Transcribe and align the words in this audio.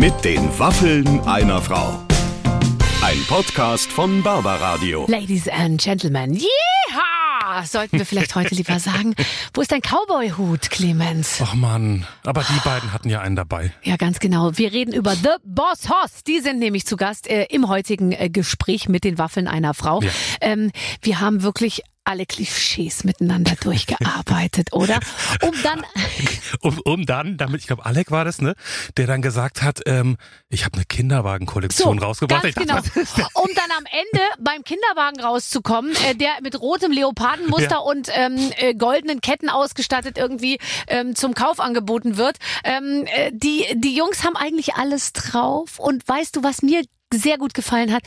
Mit 0.00 0.24
den 0.24 0.58
Waffeln 0.58 1.20
einer 1.26 1.60
Frau. 1.60 2.02
Ein 3.02 3.22
Podcast 3.28 3.92
von 3.92 4.22
Barbaradio. 4.22 5.04
Ladies 5.06 5.46
and 5.46 5.78
Gentlemen, 5.78 6.32
yeehaw! 6.32 7.66
Sollten 7.66 7.98
wir 7.98 8.06
vielleicht 8.06 8.34
heute 8.34 8.54
lieber 8.54 8.78
sagen. 8.78 9.14
Wo 9.52 9.60
ist 9.60 9.72
dein 9.72 9.82
Cowboy-Hut, 9.82 10.70
Clemens? 10.70 11.42
Ach 11.44 11.52
Mann, 11.52 12.06
aber 12.24 12.42
die 12.44 12.58
beiden 12.64 12.94
hatten 12.94 13.10
ja 13.10 13.20
einen 13.20 13.36
dabei. 13.36 13.74
Ja, 13.82 13.96
ganz 13.96 14.20
genau. 14.20 14.56
Wir 14.56 14.72
reden 14.72 14.94
über 14.94 15.14
The 15.14 15.36
Boss 15.44 15.90
Hoss. 15.90 16.24
Die 16.26 16.40
sind 16.40 16.60
nämlich 16.60 16.86
zu 16.86 16.96
Gast 16.96 17.28
äh, 17.28 17.44
im 17.50 17.68
heutigen 17.68 18.12
äh, 18.12 18.30
Gespräch 18.30 18.88
mit 18.88 19.04
den 19.04 19.18
Waffeln 19.18 19.48
einer 19.48 19.74
Frau. 19.74 20.00
Ja. 20.00 20.10
Ähm, 20.40 20.70
wir 21.02 21.20
haben 21.20 21.42
wirklich 21.42 21.82
alle 22.04 22.26
Klischees 22.26 23.04
miteinander 23.04 23.54
durchgearbeitet, 23.60 24.72
oder? 24.72 25.00
Um 25.42 25.54
dann 25.62 25.82
Um, 26.62 26.80
um 26.84 27.06
dann, 27.06 27.36
damit, 27.36 27.60
ich 27.60 27.66
glaube, 27.68 27.86
Alec 27.86 28.10
war 28.10 28.24
das, 28.24 28.40
ne, 28.40 28.54
der 28.96 29.06
dann 29.06 29.22
gesagt 29.22 29.62
hat, 29.62 29.80
ähm, 29.86 30.16
ich 30.48 30.64
habe 30.64 30.74
eine 30.74 30.84
Kinderwagenkollektion 30.84 31.98
rausgebracht. 31.98 32.42
Ganz 32.42 32.92
genau. 32.92 33.26
Um 33.34 33.48
dann 33.54 33.70
am 33.78 33.84
Ende 33.86 34.24
beim 34.40 34.64
Kinderwagen 34.64 35.20
rauszukommen, 35.20 35.94
äh, 36.08 36.14
der 36.16 36.30
mit 36.42 36.60
rotem 36.60 36.90
Leopardenmuster 36.92 37.70
Ja. 37.70 37.78
und 37.78 38.08
ähm, 38.12 38.50
äh, 38.56 38.74
goldenen 38.74 39.20
Ketten 39.20 39.48
ausgestattet 39.48 40.18
irgendwie 40.18 40.58
ähm, 40.88 41.14
zum 41.14 41.34
Kauf 41.34 41.60
angeboten 41.60 42.16
wird. 42.16 42.36
Ähm, 42.64 43.06
äh, 43.06 43.30
die, 43.32 43.64
die 43.76 43.94
Jungs 43.96 44.24
haben 44.24 44.36
eigentlich 44.36 44.74
alles 44.74 45.12
drauf. 45.12 45.78
Und 45.78 46.06
weißt 46.08 46.34
du, 46.36 46.42
was 46.42 46.62
mir 46.62 46.82
sehr 47.12 47.38
gut 47.38 47.54
gefallen 47.54 47.92
hat? 47.92 48.02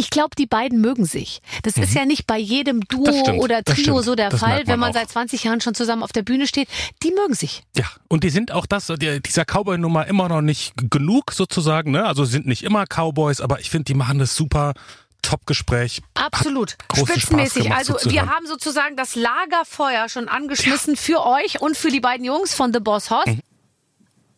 Ich 0.00 0.10
glaube, 0.10 0.36
die 0.38 0.46
beiden 0.46 0.80
mögen 0.80 1.04
sich. 1.06 1.42
Das 1.64 1.76
ist 1.76 1.92
ja 1.92 2.04
nicht 2.04 2.26
bei 2.28 2.38
jedem 2.38 2.82
Duo 2.82 3.10
Mhm. 3.10 3.18
Stimmt, 3.20 3.40
oder 3.40 3.64
Trio 3.64 4.00
so 4.00 4.14
der 4.14 4.30
Das 4.30 4.38
Fall, 4.38 4.58
man 4.58 4.66
wenn 4.68 4.78
man 4.78 4.90
auch. 4.90 4.94
seit 4.94 5.10
20 5.10 5.42
Jahren 5.42 5.60
schon 5.60 5.74
zusammen 5.74 6.04
auf 6.04 6.12
der 6.12 6.22
Bühne 6.22 6.46
steht. 6.46 6.68
Die 7.02 7.10
mögen 7.10 7.34
sich. 7.34 7.62
Ja, 7.76 7.84
und 8.06 8.22
die 8.22 8.30
sind 8.30 8.52
auch 8.52 8.66
das, 8.66 8.86
die, 8.86 9.20
dieser 9.20 9.44
Cowboy-Nummer 9.44 10.06
immer 10.06 10.28
noch 10.28 10.40
nicht 10.40 10.72
genug 10.88 11.32
sozusagen, 11.32 11.90
ne? 11.90 12.04
Also 12.04 12.24
sind 12.24 12.46
nicht 12.46 12.62
immer 12.62 12.84
Cowboys, 12.86 13.40
aber 13.40 13.58
ich 13.58 13.70
finde, 13.70 13.84
die 13.84 13.94
machen 13.94 14.18
das 14.20 14.36
super. 14.36 14.72
Top-Gespräch. 15.20 16.00
Absolut. 16.14 16.76
Spitzenmäßig. 16.94 17.64
gemacht, 17.64 17.78
Also 17.80 17.94
zuzuhören. 17.94 18.12
wir 18.28 18.32
haben 18.34 18.46
sozusagen 18.46 18.94
das 18.96 19.16
Lagerfeuer 19.16 20.08
schon 20.08 20.28
angeschmissen 20.28 20.94
für 20.96 21.26
euch 21.26 21.60
und 21.60 21.76
für 21.76 21.88
die 21.90 21.98
beiden 22.00 22.24
Jungs 22.24 22.54
von 22.54 22.72
The 22.72 22.78
Boss 22.78 23.10
Hoss. 23.10 23.26
Mhm. 23.26 23.40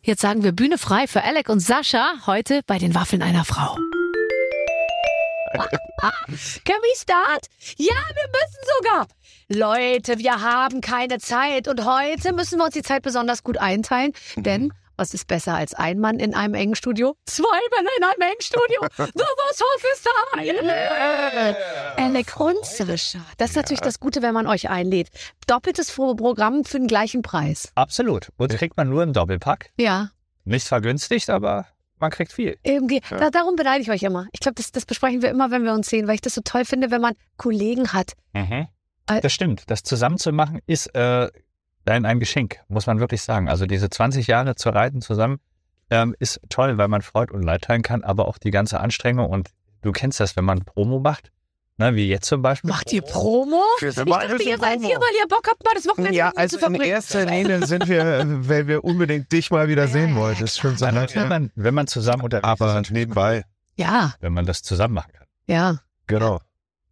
Jetzt 0.02 0.22
sagen 0.22 0.42
wir 0.42 0.52
Bühne 0.52 0.78
frei 0.78 1.06
für 1.06 1.22
Alec 1.22 1.50
und 1.50 1.60
Sascha 1.60 2.14
heute 2.26 2.62
bei 2.66 2.78
den 2.78 2.94
Waffeln 2.94 3.20
einer 3.20 3.44
Frau. 3.44 3.76
Can 6.64 6.76
we 6.82 6.96
start? 6.96 7.46
Ja, 7.76 7.94
wir 7.94 8.28
müssen 8.28 8.60
sogar. 8.78 9.06
Leute, 9.48 10.18
wir 10.18 10.40
haben 10.40 10.80
keine 10.80 11.18
Zeit 11.18 11.66
und 11.66 11.84
heute 11.84 12.32
müssen 12.32 12.58
wir 12.58 12.66
uns 12.66 12.74
die 12.74 12.82
Zeit 12.82 13.02
besonders 13.02 13.42
gut 13.42 13.58
einteilen, 13.58 14.12
denn 14.36 14.72
was 15.00 15.14
ist 15.14 15.26
besser 15.26 15.54
als 15.54 15.72
ein 15.72 15.98
Mann 15.98 16.18
in 16.18 16.34
einem 16.34 16.52
engen 16.52 16.74
Studio? 16.74 17.16
Zwei 17.24 17.58
Männer 17.74 17.88
in 17.96 18.04
einem 18.04 18.20
engen 18.20 18.42
Studio. 18.42 18.82
The 18.96 19.24
ist 19.94 20.06
da. 20.06 20.42
Yeah. 20.42 21.56
Sascha. 22.62 23.20
Das 23.38 23.50
ist 23.50 23.56
natürlich 23.56 23.80
das 23.80 23.98
Gute, 23.98 24.20
wenn 24.20 24.34
man 24.34 24.46
euch 24.46 24.68
einlädt. 24.68 25.08
Doppeltes 25.46 25.90
Programm 25.90 26.64
für 26.64 26.78
den 26.78 26.86
gleichen 26.86 27.22
Preis. 27.22 27.72
Absolut. 27.76 28.28
Und 28.36 28.54
kriegt 28.54 28.76
man 28.76 28.90
nur 28.90 29.02
im 29.02 29.14
Doppelpack. 29.14 29.70
Ja. 29.78 30.10
Nicht 30.44 30.68
vergünstigt, 30.68 31.30
aber 31.30 31.66
man 32.00 32.10
kriegt 32.10 32.32
viel. 32.32 32.58
Irgendwie, 32.62 33.00
da, 33.10 33.30
darum 33.30 33.56
beneide 33.56 33.82
ich 33.82 33.90
euch 33.90 34.02
immer. 34.02 34.26
Ich 34.32 34.40
glaube, 34.40 34.54
das, 34.56 34.72
das 34.72 34.86
besprechen 34.86 35.22
wir 35.22 35.30
immer, 35.30 35.50
wenn 35.50 35.64
wir 35.64 35.72
uns 35.72 35.88
sehen, 35.88 36.06
weil 36.06 36.14
ich 36.14 36.20
das 36.20 36.34
so 36.34 36.40
toll 36.44 36.64
finde, 36.64 36.90
wenn 36.90 37.00
man 37.00 37.14
Kollegen 37.36 37.92
hat. 37.92 38.12
Äh, 39.06 39.20
Das 39.20 39.32
stimmt. 39.32 39.64
Das 39.68 39.82
zusammenzumachen 39.82 40.60
ist 40.66 40.94
äh, 40.94 41.28
ein, 41.86 42.04
ein 42.06 42.20
Geschenk, 42.20 42.60
muss 42.68 42.86
man 42.86 43.00
wirklich 43.00 43.22
sagen. 43.22 43.48
Also 43.48 43.66
diese 43.66 43.90
20 43.90 44.26
Jahre 44.26 44.54
zu 44.54 44.70
reiten 44.70 45.00
zusammen 45.00 45.40
ähm, 45.90 46.14
ist 46.18 46.40
toll, 46.48 46.78
weil 46.78 46.88
man 46.88 47.02
Freude 47.02 47.32
und 47.32 47.42
Leid 47.42 47.62
teilen 47.62 47.82
kann, 47.82 48.04
aber 48.04 48.28
auch 48.28 48.38
die 48.38 48.50
ganze 48.50 48.80
Anstrengung. 48.80 49.28
Und 49.28 49.50
du 49.82 49.92
kennst 49.92 50.20
das, 50.20 50.36
wenn 50.36 50.44
man 50.44 50.64
Promo 50.64 51.00
macht, 51.00 51.32
ne, 51.80 51.94
wie 51.96 52.08
jetzt 52.08 52.26
zum 52.26 52.42
Beispiel. 52.42 52.70
Macht 52.70 52.92
ihr 52.92 53.02
Promo? 53.02 53.62
Ich 53.80 53.94
dachte, 53.94 54.42
ihr 54.42 54.58
seid 54.58 54.80
hier, 54.80 54.96
weil 55.00 55.14
ihr 55.20 55.26
Bock 55.28 55.46
habt, 55.48 55.64
mal 55.64 55.72
das 55.74 55.86
Wochenende 55.88 56.16
Ja, 56.16 56.30
also 56.36 56.56
zu 56.56 56.64
in 56.66 56.70
verbringen. 56.72 56.90
erster 56.92 57.24
Linie 57.26 57.66
sind 57.66 57.88
wir, 57.88 58.24
weil 58.48 58.66
wir 58.68 58.84
unbedingt 58.84 59.32
dich 59.32 59.50
mal 59.50 59.68
wieder 59.68 59.88
sehen 59.88 60.14
wollten. 60.14 60.42
Das 60.42 60.52
ist 60.52 60.58
schon 60.60 60.76
so 60.76 60.86
Wenn, 60.86 61.28
man, 61.28 61.50
wenn 61.56 61.74
man 61.74 61.86
zusammen 61.88 62.22
unterwegs 62.22 62.46
Aber 62.48 62.80
ist, 62.80 62.90
nebenbei, 62.90 63.44
Ja, 63.76 64.14
wenn 64.20 64.32
man 64.32 64.46
das 64.46 64.62
zusammen 64.62 64.94
machen 64.94 65.12
kann. 65.12 65.26
ja. 65.46 65.78
genau. 66.06 66.40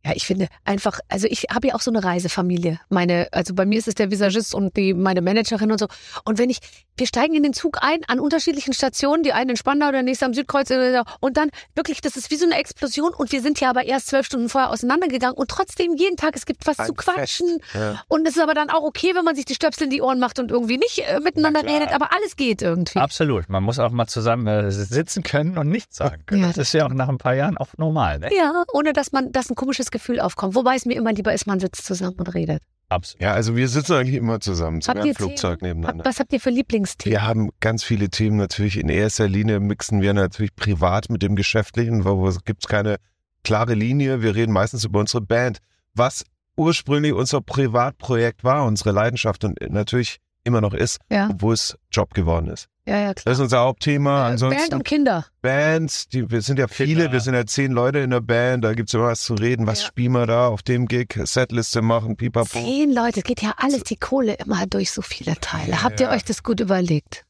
Ja, 0.08 0.14
ich 0.16 0.26
finde 0.26 0.48
einfach, 0.64 1.00
also 1.08 1.26
ich 1.28 1.46
habe 1.52 1.68
ja 1.68 1.74
auch 1.74 1.82
so 1.82 1.90
eine 1.90 2.02
Reisefamilie. 2.02 2.80
Meine, 2.88 3.28
also 3.32 3.54
bei 3.54 3.66
mir 3.66 3.78
ist 3.78 3.88
es 3.88 3.94
der 3.94 4.10
Visagist 4.10 4.54
und 4.54 4.74
die 4.76 4.94
meine 4.94 5.20
Managerin 5.20 5.70
und 5.70 5.78
so. 5.78 5.86
Und 6.24 6.38
wenn 6.38 6.48
ich, 6.48 6.60
wir 6.96 7.06
steigen 7.06 7.34
in 7.34 7.42
den 7.42 7.52
Zug 7.52 7.78
ein 7.82 8.00
an 8.08 8.18
unterschiedlichen 8.18 8.72
Stationen, 8.72 9.22
die 9.22 9.34
einen 9.34 9.50
in 9.50 9.56
Spandau, 9.56 9.90
der 9.92 10.02
nächste 10.02 10.24
am 10.24 10.32
Südkreuz 10.32 10.70
äh, 10.70 11.02
und 11.20 11.36
dann 11.36 11.50
wirklich, 11.74 12.00
das 12.00 12.16
ist 12.16 12.30
wie 12.30 12.36
so 12.36 12.46
eine 12.46 12.56
Explosion 12.56 13.12
und 13.12 13.32
wir 13.32 13.42
sind 13.42 13.60
ja 13.60 13.68
aber 13.68 13.84
erst 13.84 14.06
zwölf 14.06 14.24
Stunden 14.24 14.48
vorher 14.48 14.70
auseinandergegangen 14.70 15.36
und 15.36 15.50
trotzdem 15.50 15.94
jeden 15.94 16.16
Tag, 16.16 16.36
es 16.36 16.46
gibt 16.46 16.66
was 16.66 16.78
zu 16.78 16.84
Ein 16.84 16.96
quatschen 16.96 17.60
Fest, 17.60 17.74
ja. 17.74 18.02
und 18.08 18.26
es 18.26 18.36
ist 18.36 18.42
aber 18.42 18.54
dann 18.54 18.70
auch 18.70 18.84
okay, 18.84 19.14
wenn 19.14 19.26
man 19.26 19.36
sich 19.36 19.44
die 19.44 19.54
Stöpsel 19.54 19.84
in 19.84 19.90
die 19.90 20.00
Ohren 20.00 20.18
macht 20.18 20.38
und 20.38 20.50
irgendwie 20.50 20.78
nicht 20.78 21.00
äh, 21.00 21.20
miteinander 21.20 21.64
redet, 21.64 21.92
aber 21.92 22.12
alles 22.14 22.36
geht 22.36 22.62
irgendwie. 22.62 22.98
Absolut. 22.98 23.50
Man 23.50 23.62
muss 23.62 23.78
auch 23.78 23.90
mal 23.90 24.06
zusammen 24.06 24.46
äh, 24.46 24.70
sitzen 24.70 25.22
können 25.22 25.58
und 25.58 25.68
nichts 25.68 25.96
sagen 25.96 26.22
können. 26.24 26.42
Ja, 26.42 26.48
das 26.48 26.56
ist 26.56 26.72
ja 26.72 26.86
auch 26.86 26.94
nach 26.94 27.10
ein 27.10 27.18
paar 27.18 27.34
Jahren 27.34 27.58
auch 27.58 27.68
normal. 27.76 28.20
Ne? 28.20 28.30
Ja, 28.34 28.64
ohne 28.72 28.94
dass 28.94 29.12
man, 29.12 29.32
dass 29.32 29.50
ein 29.50 29.54
komisches 29.54 29.90
Gefühl 29.90 29.97
aufkommt. 30.20 30.54
Wobei 30.54 30.76
es 30.76 30.86
mir 30.86 30.94
immer 30.94 31.12
lieber 31.12 31.32
ist, 31.32 31.46
man 31.46 31.60
sitzt 31.60 31.84
zusammen 31.84 32.16
und 32.18 32.34
redet. 32.34 32.62
Absolut. 32.90 33.22
Ja, 33.22 33.32
also 33.34 33.54
wir 33.54 33.68
sitzen 33.68 33.94
eigentlich 33.94 34.16
immer 34.16 34.40
zusammen, 34.40 34.80
sogar 34.80 35.04
im 35.04 35.14
Flugzeug 35.14 35.58
Themen? 35.58 35.80
nebeneinander. 35.80 36.04
Was 36.06 36.20
habt 36.20 36.32
ihr 36.32 36.40
für 36.40 36.50
Lieblingsthemen? 36.50 37.12
Wir 37.12 37.26
haben 37.26 37.50
ganz 37.60 37.84
viele 37.84 38.08
Themen 38.08 38.38
natürlich. 38.38 38.78
In 38.78 38.88
erster 38.88 39.28
Linie 39.28 39.60
mixen 39.60 40.00
wir 40.00 40.14
natürlich 40.14 40.54
privat 40.54 41.10
mit 41.10 41.22
dem 41.22 41.36
Geschäftlichen, 41.36 42.04
wo 42.04 42.24
gibt 42.44 42.64
es 42.64 42.68
keine 42.68 42.96
klare 43.44 43.74
Linie. 43.74 44.22
Wir 44.22 44.34
reden 44.34 44.52
meistens 44.52 44.84
über 44.84 45.00
unsere 45.00 45.20
Band, 45.20 45.58
was 45.94 46.24
ursprünglich 46.56 47.12
unser 47.12 47.42
Privatprojekt 47.42 48.42
war, 48.42 48.64
unsere 48.64 48.92
Leidenschaft 48.92 49.44
und 49.44 49.58
natürlich 49.70 50.18
immer 50.48 50.60
noch 50.60 50.74
ist, 50.74 50.98
Ja. 51.10 51.28
obwohl 51.30 51.54
es 51.54 51.76
Job 51.92 52.12
geworden 52.14 52.48
ist. 52.48 52.66
Ja, 52.86 52.96
ja, 52.98 53.12
klar. 53.12 53.22
Das 53.26 53.34
ist 53.34 53.42
unser 53.42 53.58
Hauptthema. 53.60 54.22
Band 54.22 54.32
Ansonsten 54.42 54.74
und 54.76 54.84
Kinder. 54.84 55.26
Bands, 55.42 56.08
die, 56.08 56.30
wir 56.30 56.40
sind 56.40 56.58
ja 56.58 56.68
viele, 56.68 57.02
Kinder. 57.02 57.12
wir 57.12 57.20
sind 57.20 57.34
ja 57.34 57.44
zehn 57.44 57.70
Leute 57.70 57.98
in 57.98 58.08
der 58.10 58.22
Band, 58.22 58.64
da 58.64 58.72
gibt's 58.72 58.94
immer 58.94 59.04
was 59.08 59.20
zu 59.22 59.34
reden, 59.34 59.66
was 59.66 59.82
Ja. 59.82 59.88
spielen 59.88 60.12
wir 60.12 60.26
da 60.26 60.48
auf 60.48 60.62
dem 60.62 60.86
Gig, 60.86 61.14
Setliste 61.24 61.82
machen, 61.82 62.16
pipapo. 62.16 62.46
Zehn 62.48 62.90
Leute, 62.92 63.18
es 63.20 63.24
geht 63.24 63.42
ja 63.42 63.52
alles 63.58 63.82
die 63.84 63.96
Kohle 63.96 64.34
immer 64.34 64.66
durch 64.66 64.90
so 64.90 65.02
viele 65.02 65.34
Teile. 65.38 65.82
Habt 65.82 66.00
ihr 66.00 66.08
euch 66.08 66.24
das 66.24 66.42
gut 66.42 66.60
überlegt? 66.60 67.24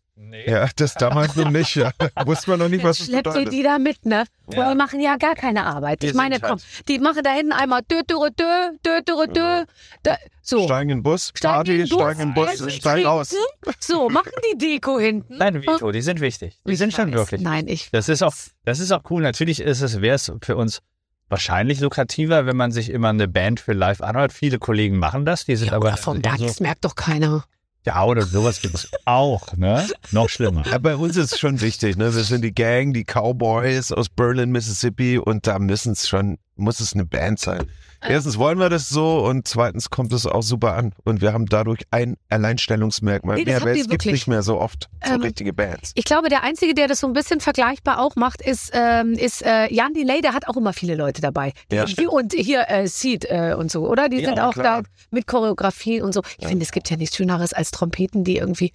Ja, 0.47 0.69
das 0.77 0.95
damals 0.95 1.37
noch 1.37 1.51
nicht, 1.51 1.75
ja. 1.77 1.93
Wusste 2.27 2.51
man 2.51 2.59
noch 2.59 2.69
nicht, 2.69 2.85
was 2.85 2.99
das 2.99 3.07
Schleppt 3.07 3.35
ihr 3.37 3.45
die 3.49 3.63
da 3.63 3.79
mit, 3.79 4.05
ne? 4.05 4.25
Ja. 4.53 4.71
Die 4.71 4.77
machen 4.77 5.01
ja 5.01 5.17
gar 5.17 5.35
keine 5.35 5.65
Arbeit. 5.65 6.03
Wir 6.03 6.11
ich 6.11 6.15
meine, 6.15 6.37
sind 6.37 6.45
halt- 6.45 6.53
komm, 6.61 6.85
die 6.89 6.99
machen 6.99 7.23
da 7.23 7.31
hinten 7.33 7.53
einmal 7.53 7.83
dö, 7.83 8.03
dö, 8.09 8.29
dö, 8.37 8.45
dö, 8.85 9.01
dö, 9.07 9.27
dö, 9.33 9.65
dö, 10.05 10.13
so. 10.43 10.65
Steigen 10.65 10.91
in 10.91 10.99
den 10.99 11.03
Bus, 11.03 11.33
Steigen 11.35 11.55
Party, 11.55 11.73
in 11.73 11.79
den 11.79 11.89
Bus, 11.89 11.99
steigen 12.01 12.21
in 12.21 12.27
den 12.29 12.35
Bus, 12.35 12.75
steigen 12.75 13.07
aus. 13.07 13.29
trinken. 13.29 13.77
So, 13.81 14.09
machen 14.09 14.33
die 14.53 14.59
Deko 14.59 14.99
hinten. 14.99 15.37
Nein, 15.39 15.63
Vito, 15.63 15.93
die 15.93 16.03
sind 16.03 16.21
wichtig. 16.21 16.59
Die 16.67 16.73
Ich 16.73 16.79
sind 16.79 16.93
schon 16.93 17.09
weiß. 17.09 17.15
wirklich. 17.19 17.41
Nein, 17.43 17.69
ich. 17.69 17.91
Das 17.93 18.09
ist 18.09 18.23
auch, 18.23 18.35
das 18.65 18.81
ist 18.81 18.91
auch 18.93 19.03
cool. 19.11 19.23
Natürlich 19.23 19.61
ist 19.61 19.81
es, 19.83 20.01
wäre 20.01 20.17
es 20.17 20.33
für 20.43 20.57
uns 20.57 20.81
wahrscheinlich 21.29 21.81
lukrativer, 21.81 22.47
wenn 22.47 22.57
man 22.57 22.73
sich 22.73 22.91
immer 22.91 23.11
eine 23.11 23.29
Band 23.29 23.61
für 23.61 23.73
live 23.75 24.01
anhört. 24.01 24.33
Viele 24.33 24.59
Kollegen 24.59 24.99
machen 24.99 25.25
das, 25.27 25.45
die 25.45 25.57
sind 25.57 25.69
Ja, 25.69 25.75
aber 25.75 25.97
vom 25.97 26.23
Dach, 26.23 26.39
das 26.39 26.61
merkt 26.61 26.85
doch 26.85 26.95
keiner. 26.95 27.45
Ja 27.89 28.05
oder 28.05 28.23
sowas 28.23 28.61
gibt 28.61 28.75
es 28.75 28.91
auch, 29.07 29.57
ne? 29.57 29.87
Noch 30.11 30.29
schlimmer. 30.29 30.63
Ja, 30.71 30.77
bei 30.77 30.95
uns 30.95 31.17
ist 31.17 31.33
es 31.33 31.39
schon 31.39 31.63
wichtig, 31.63 31.97
ne? 31.97 32.15
Wir 32.15 32.23
sind 32.23 32.43
die 32.43 32.55
Gang, 32.55 32.93
die 32.93 33.05
Cowboys 33.05 33.93
aus 33.93 34.11
Berlin, 34.11 34.51
Mississippi 34.51 35.17
und 35.19 35.47
da 35.47 35.59
müssen 35.59 35.93
es 35.93 36.07
schon, 36.07 36.37
muss 36.57 36.81
es 36.81 36.93
eine 36.93 37.07
Band 37.07 37.41
sein. 37.41 37.65
Erstens 38.01 38.39
wollen 38.39 38.59
wir 38.59 38.69
das 38.69 38.89
so 38.89 39.25
und 39.27 39.49
zweitens 39.49 39.91
kommt 39.91 40.13
es 40.13 40.25
auch 40.27 40.43
super 40.43 40.75
an 40.75 40.93
und 41.05 41.21
wir 41.21 41.33
haben 41.33 41.47
dadurch 41.47 41.81
ein 41.91 42.17
Alleinstellungsmerkmal 42.29 43.37
Nee, 43.37 43.45
mehr, 43.45 43.63
weil 43.63 43.77
es 43.79 43.89
gibt 43.89 44.07
nicht 44.07 44.27
mehr 44.29 44.43
so 44.43 44.61
oft 44.61 44.89
so 45.05 45.15
Ähm, 45.15 45.21
richtige 45.23 45.53
Bands. 45.53 45.93
Ich 45.95 46.05
glaube, 46.05 46.29
der 46.29 46.43
Einzige, 46.43 46.75
der 46.75 46.87
das 46.89 47.01
so 47.01 47.07
ein 47.07 47.13
bisschen 47.13 47.41
vergleichbar 47.41 48.01
auch 48.01 48.17
macht, 48.17 48.41
ist, 48.43 48.71
ähm, 48.73 49.13
ist 49.15 49.43
äh, 49.45 49.73
Jan 49.73 49.95
Delay, 49.95 50.21
der 50.21 50.33
hat 50.35 50.49
auch 50.49 50.57
immer 50.57 50.73
viele 50.73 50.95
Leute 50.95 51.21
dabei. 51.21 51.53
Ja, 51.73 51.85
Die- 51.85 52.07
und 52.07 52.33
hier 52.35 52.69
äh, 52.69 52.87
Seed 52.87 53.25
äh, 53.29 53.55
und 53.59 53.71
so, 53.71 53.89
oder? 53.89 54.09
Die 54.09 54.19
Ja, 54.19 54.29
sind 54.31 54.41
auch 54.41 54.53
klar. 54.55 54.83
da 54.83 54.89
mit 55.11 55.27
Choreografie 55.27 56.01
und 56.01 56.13
so. 56.13 56.23
Ich 56.39 56.47
finde, 56.47 56.65
es 56.65 56.73
gibt 56.73 56.91
ja 56.91 56.97
nichts 56.97 57.17
Schöneres 57.17 57.53
als 57.53 57.71
Trompeten, 57.71 58.25
die 58.25 58.37
irgendwie 58.37 58.73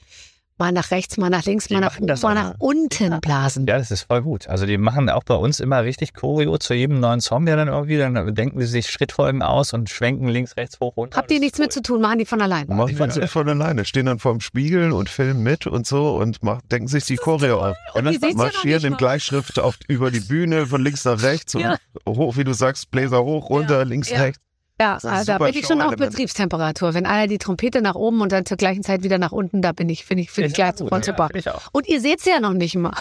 mal 0.58 0.72
nach 0.72 0.92
rechts, 0.92 1.18
mal 1.18 1.30
nach 1.30 1.44
links, 1.46 1.68
Die 1.68 1.74
mal 1.74 1.80
nach 1.82 1.98
oben, 2.00 2.08
mal 2.22 2.34
nach 2.36 2.54
unten 2.60 3.20
blasen. 3.22 3.66
Ja, 3.68 3.78
das 3.78 3.92
ist 3.92 4.04
voll 4.04 4.22
gut. 4.22 4.48
Also 4.48 4.66
die 4.66 4.78
machen 4.78 5.10
auch 5.10 5.24
bei 5.24 5.36
uns 5.36 5.60
immer 5.60 5.84
richtig 5.84 6.14
Choreo 6.14 6.58
zu 6.58 6.74
jedem 6.74 7.00
neuen 7.00 7.22
Song, 7.22 7.46
der 7.46 7.56
dann 7.56 7.68
irgendwie, 7.68 7.98
dann 7.98 8.34
denken 8.36 8.60
sie 8.62 8.68
sich 8.68 8.88
Schrittfolgen 8.90 9.42
aus 9.42 9.74
und 9.74 9.90
schwenken 9.90 10.28
links, 10.28 10.56
rechts, 10.58 10.80
hoch, 10.80 10.96
runter. 10.96 11.18
Habt 11.18 11.32
ihr 11.32 11.40
nichts 11.40 11.58
ist 11.60 11.66
mit 11.66 11.74
zu 11.74 11.82
tun, 11.82 12.02
machen 12.02 12.20
die 12.20 12.26
von 12.26 12.42
allein. 12.42 12.68
Machen 12.68 12.88
die 12.88 12.96
fand's- 12.96 13.18
alle 13.18 13.28
von 13.28 13.50
alleine, 13.50 13.86
stehen 13.86 14.06
dann 14.06 14.20
vorm 14.20 14.40
Spiegel 14.42 14.92
und 14.92 15.10
filmen 15.10 15.44
mit 15.44 15.68
und 15.68 15.86
so 15.88 16.16
und 16.16 16.44
machen, 16.44 16.62
denken 16.72 16.88
sich 16.88 17.06
die 17.06 17.16
Choreo 17.18 17.60
auf. 17.70 17.78
Und 17.94 18.06
ja 18.06 18.12
noch 18.12 18.34
marschieren 18.36 18.84
in. 18.94 18.98
Gleichschrift 18.98 19.60
auf, 19.60 19.78
über 19.88 20.12
die 20.12 20.20
Bühne 20.22 20.66
von 20.68 20.84
links 20.84 21.04
nach 21.06 21.22
rechts 21.24 21.54
Ja. 21.54 21.78
und 22.06 22.18
hoch, 22.18 22.38
wie 22.38 22.44
du 22.44 22.54
sagst, 22.54 22.92
Bläser 22.92 23.24
hoch, 23.24 23.50
runter, 23.50 23.80
Ja, 23.80 23.84
links, 23.84 24.10
ja. 24.10 24.22
rechts. 24.22 24.40
Ja, 24.82 24.96
also 24.96 25.32
da 25.32 25.38
bin 25.38 25.54
ich 25.54 25.68
schon 25.68 25.82
auf. 25.82 25.96
Betriebstemperatur. 25.96 26.94
Wenn 26.94 27.06
einer 27.06 27.28
die 27.28 27.38
Trompete 27.38 27.82
nach 27.82 27.96
oben 27.96 28.22
und 28.22 28.32
dann 28.32 28.46
zur 28.46 28.58
gleichen 28.58 28.84
Zeit 28.84 29.04
wieder 29.04 29.20
nach 29.20 29.32
unten, 29.32 29.62
da 29.62 29.72
bin 29.72 29.88
ich, 29.88 30.04
finde 30.04 30.24
ich, 30.24 30.32
finde 30.32 30.48
ich 30.48 30.56
gleich 30.56 30.78
sofort 30.78 31.06
super. 31.06 31.30
auch. 31.48 31.62
Und 31.72 31.88
ihr 31.88 32.02
seht's 32.02 32.26
ja 32.26 32.40
noch 32.40 32.54
nicht 32.54 32.76
mal. 32.76 32.96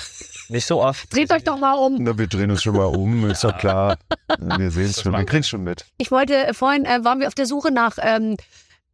Nicht 0.49 0.67
so 0.67 0.83
oft. 0.83 1.13
Dreht 1.15 1.33
euch 1.33 1.45
doch 1.45 1.59
mal 1.59 1.75
um. 1.75 1.97
Na, 1.99 2.17
wir 2.19 2.27
drehen 2.27 2.51
uns 2.51 2.63
schon 2.63 2.77
mal 2.77 2.85
um, 2.85 3.31
ist 3.31 3.43
doch 3.43 3.57
klar. 3.57 3.97
Wir 4.39 4.71
sehen 4.71 4.87
es 4.87 5.01
schon, 5.01 5.13
wir 5.13 5.25
kriegen 5.25 5.45
schon 5.45 5.65
mit. 5.65 5.87
Ich 5.97 6.11
wollte, 6.11 6.49
äh, 6.49 6.55
vorhin 6.55 6.85
äh, 6.85 7.05
waren 7.05 7.21
wir 7.21 7.29
auf 7.29 7.35
der 7.35 7.47
Suche 7.47 7.71
nach, 7.71 7.97
ähm, 8.03 8.33
äh, 8.33 8.37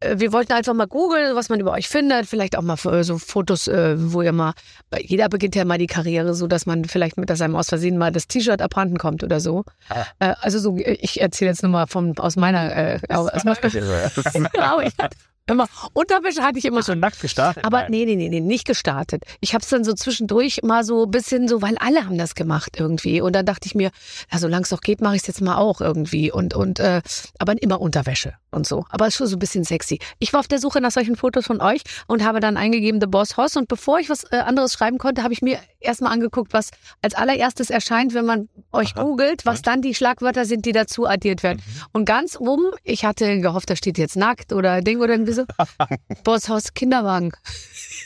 wir 0.01 0.31
wollten 0.31 0.53
einfach 0.53 0.73
mal 0.73 0.87
googeln, 0.87 1.35
was 1.35 1.49
man 1.49 1.59
über 1.59 1.71
euch 1.71 1.89
findet. 1.89 2.25
Vielleicht 2.25 2.57
auch 2.57 2.61
mal 2.61 2.77
äh, 2.85 3.03
so 3.03 3.17
Fotos, 3.17 3.67
äh, 3.67 3.95
wo 3.97 4.21
ihr 4.21 4.31
mal, 4.31 4.53
jeder 4.97 5.27
beginnt 5.27 5.55
ja 5.55 5.65
mal 5.65 5.77
die 5.77 5.87
Karriere 5.87 6.33
so, 6.33 6.47
dass 6.47 6.65
man 6.65 6.85
vielleicht 6.85 7.17
mit, 7.17 7.29
dass 7.29 7.41
einem 7.41 7.55
aus 7.55 7.69
Versehen 7.69 7.97
mal 7.97 8.11
das 8.11 8.27
T-Shirt 8.27 8.61
abhanden 8.61 8.97
kommt 8.97 9.23
oder 9.23 9.39
so. 9.39 9.65
Ah. 9.89 10.05
Äh, 10.19 10.35
also 10.39 10.59
so, 10.59 10.77
ich 10.77 11.19
erzähle 11.19 11.51
jetzt 11.51 11.63
nur 11.63 11.71
mal 11.71 11.87
vom, 11.87 12.17
aus 12.17 12.37
meiner, 12.37 12.75
äh, 12.75 12.99
aus 13.09 13.43
meiner 13.43 13.57
genau, 13.59 14.79
ich 14.79 14.93
hatte 14.97 15.17
immer, 15.49 15.67
Unterwäsche 15.93 16.43
hatte 16.43 16.59
ich 16.59 16.65
immer 16.65 16.83
schon. 16.83 16.99
nackt 16.99 17.19
gestartet? 17.19 17.65
Aber 17.65 17.81
Nein. 17.81 17.91
nee, 17.91 18.05
nee, 18.05 18.15
nee, 18.15 18.29
nee, 18.29 18.39
nicht 18.39 18.65
gestartet. 18.65 19.23
Ich 19.41 19.53
habe 19.53 19.63
es 19.63 19.69
dann 19.69 19.83
so 19.83 19.93
zwischendurch 19.93 20.61
mal 20.63 20.83
so 20.83 21.05
ein 21.05 21.11
bisschen 21.11 21.47
so, 21.47 21.61
weil 21.61 21.77
alle 21.79 22.05
haben 22.05 22.17
das 22.17 22.35
gemacht 22.35 22.77
irgendwie. 22.79 23.19
Und 23.21 23.33
dann 23.33 23.45
dachte 23.45 23.65
ich 23.65 23.75
mir, 23.75 23.89
ja, 24.31 24.37
solange 24.37 24.63
es 24.63 24.69
doch 24.69 24.81
geht, 24.81 25.01
mache 25.01 25.15
ich 25.15 25.21
es 25.23 25.27
jetzt 25.27 25.41
mal 25.41 25.57
auch 25.57 25.81
irgendwie. 25.81 26.31
Und, 26.31 26.53
und 26.53 26.79
äh, 26.79 27.01
aber 27.39 27.61
immer 27.61 27.81
Unterwäsche 27.81 28.35
und 28.51 28.67
so. 28.67 28.85
Aber 28.89 29.09
schon 29.11 29.27
so 29.27 29.35
ein 29.35 29.39
bisschen 29.39 29.63
sexy. 29.63 29.99
Ich 30.19 30.33
war 30.33 30.39
auf 30.39 30.47
der 30.47 30.59
Suche 30.59 30.81
nach 30.81 30.91
solchen 30.91 31.15
Fotos 31.15 31.45
von 31.45 31.61
euch 31.61 31.81
und 32.07 32.23
habe 32.23 32.39
dann 32.39 32.57
eingegeben 32.57 32.99
The 33.01 33.07
Boss 33.07 33.37
Hoss. 33.37 33.55
Und 33.55 33.67
bevor 33.67 33.99
ich 33.99 34.09
was 34.09 34.23
äh, 34.31 34.37
anderes 34.37 34.73
schreiben 34.73 34.97
konnte, 34.97 35.23
habe 35.23 35.33
ich 35.33 35.41
mir 35.41 35.59
erstmal 35.79 36.11
angeguckt, 36.11 36.53
was 36.53 36.71
als 37.01 37.15
allererstes 37.15 37.69
erscheint, 37.69 38.13
wenn 38.13 38.25
man 38.25 38.49
euch 38.71 38.95
googelt, 38.95 39.45
was 39.45 39.61
dann 39.61 39.81
die 39.81 39.95
Schlagwörter 39.95 40.45
sind, 40.45 40.65
die 40.65 40.71
dazu 40.71 41.07
addiert 41.07 41.43
werden. 41.43 41.61
Und 41.93 42.05
ganz 42.05 42.37
oben, 42.39 42.71
ich 42.83 43.05
hatte 43.05 43.39
gehofft, 43.39 43.69
da 43.69 43.75
steht 43.75 43.97
jetzt 43.97 44.15
nackt 44.15 44.53
oder 44.53 44.81
Ding 44.81 44.99
oder 44.99 45.13
irgendwie 45.13 45.33
so. 45.33 45.45
Boss 46.23 46.49
Hoss 46.49 46.73
Kinderwagen. 46.73 47.31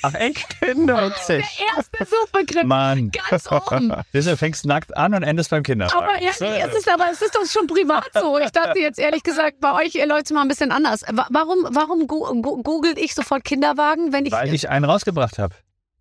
Ach 0.01 0.13
echt? 0.13 0.59
Kinderwitzig. 0.59 1.45
Erster 1.75 2.05
Suchbegriff. 2.05 2.63
Mann. 2.63 3.11
Ganz 3.29 3.51
oben. 3.51 3.93
Du 4.33 4.37
fängst 4.37 4.65
nackt 4.65 4.95
an 4.95 5.13
und 5.13 5.23
endest 5.23 5.49
beim 5.49 5.63
Kinderwagen. 5.63 5.97
Aber 5.97 6.21
ja, 6.21 6.29
es 6.29 6.75
ist 6.75 6.89
aber 6.89 7.09
es 7.11 7.21
ist 7.21 7.35
doch 7.35 7.45
schon 7.45 7.67
privat 7.67 8.09
so. 8.13 8.39
Ich 8.39 8.51
dachte 8.51 8.79
jetzt 8.79 8.97
ehrlich 8.97 9.21
gesagt, 9.21 9.59
bei 9.59 9.73
euch 9.73 9.93
läuft 10.05 10.25
es 10.25 10.31
mal 10.33 10.41
ein 10.41 10.47
bisschen 10.47 10.71
anders. 10.71 11.03
Wa- 11.11 11.27
Warum, 11.31 11.67
warum 11.71 12.07
googelt 12.63 12.97
ich 12.97 13.13
sofort 13.15 13.43
Kinderwagen, 13.43 14.11
wenn 14.13 14.25
ich. 14.25 14.31
Weil 14.31 14.53
ich 14.53 14.69
einen 14.69 14.85
rausgebracht 14.85 15.39
habe. 15.39 15.55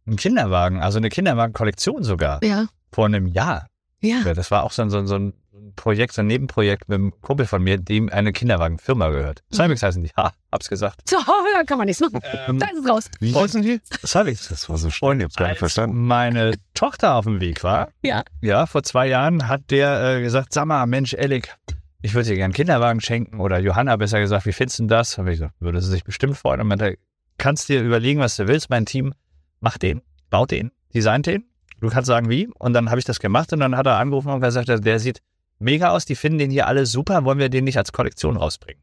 Einen 0.07 0.17
Kinderwagen, 0.17 0.81
also 0.83 0.99
eine 0.99 1.09
Kinderwagen-Kollektion 1.11 2.03
sogar. 2.03 2.43
ja, 2.43 2.67
Vor 2.93 3.07
einem 3.07 3.27
Jahr. 3.29 3.67
ja. 4.01 4.35
Das 4.35 4.51
war 4.51 4.65
auch 4.65 4.73
so 4.73 4.83
ein, 4.83 4.91
so 4.91 4.99
ein, 4.99 5.07
so 5.07 5.15
ein 5.17 5.33
Projekt, 5.77 6.13
so 6.15 6.21
ein 6.23 6.27
Nebenprojekt 6.27 6.89
mit 6.89 6.97
einem 6.99 7.13
Kumpel 7.23 7.47
von 7.47 7.63
mir, 7.63 7.79
dem 7.79 8.11
eine 8.11 8.33
Kinderwagenfirma 8.33 9.09
gehört. 9.11 9.43
Cybex 9.55 9.83
heißen 9.83 10.03
die. 10.03 10.11
Ha, 10.17 10.33
hab's 10.51 10.69
gesagt. 10.69 11.09
So, 11.09 11.17
da 11.55 11.63
kann 11.65 11.79
man 11.79 11.87
nichts 11.87 12.01
machen. 12.01 12.21
Ähm, 12.49 12.59
Da 12.59 12.67
ist 12.67 12.81
es 12.85 12.91
raus. 12.91 13.05
Wie 13.21 13.35
heißen 13.35 13.63
die? 13.63 13.81
Cybex. 14.05 14.49
Das 14.49 14.69
war 14.69 14.77
so 14.77 14.91
schnell, 14.91 15.19
ich 15.19 15.25
hab's 15.25 15.37
gar 15.37 15.45
nicht 15.47 15.53
Als 15.53 15.59
verstanden. 15.61 16.05
meine 16.07 16.55
Tochter 16.75 17.15
auf 17.15 17.25
dem 17.25 17.41
Weg 17.41 17.63
war, 17.63 17.89
Ja. 18.03 18.23
ja, 18.41 18.67
vor 18.67 18.83
zwei 18.83 19.07
Jahren 19.07 19.47
hat 19.49 19.71
der 19.71 20.17
äh, 20.17 20.21
gesagt, 20.23 20.53
sag 20.53 20.67
mal, 20.67 20.85
Mensch, 20.87 21.15
Elik, 21.15 21.55
ich 22.03 22.15
würde 22.15 22.29
dir 22.29 22.35
gerne 22.35 22.45
einen 22.47 22.53
Kinderwagen 22.53 23.01
schenken 23.01 23.41
oder 23.41 23.59
Johanna 23.59 23.97
besser 23.97 24.21
gesagt, 24.21 24.45
wie 24.47 24.53
findest 24.53 24.79
du 24.81 24.87
das? 24.87 25.19
Habe 25.19 25.31
ich 25.33 25.39
gesagt, 25.39 25.55
würde 25.61 25.81
sie 25.81 25.91
sich 25.91 26.05
bestimmt 26.05 26.37
freuen. 26.37 26.61
Und 26.61 26.69
meinte, 26.69 26.99
kannst 27.39 27.69
dir 27.69 27.83
überlegen, 27.83 28.21
was 28.21 28.37
du 28.37 28.49
willst, 28.49 28.71
mein 28.71 28.87
Team, 28.87 29.15
mach 29.61 29.79
den, 29.79 30.03
baut 30.31 30.51
den, 30.51 30.71
designt 30.95 31.27
den. 31.27 31.45
Du 31.81 31.89
kannst 31.89 32.07
sagen, 32.07 32.29
wie. 32.29 32.49
Und 32.59 32.75
dann 32.75 32.91
habe 32.91 32.99
ich 32.99 33.05
das 33.05 33.19
gemacht 33.19 33.53
und 33.53 33.61
dann 33.61 33.77
hat 33.77 33.87
er 33.87 33.99
angerufen 33.99 34.31
und 34.31 34.41
gesagt, 34.41 34.69
der 34.69 34.99
sieht 34.99 35.21
mega 35.59 35.91
aus, 35.91 36.05
die 36.05 36.15
finden 36.15 36.39
den 36.39 36.51
hier 36.51 36.67
alle 36.67 36.87
super, 36.87 37.25
wollen 37.25 37.39
wir 37.39 37.49
den 37.49 37.65
nicht 37.65 37.79
als 37.79 37.93
Kollektion 37.93 38.37
rausbringen? 38.37 38.83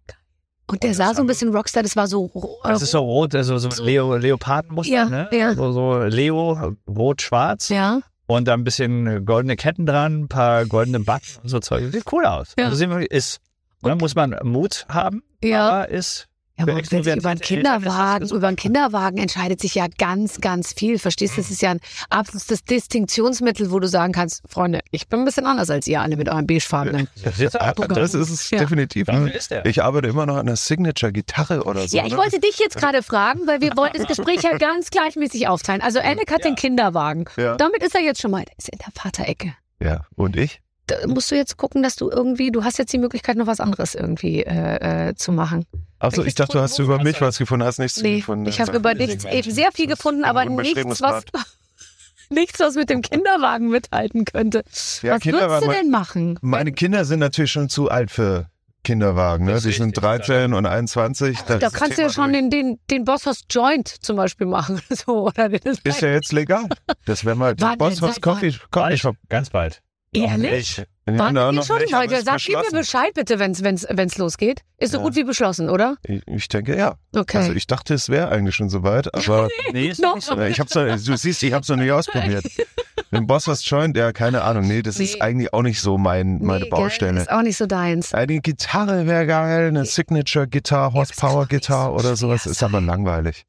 Und 0.68 0.84
der 0.84 0.92
Und 0.92 0.96
sah 0.96 1.14
so 1.16 1.22
ein 1.22 1.28
bisschen 1.28 1.50
Rockstar, 1.56 1.82
das 1.84 1.96
war 1.96 2.08
so. 2.08 2.30
Das 2.64 2.82
ist 2.82 2.92
so 2.92 3.00
rot, 3.00 3.34
also 3.36 3.58
so 3.58 3.70
So- 3.72 3.84
Leo, 3.84 4.16
Leopardenmuster, 4.18 4.94
Ja, 4.94 5.06
ne? 5.06 5.30
ja. 5.32 5.56
So, 5.56 5.72
so 5.72 5.98
Leo, 6.04 6.76
rot-schwarz. 6.88 7.70
Ja. 7.70 8.02
Und 8.30 8.48
da 8.48 8.54
ein 8.54 8.64
bisschen 8.64 9.26
goldene 9.26 9.56
Ketten 9.56 9.88
dran, 9.88 10.22
ein 10.22 10.28
paar 10.28 10.66
goldene 10.68 11.00
Button 11.00 11.42
und 11.42 11.50
so 11.50 11.60
Zeug. 11.60 11.92
Sieht 11.92 12.04
cool 12.12 12.26
aus. 12.26 12.54
Ja. 12.60 12.66
Also 12.66 12.76
ist, 13.06 13.40
da 13.82 13.96
muss 13.96 14.14
man 14.14 14.36
Mut 14.44 14.86
haben, 14.88 15.24
Ja. 15.44 15.68
aber 15.68 15.90
ist 15.90 16.28
Ja, 16.60 16.64
aber 16.66 16.76
wenn 16.76 17.04
sich 17.04 17.16
über 17.16 17.30
einen 17.30 17.40
Kinderwagen, 17.40 18.30
über 18.30 18.48
einen 18.48 18.58
Kinderwagen 18.58 19.18
entscheidet 19.18 19.62
sich 19.62 19.76
ja 19.76 19.88
ganz, 19.98 20.42
ganz 20.42 20.74
viel. 20.74 21.00
Verstehst 21.00 21.38
du? 21.38 21.42
Das 21.42 21.50
ist 21.50 21.62
ja 21.62 21.72
ein 21.72 21.80
absolutes 22.10 22.66
Distinktionsmittel, 22.66 23.72
wo 23.72 23.80
du 23.80 23.88
sagen 23.88 24.12
kannst, 24.12 24.42
Freunde, 24.48 24.82
ich 24.92 25.08
bin 25.08 25.20
ein 25.20 25.26
bisschen 25.26 25.46
anders 25.46 25.70
als 25.70 25.88
ihr 25.88 26.02
alle 26.02 26.18
mit 26.18 26.28
eurem 26.28 26.46
beigefarbenen. 26.46 27.08
das 27.24 27.40
ist 27.40 27.60
auch 27.60 27.74
Das 27.74 28.14
ist 28.14 28.30
es 28.30 28.50
Ja. 28.50 28.60
definitiv. 28.60 29.08
Ist. 29.08 29.54
Ich 29.64 29.82
arbeite 29.84 30.10
immer 30.10 30.26
noch 30.26 30.36
an 30.36 30.48
einer 30.48 30.58
Signature-Gitarre 30.58 31.64
oder 31.64 31.88
so. 31.88 31.96
Ja, 31.96 32.06
ich 32.06 32.12
ne? 32.12 32.18
wollte 32.18 32.40
dich 32.40 32.60
jetzt 32.60 32.78
gerade 32.78 33.04
fragen, 33.04 33.48
weil 33.48 33.62
wir 33.62 33.78
wollten 33.78 33.98
das 33.98 34.08
Gespräch 34.08 34.42
ja 34.44 34.58
ganz 34.58 34.90
gleichmäßig 34.90 35.48
aufteilen. 35.48 35.82
Also 35.82 36.00
Alec 36.00 36.30
hat 36.32 36.44
den 36.44 36.56
Kinderwagen. 36.56 37.26
Ja. 37.38 37.56
Damit 37.56 37.84
ist 37.84 37.96
er 37.96 38.02
jetzt 38.02 38.22
schon 38.22 38.32
mal, 38.32 38.44
ist 38.58 38.70
in 38.70 38.80
der 38.80 38.92
Vaterecke. 38.94 39.54
Ja, 39.82 40.02
und 40.16 40.36
ich? 40.36 40.62
Da 40.90 41.08
musst 41.08 41.30
du 41.32 41.36
jetzt 41.36 41.58
gucken, 41.58 41.84
dass 41.84 41.96
du 41.96 42.10
irgendwie, 42.10 42.52
du 42.52 42.64
hast 42.64 42.78
jetzt 42.80 42.92
die 42.94 42.98
Möglichkeit, 42.98 43.38
noch 43.38 43.48
was 43.48 43.60
anderes 43.60 43.96
irgendwie 43.96 44.44
äh, 44.44 45.10
äh, 45.10 45.16
zu 45.16 45.32
machen. 45.32 45.66
Achso, 46.00 46.24
ich 46.24 46.36
dachte, 46.36 46.54
du 46.58 46.62
hast 46.62 46.80
über 46.80 47.02
mich 47.04 47.20
was 47.22 47.38
gefunden, 47.38 47.66
hast 47.66 47.78
nichts 47.80 48.02
Nee, 48.02 48.18
gefunden. 48.18 48.48
ich 48.48 48.60
habe 48.62 48.76
über 48.78 48.94
nichts 48.94 49.26
eben 49.26 49.52
sehr 49.52 49.72
viel 49.72 49.88
gefunden, 49.88 50.24
aber 50.24 50.46
nichts, 50.46 51.02
was 51.02 51.24
nichts, 52.30 52.60
was 52.60 52.76
mit 52.76 52.90
dem 52.90 53.02
Kinderwagen 53.02 53.70
mithalten 53.70 54.26
könnte. 54.26 54.64
Ja, 55.02 55.16
was 55.16 55.26
würdest 55.26 55.64
du 55.64 55.72
denn 55.72 55.90
machen? 55.92 56.40
Meine 56.42 56.72
Kinder 56.72 57.06
sind 57.06 57.20
natürlich 57.20 57.52
schon 57.52 57.70
zu 57.70 57.90
alt 57.90 58.12
für 58.12 58.48
Kinderwagen. 58.84 59.46
Ne? 59.46 59.56
Die 59.56 59.60
sind 59.72 59.88
richtig, 59.98 60.02
13 60.02 60.54
und 60.54 60.66
21. 60.66 61.38
Da 61.42 61.58
Das 61.58 61.74
kannst 61.74 61.98
du 61.98 62.02
ja 62.04 62.10
schon 62.10 62.32
durch. 62.32 62.44
den, 62.44 62.50
den, 62.50 62.80
den 62.90 63.04
Bosshaus 63.04 63.44
Joint 63.50 63.88
zum 63.90 64.16
Beispiel 64.16 64.48
machen. 64.48 64.82
So, 64.90 65.28
oder 65.28 65.50
den 65.50 65.74
Ist 65.84 66.02
ja 66.02 66.10
jetzt 66.10 66.32
legal. 66.32 66.66
Das 67.06 67.26
wäre 67.26 67.36
mal 67.36 67.56
Wann 67.60 67.78
Boss 67.78 67.96
denn? 67.96 68.02
was 68.04 68.16
Sag 68.16 68.24
Coffee, 68.24 68.56
Coffee 68.72 68.98
Shop. 68.98 69.16
ganz 69.28 69.50
bald. 69.50 69.82
Ehrlich? 70.14 70.78
Ja, 70.78 70.84
Wann 71.06 71.34
na, 71.36 71.50
ihr 71.50 71.52
noch 71.54 71.66
schon, 71.66 71.78
nicht, 71.80 71.92
Leute? 71.92 72.22
Sag 72.24 72.40
mir. 72.48 72.62
Bescheid 72.72 73.14
bitte, 73.16 73.40
wenn 73.40 73.52
es 73.52 73.64
wenn's, 73.64 73.86
wenn's 73.90 74.18
losgeht. 74.18 74.62
Ist 74.78 74.92
so 74.92 74.98
Ja. 75.00 75.04
gut 75.04 75.16
wie 75.16 75.24
beschlossen, 75.24 75.70
oder? 75.70 75.98
Ich, 76.04 76.22
ich 76.28 76.48
denke 76.48 76.78
ja. 76.78 76.96
Okay. 77.16 77.38
Also 77.38 77.54
ich 77.54 77.68
dachte, 77.68 77.94
es 77.96 78.10
wäre 78.10 78.30
eigentlich 78.30 78.56
schon 78.56 78.70
soweit, 78.70 79.14
aber 79.14 79.50
Nee, 79.72 79.88
ist 79.90 80.02
Noch. 80.02 80.16
nicht 80.16 80.26
so. 80.26 80.40
ich 80.40 80.60
hab's 80.60 80.76
noch, 80.76 80.86
du 80.86 81.18
siehst, 81.18 81.42
ich 81.44 81.54
hab's 81.54 81.68
noch 81.70 81.78
nicht 81.78 81.92
ausprobiert. 81.92 82.46
Wenn 83.12 83.26
Boss 83.26 83.48
was 83.48 83.68
joint, 83.68 83.98
ja, 83.98 84.12
keine 84.12 84.44
Ahnung. 84.44 84.68
Nee, 84.68 84.84
das 84.84 85.00
Nee. 85.00 85.06
ist 85.06 85.22
eigentlich 85.22 85.52
auch 85.52 85.64
nicht 85.64 85.82
so 85.82 85.98
mein, 85.98 86.40
meine 86.44 86.60
Nee, 86.66 86.70
gell, 86.70 86.70
Baustelle. 86.70 87.22
Ist 87.22 87.32
auch 87.32 87.42
nicht 87.42 87.58
so 87.58 87.66
deins. 87.66 88.14
Eine 88.14 88.40
Gitarre 88.40 89.08
wäre 89.08 89.26
geil, 89.26 89.68
eine 89.70 89.86
Signature-Gitarre, 89.86 90.94
Horsepower-Gitarre 90.94 91.92
oder 91.92 92.16
sowas. 92.16 92.46
Ist 92.46 92.62
aber 92.62 92.82
langweilig. 92.82 93.46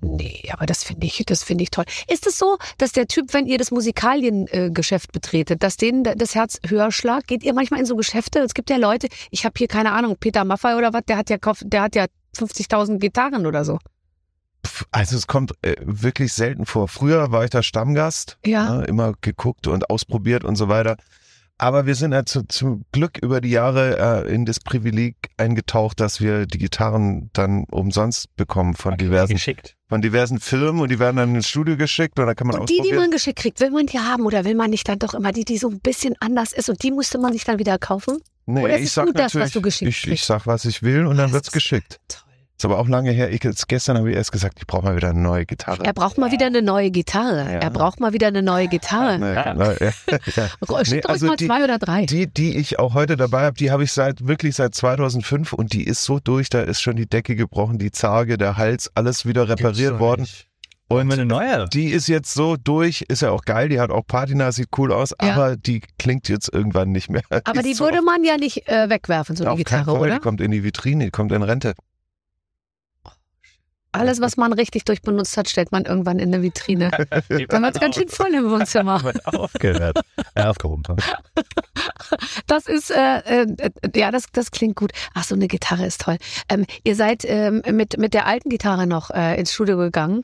Nee, 0.00 0.42
aber 0.52 0.66
das 0.66 0.82
finde 0.84 1.06
ich, 1.06 1.22
das 1.26 1.42
finde 1.44 1.62
ich 1.62 1.70
toll. 1.70 1.84
Ist 2.10 2.26
es 2.26 2.36
so, 2.38 2.58
dass 2.78 2.92
der 2.92 3.06
Typ, 3.06 3.32
wenn 3.32 3.46
ihr 3.46 3.58
das 3.58 3.70
Musikaliengeschäft 3.70 5.12
betretet, 5.12 5.62
dass 5.62 5.76
denen 5.76 6.04
da- 6.04 6.14
das 6.14 6.34
Herz 6.34 6.58
höher 6.66 6.90
schlagt? 6.92 7.28
Geht 7.28 7.42
ihr 7.44 7.54
manchmal 7.54 7.80
in 7.80 7.86
so 7.86 7.94
Geschäfte? 7.96 8.40
Es 8.40 8.54
gibt 8.54 8.70
ja 8.70 8.76
Leute, 8.76 9.08
ich 9.30 9.44
habe 9.44 9.54
hier 9.56 9.68
keine 9.68 9.92
Ahnung, 9.92 10.16
Peter 10.18 10.44
Maffay 10.44 10.74
oder 10.74 10.92
was, 10.92 11.02
der 11.06 11.16
hat 11.16 11.30
ja, 11.30 11.38
der 11.62 11.82
hat 11.82 11.94
ja 11.94 12.06
50.000 12.36 12.98
Gitarren 12.98 13.46
oder 13.46 13.64
so. 13.64 13.78
Also 14.90 15.16
es 15.16 15.26
kommt 15.26 15.52
äh, 15.62 15.76
wirklich 15.80 16.32
selten 16.32 16.66
vor. 16.66 16.88
Früher 16.88 17.30
war 17.30 17.44
ich 17.44 17.50
da 17.50 17.62
Stammgast, 17.62 18.38
Ja. 18.44 18.78
ne, 18.78 18.84
immer 18.84 19.14
geguckt 19.20 19.66
und 19.66 19.88
ausprobiert 19.90 20.44
und 20.44 20.56
so 20.56 20.68
weiter. 20.68 20.96
Aber 21.60 21.86
wir 21.86 21.96
sind 21.96 22.12
ja 22.12 22.24
zu, 22.24 22.44
zum 22.46 22.84
Glück 22.92 23.18
über 23.20 23.40
die 23.40 23.50
Jahre 23.50 24.24
äh, 24.26 24.32
in 24.32 24.44
das 24.44 24.60
Privileg 24.60 25.16
eingetaucht, 25.36 25.98
dass 25.98 26.20
wir 26.20 26.46
die 26.46 26.58
Gitarren 26.58 27.30
dann 27.32 27.64
umsonst 27.70 28.34
bekommen 28.36 28.74
von 28.74 28.96
diversen 28.96 29.34
geschickt. 29.34 29.74
von 29.88 30.00
diversen 30.00 30.38
Firmen 30.38 30.80
und 30.82 30.88
die 30.90 31.00
werden 31.00 31.16
dann 31.16 31.34
ins 31.34 31.48
Studio 31.48 31.76
geschickt 31.76 32.16
und 32.20 32.26
da 32.26 32.34
kann 32.34 32.46
man 32.46 32.60
Und 32.60 32.68
die, 32.70 32.74
die 32.74 32.80
ausprobieren. 32.80 33.00
man 33.02 33.10
geschickt 33.10 33.38
kriegt, 33.40 33.60
will 33.60 33.70
man 33.70 33.86
die 33.86 33.98
haben 33.98 34.24
oder 34.24 34.44
will 34.44 34.54
man 34.54 34.70
nicht 34.70 34.88
dann 34.88 35.00
doch 35.00 35.14
immer 35.14 35.32
die, 35.32 35.44
die 35.44 35.58
so 35.58 35.68
ein 35.68 35.80
bisschen 35.80 36.14
anders 36.20 36.52
ist 36.52 36.68
und 36.70 36.80
die 36.82 36.92
musste 36.92 37.18
man 37.18 37.32
sich 37.32 37.42
dann 37.44 37.58
wieder 37.58 37.76
kaufen? 37.78 38.18
nee, 38.46 38.62
oder 38.62 38.78
ist 38.78 38.84
ich 38.84 38.92
sag 38.92 39.06
gut, 39.06 39.18
das, 39.18 39.34
was 39.34 39.34
natürlich, 39.34 39.52
du 39.54 39.62
geschickt 39.62 39.88
ich, 39.90 40.06
ich 40.06 40.24
sag, 40.24 40.46
was 40.46 40.64
ich 40.64 40.82
will 40.84 41.06
und 41.06 41.16
dann 41.16 41.26
Das 41.26 41.32
wird's 41.32 41.50
geschickt. 41.50 41.98
Toll. 42.08 42.22
Ist 42.60 42.64
aber 42.64 42.80
auch 42.80 42.88
lange 42.88 43.12
her. 43.12 43.30
Ich, 43.30 43.44
jetzt 43.44 43.68
gestern 43.68 43.96
habe 43.98 44.10
ich 44.10 44.16
erst 44.16 44.32
gesagt, 44.32 44.56
ich 44.58 44.66
brauche 44.66 44.84
mal 44.84 44.96
wieder 44.96 45.10
eine 45.10 45.20
neue 45.20 45.46
Gitarre. 45.46 45.84
Er 45.84 45.92
braucht 45.92 46.18
mal 46.18 46.32
wieder 46.32 46.46
eine 46.46 46.60
neue 46.60 46.90
Gitarre. 46.90 47.44
Ja. 47.44 47.58
Er 47.60 47.70
braucht 47.70 48.00
mal 48.00 48.12
wieder 48.12 48.26
eine 48.26 48.42
neue 48.42 48.66
Gitarre. 48.66 49.20
Ja. 49.20 49.54
ja, 49.54 49.72
ja. 49.80 49.92
Drück 50.66 50.88
Nee, 50.90 51.02
also 51.04 51.26
mal 51.26 51.36
die- 51.36 51.46
zwei 51.46 51.62
oder 51.62 51.78
drei. 51.78 52.04
Die, 52.06 52.26
die 52.26 52.56
ich 52.56 52.80
auch 52.80 52.94
heute 52.94 53.16
dabei 53.16 53.42
habe, 53.44 53.56
die 53.56 53.70
habe 53.70 53.84
ich 53.84 53.92
seit 53.92 54.26
wirklich 54.26 54.56
seit 54.56 54.74
2005 54.74 55.52
und 55.52 55.72
die 55.72 55.84
ist 55.84 56.02
so 56.02 56.18
durch, 56.18 56.48
da 56.50 56.60
ist 56.62 56.80
schon 56.82 56.96
die 56.96 57.06
Decke 57.08 57.36
gebrochen, 57.36 57.78
die 57.78 57.92
Zarge, 57.92 58.36
der 58.38 58.56
Hals, 58.56 58.90
alles 58.96 59.24
wieder 59.24 59.48
repariert 59.48 60.00
worden. 60.00 60.26
Und 60.90 61.02
Und 61.02 61.12
eine 61.12 61.26
neue. 61.26 61.68
die 61.68 61.90
ist 61.90 62.08
jetzt 62.08 62.32
so 62.34 62.56
durch, 62.56 63.02
ist 63.02 63.22
ja 63.22 63.30
auch 63.30 63.42
geil, 63.44 63.68
die 63.68 63.78
hat 63.78 63.90
auch 63.90 64.02
Patina, 64.04 64.50
sieht 64.50 64.68
cool 64.78 64.90
aus, 64.92 65.14
Ja. 65.22 65.34
aber 65.34 65.56
die 65.56 65.82
klingt 65.98 66.28
jetzt 66.30 66.52
irgendwann 66.52 66.90
nicht 66.90 67.08
mehr. 67.10 67.20
Aber 67.44 67.62
die 67.62 67.74
so 67.74 67.84
würde 67.84 68.00
man 68.02 68.24
ja 68.24 68.36
nicht 68.36 68.66
äh, 68.68 68.88
wegwerfen, 68.90 69.36
so 69.36 69.44
auf 69.46 69.56
die 69.58 69.64
keinen 69.64 69.80
Gitarre, 69.82 69.96
Fall, 69.98 70.06
oder? 70.08 70.14
Die 70.16 70.20
kommt 70.20 70.40
in 70.40 70.50
die 70.50 70.64
Vitrine, 70.64 71.04
die 71.04 71.10
kommt 71.12 71.30
in 71.30 71.42
Rente. 71.44 71.74
Alles, 73.92 74.20
was 74.20 74.36
man 74.36 74.52
richtig 74.52 74.84
durchbenutzt 74.84 75.36
hat, 75.36 75.48
stellt 75.48 75.72
man 75.72 75.84
irgendwann 75.84 76.18
in 76.18 76.32
eine 76.32 76.42
Vitrine. 76.42 76.90
Dann 76.90 77.62
wird 77.62 77.74
es 77.74 77.80
ganz 77.80 77.94
schön 77.94 78.08
voll 78.08 78.34
im 78.34 78.50
Wohnzimmer. 78.50 79.02
Wird 79.02 79.26
aufgehört. 79.26 79.98
Äh, 80.34 80.44
aufgehoben. 80.44 80.82
Das 82.46 82.66
ist, 82.66 82.90
äh, 82.90 83.18
äh, 83.20 83.46
ja, 83.94 84.10
das, 84.10 84.26
das 84.32 84.50
klingt 84.50 84.76
gut. 84.76 84.92
Ach 85.14 85.24
so, 85.24 85.34
eine 85.34 85.48
Gitarre 85.48 85.86
ist 85.86 86.02
toll. 86.02 86.18
Ähm, 86.48 86.66
ihr 86.84 86.96
seid 86.96 87.24
ähm, 87.24 87.62
mit, 87.72 87.98
mit 87.98 88.14
der 88.14 88.26
alten 88.26 88.50
Gitarre 88.50 88.86
noch 88.86 89.10
äh, 89.10 89.38
ins 89.38 89.52
Studio 89.52 89.76
gegangen. 89.76 90.22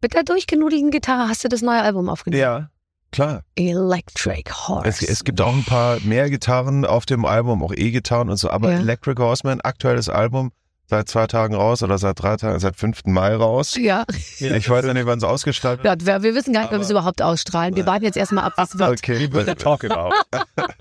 Mit 0.00 0.14
der 0.14 0.24
durchgenudelten 0.24 0.90
Gitarre 0.90 1.28
hast 1.28 1.44
du 1.44 1.48
das 1.48 1.62
neue 1.62 1.80
Album 1.80 2.08
aufgenommen. 2.08 2.40
Ja, 2.40 2.70
klar. 3.12 3.42
Electric 3.56 4.50
Horse. 4.50 4.88
Es, 4.88 5.02
es 5.02 5.24
gibt 5.24 5.40
auch 5.40 5.54
ein 5.54 5.64
paar 5.64 5.98
mehr 6.00 6.28
Gitarren 6.30 6.84
auf 6.84 7.06
dem 7.06 7.24
Album, 7.24 7.62
auch 7.62 7.72
E-Gitarren 7.72 8.30
und 8.30 8.36
so, 8.36 8.50
aber 8.50 8.72
Ja. 8.72 8.78
Electric 8.78 9.20
Horseman, 9.20 9.60
aktuelles 9.60 10.08
Album, 10.08 10.50
seit 10.92 11.08
zwei 11.08 11.26
Tagen 11.26 11.54
raus 11.54 11.82
oder 11.82 11.96
seit 11.96 12.20
drei 12.20 12.36
Tagen, 12.36 12.58
seit 12.60 12.76
5. 12.76 13.06
Mai 13.06 13.34
raus. 13.34 13.76
ja. 13.76 14.04
Ich 14.38 14.68
weiß 14.68 14.84
ja 14.84 14.92
nicht, 14.92 15.06
wann 15.06 15.16
es 15.16 15.24
ausgestaltet 15.24 15.86
ja, 15.86 16.22
wir, 16.22 16.34
wissen 16.34 16.52
gar 16.52 16.60
nicht, 16.60 16.72
ob 16.72 16.78
wir 16.78 16.84
es 16.84 16.90
überhaupt 16.90 17.22
ausstrahlen. 17.22 17.74
Wir 17.74 17.86
warten 17.86 18.04
jetzt 18.04 18.18
erstmal 18.18 18.44
ab, 18.44 18.52
was 18.56 18.78
wird. 18.78 18.90
Okay, 18.90 19.26
Der 19.26 19.56
Talk 19.56 19.84
überhaupt. 19.84 20.14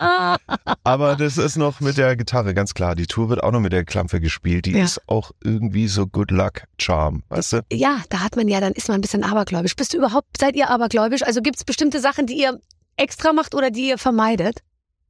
aber 0.84 1.16
das 1.16 1.38
ist 1.38 1.56
noch 1.56 1.80
mit 1.80 1.98
der 1.98 2.18
Gitarre, 2.18 2.54
ganz 2.54 2.74
klar. 2.74 2.96
Die 2.96 3.08
Tour 3.08 3.30
wird 3.30 3.42
auch 3.42 3.52
noch 3.52 3.62
mit 3.62 3.72
der 3.72 3.86
Klampfe 3.86 4.20
gespielt. 4.20 4.66
Die 4.66 4.72
Ja. 4.74 4.84
ist 4.84 5.02
auch 5.08 5.32
irgendwie 5.42 5.88
so 5.88 6.06
Good 6.08 6.32
Luck 6.32 6.64
Charm, 6.78 7.24
weißt 7.30 7.54
du? 7.54 7.62
Ja, 7.72 8.00
da 8.10 8.20
hat 8.20 8.36
man 8.36 8.50
ja, 8.50 8.60
dann 8.60 8.74
ist 8.74 8.90
man 8.90 8.98
ein 8.98 9.02
bisschen 9.02 9.24
abergläubisch. 9.24 9.78
Bist 9.78 9.94
du 9.94 9.98
überhaupt, 9.98 10.28
seid 10.38 10.58
ihr 10.58 10.70
abergläubisch? 10.70 11.24
Also 11.24 11.42
gibt 11.42 11.56
es 11.56 11.64
bestimmte 11.64 12.02
Sachen, 12.02 12.26
die 12.28 12.34
ihr 12.38 12.60
extra 12.98 13.32
macht 13.32 13.56
oder 13.56 13.72
die 13.72 13.88
ihr 13.88 13.98
vermeidet? 13.98 14.60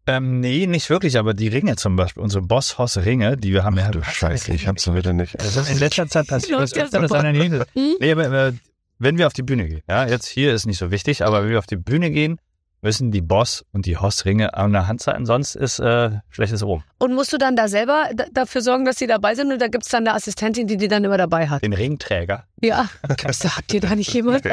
Ähm, 0.07 0.39
nee, 0.39 0.65
nicht 0.65 0.89
wirklich, 0.89 1.17
aber 1.17 1.33
die 1.33 1.47
Ringe 1.47 1.75
zum 1.75 1.95
Beispiel, 1.95 2.23
unsere 2.23 2.41
Boss-Hoss-Ringe, 2.43 3.37
die 3.37 3.53
wir 3.53 3.63
haben. 3.63 3.77
ja, 3.77 3.91
Du 3.91 4.01
Scheiße, 4.01 4.51
ich 4.53 4.67
hab's 4.67 4.91
wieder 4.91 5.13
nicht. 5.13 5.35
Das 5.39 5.55
ist 5.55 5.69
in 5.69 5.77
letzter 5.77 6.07
Zeit 6.07 6.27
passiert. 6.27 6.59
Das 6.59 6.73
öfter. 6.73 7.65
Hm? 7.73 7.95
Nee, 7.99 8.11
aber 8.11 8.53
wenn 8.97 9.17
wir 9.17 9.27
auf 9.27 9.33
die 9.33 9.43
Bühne 9.43 9.67
gehen, 9.67 9.81
ja, 9.87 10.07
jetzt 10.07 10.27
hier 10.27 10.53
ist 10.53 10.65
nicht 10.65 10.79
so 10.79 10.91
wichtig, 10.91 11.23
aber 11.23 11.43
wenn 11.43 11.51
wir 11.51 11.59
auf 11.59 11.67
die 11.67 11.75
Bühne 11.75 12.09
gehen, 12.09 12.39
müssen 12.83 13.11
die 13.11 13.21
Boss 13.21 13.63
und 13.73 13.85
die 13.85 13.97
Hoss-Ringe 13.97 14.55
an 14.55 14.73
der 14.73 14.87
Hand 14.87 15.01
sein, 15.03 15.25
sonst 15.27 15.55
ist 15.55 15.77
äh, 15.79 16.11
schlechtes 16.29 16.63
Oben. 16.63 16.83
Und 16.97 17.13
musst 17.13 17.31
du 17.31 17.37
dann 17.37 17.55
da 17.55 17.67
selber 17.67 18.09
dafür 18.31 18.61
sorgen, 18.61 18.85
dass 18.85 18.95
die 18.95 19.05
dabei 19.07 19.35
sind 19.35 19.51
oder 19.53 19.69
gibt 19.69 19.83
es 19.85 19.91
dann 19.91 20.07
eine 20.07 20.15
Assistentin, 20.15 20.65
die 20.65 20.77
die 20.77 20.87
dann 20.87 21.03
immer 21.03 21.17
dabei 21.17 21.47
hat? 21.47 21.61
Den 21.61 21.73
Ringträger. 21.73 22.45
Ja, 22.61 22.89
Gibt's 23.17 23.39
da, 23.39 23.55
habt 23.57 23.71
ihr 23.73 23.81
da 23.81 23.95
nicht 23.95 24.11
jemand? 24.13 24.43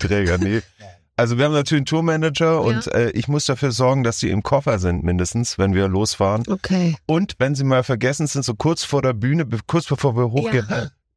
Träger, 0.00 0.38
nee. 0.38 0.60
Also 1.18 1.36
wir 1.36 1.46
haben 1.46 1.52
natürlich 1.52 1.80
einen 1.80 1.86
Tourmanager 1.86 2.60
und 2.62 2.86
äh, 2.94 3.10
ich 3.10 3.26
muss 3.26 3.44
dafür 3.44 3.72
sorgen, 3.72 4.04
dass 4.04 4.18
die 4.18 4.30
im 4.30 4.44
Koffer 4.44 4.78
sind 4.78 5.02
mindestens, 5.02 5.58
wenn 5.58 5.74
wir 5.74 5.88
losfahren. 5.88 6.44
Okay. 6.48 6.96
Und 7.06 7.34
wenn 7.38 7.56
sie 7.56 7.64
mal 7.64 7.82
vergessen 7.82 8.28
sind, 8.28 8.44
so 8.44 8.54
kurz 8.54 8.84
vor 8.84 9.02
der 9.02 9.14
Bühne, 9.14 9.44
kurz 9.66 9.86
bevor 9.86 10.16
wir 10.16 10.30
hochgehen, 10.30 10.66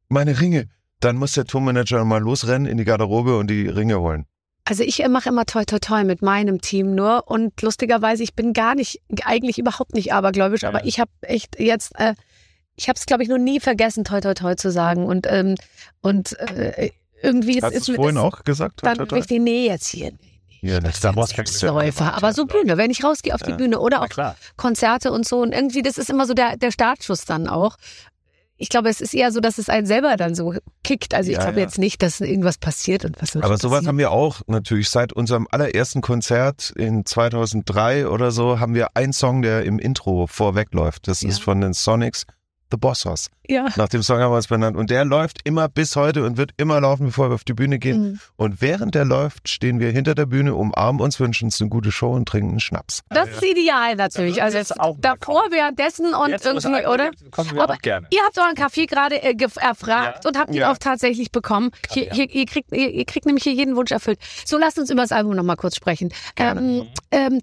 meine 0.08 0.40
Ringe, 0.40 0.68
dann 0.98 1.16
muss 1.16 1.32
der 1.32 1.44
Tourmanager 1.44 2.04
mal 2.04 2.20
losrennen 2.20 2.66
in 2.66 2.78
die 2.78 2.84
Garderobe 2.84 3.38
und 3.38 3.48
die 3.48 3.68
Ringe 3.68 4.00
holen. 4.00 4.26
Also 4.64 4.82
ich 4.82 5.04
äh, 5.04 5.08
mache 5.08 5.28
immer 5.28 5.46
toi 5.46 5.64
toi 5.64 5.78
toi 5.78 6.02
mit 6.02 6.20
meinem 6.20 6.60
Team 6.60 6.96
nur 6.96 7.28
und 7.30 7.62
lustigerweise, 7.62 8.24
ich 8.24 8.34
bin 8.34 8.52
gar 8.54 8.74
nicht, 8.74 9.00
eigentlich 9.24 9.58
überhaupt 9.58 9.94
nicht 9.94 10.12
abergläubisch, 10.12 10.62
Ja. 10.62 10.68
aber 10.70 10.84
ich 10.84 10.98
habe 10.98 11.10
echt 11.20 11.60
jetzt, 11.60 11.92
äh, 12.00 12.14
ich 12.74 12.88
habe 12.88 12.96
es 12.96 13.06
glaube 13.06 13.22
ich 13.22 13.28
noch 13.28 13.38
nie 13.38 13.60
vergessen, 13.60 14.02
toi 14.02 14.20
toi 14.20 14.34
toi 14.34 14.56
zu 14.56 14.72
sagen 14.72 15.06
und 15.06 15.28
ähm, 15.30 15.54
und 16.00 16.38
äh, 16.40 16.90
irgendwie 17.22 17.56
ist, 17.58 17.62
Hast 17.64 17.74
ist 17.74 17.88
mir 17.88 17.94
vorhin 17.96 18.16
das 18.16 18.24
auch 18.24 18.44
gesagt? 18.44 18.80
dann 18.82 18.98
Total? 18.98 19.18
richtig, 19.18 19.40
nee, 19.40 19.66
jetzt 19.66 19.88
hier. 19.88 20.12
Ja, 20.60 20.78
das 20.78 21.00
Da 21.00 21.12
kein 21.12 21.44
Läufer, 21.62 22.14
aber 22.14 22.32
so 22.32 22.46
Bühne, 22.46 22.76
wenn 22.76 22.90
ich 22.90 23.02
rausgehe 23.02 23.34
auf 23.34 23.42
die 23.42 23.50
Ja. 23.50 23.56
Bühne 23.56 23.80
oder 23.80 24.02
auch 24.02 24.08
klar. 24.08 24.36
Konzerte 24.56 25.10
und 25.10 25.26
so 25.26 25.40
und 25.40 25.52
irgendwie, 25.52 25.82
das 25.82 25.98
ist 25.98 26.08
immer 26.08 26.24
so 26.26 26.34
der, 26.34 26.56
der 26.56 26.70
Startschuss 26.70 27.24
dann 27.24 27.48
auch. 27.48 27.76
Ich 28.58 28.68
glaube, 28.68 28.88
es 28.88 29.00
ist 29.00 29.12
eher 29.12 29.32
so, 29.32 29.40
dass 29.40 29.58
es 29.58 29.68
einen 29.68 29.86
selber 29.88 30.16
dann 30.16 30.36
so 30.36 30.54
kickt. 30.84 31.14
Also 31.14 31.30
ich 31.32 31.36
Ja, 31.36 31.42
glaube 31.42 31.58
ja. 31.58 31.64
jetzt 31.66 31.78
nicht, 31.78 32.00
dass 32.00 32.20
irgendwas 32.20 32.58
passiert 32.58 33.04
und 33.04 33.20
was 33.20 33.34
Aber 33.34 33.48
sowas 33.48 33.60
passieren. 33.60 33.86
haben 33.88 33.98
wir 33.98 34.12
auch 34.12 34.42
natürlich. 34.46 34.88
Seit 34.88 35.12
unserem 35.12 35.48
allerersten 35.50 36.00
Konzert 36.00 36.72
in 36.76 37.04
2003 37.04 38.06
oder 38.06 38.30
so 38.30 38.60
haben 38.60 38.76
wir 38.76 38.96
einen 38.96 39.12
Song, 39.12 39.42
der 39.42 39.64
im 39.64 39.80
Intro 39.80 40.28
vorwegläuft. 40.28 41.08
Das 41.08 41.24
ist 41.24 41.40
von 41.42 41.60
den 41.60 41.72
Sonics, 41.72 42.24
The 42.72 42.78
Boss 42.78 43.04
Hoss. 43.04 43.28
Ja. 43.48 43.66
Nach 43.76 43.88
dem 43.88 44.02
Song 44.02 44.18
haben 44.18 44.32
wir 44.32 44.38
es 44.38 44.46
benannt. 44.48 44.76
Und 44.76 44.90
der 44.90 45.04
läuft 45.04 45.40
immer 45.44 45.68
bis 45.68 45.94
heute 45.94 46.24
und 46.24 46.36
wird 46.38 46.52
immer 46.56 46.80
laufen, 46.80 47.06
bevor 47.06 47.30
wir 47.30 47.34
auf 47.34 47.44
die 47.44 47.52
Bühne 47.52 47.78
gehen. 47.78 48.02
Mhm. 48.12 48.20
Und 48.36 48.60
während 48.62 48.94
der 48.94 49.04
läuft, 49.04 49.48
stehen 49.48 49.78
wir 49.78 49.90
hinter 49.90 50.14
der 50.14 50.26
Bühne, 50.26 50.54
umarmen 50.54 51.00
uns, 51.02 51.20
wünschen 51.20 51.46
uns 51.46 51.60
eine 51.60 51.68
gute 51.68 51.92
Show 51.92 52.12
und 52.12 52.26
trinken 52.26 52.50
einen 52.50 52.60
Schnaps. 52.60 53.02
Das 53.10 53.28
ist 53.28 53.42
ideal 53.44 53.94
natürlich. 53.96 54.42
Also 54.42 54.56
jetzt 54.58 54.80
auch 54.80 54.96
davor, 55.00 55.44
währenddessen 55.50 56.14
und 56.14 56.30
Jetzt, 56.30 56.46
irgendwie, 56.46 56.86
oder? 56.86 57.10
Kommen 57.30 57.52
wir 57.54 57.62
Aber 57.62 57.74
auch 57.74 57.78
gerne. 57.78 58.06
Ihr 58.10 58.20
habt 58.24 58.38
euren 58.38 58.54
Kaffee 58.54 58.86
gerade 58.86 59.22
äh, 59.22 59.36
erfragt 59.60 60.24
Ja. 60.24 60.28
und 60.28 60.38
habt 60.38 60.50
ihn 60.50 60.56
Ja. 60.56 60.72
auch 60.72 60.78
tatsächlich 60.78 61.30
bekommen. 61.30 61.70
Hier, 61.90 62.10
hier, 62.10 62.30
ihr, 62.30 62.46
kriegt, 62.46 62.72
ihr, 62.72 62.90
ihr 62.90 63.04
kriegt 63.04 63.26
nämlich 63.26 63.44
hier 63.44 63.52
jeden 63.52 63.76
Wunsch 63.76 63.90
erfüllt. 63.90 64.18
So, 64.46 64.56
lasst 64.56 64.78
uns 64.78 64.88
über 64.90 65.02
das 65.02 65.12
Album 65.12 65.36
nochmal 65.36 65.56
kurz 65.56 65.76
sprechen. 65.76 66.12
Ähm, 66.36 66.86
ähm, 67.10 67.40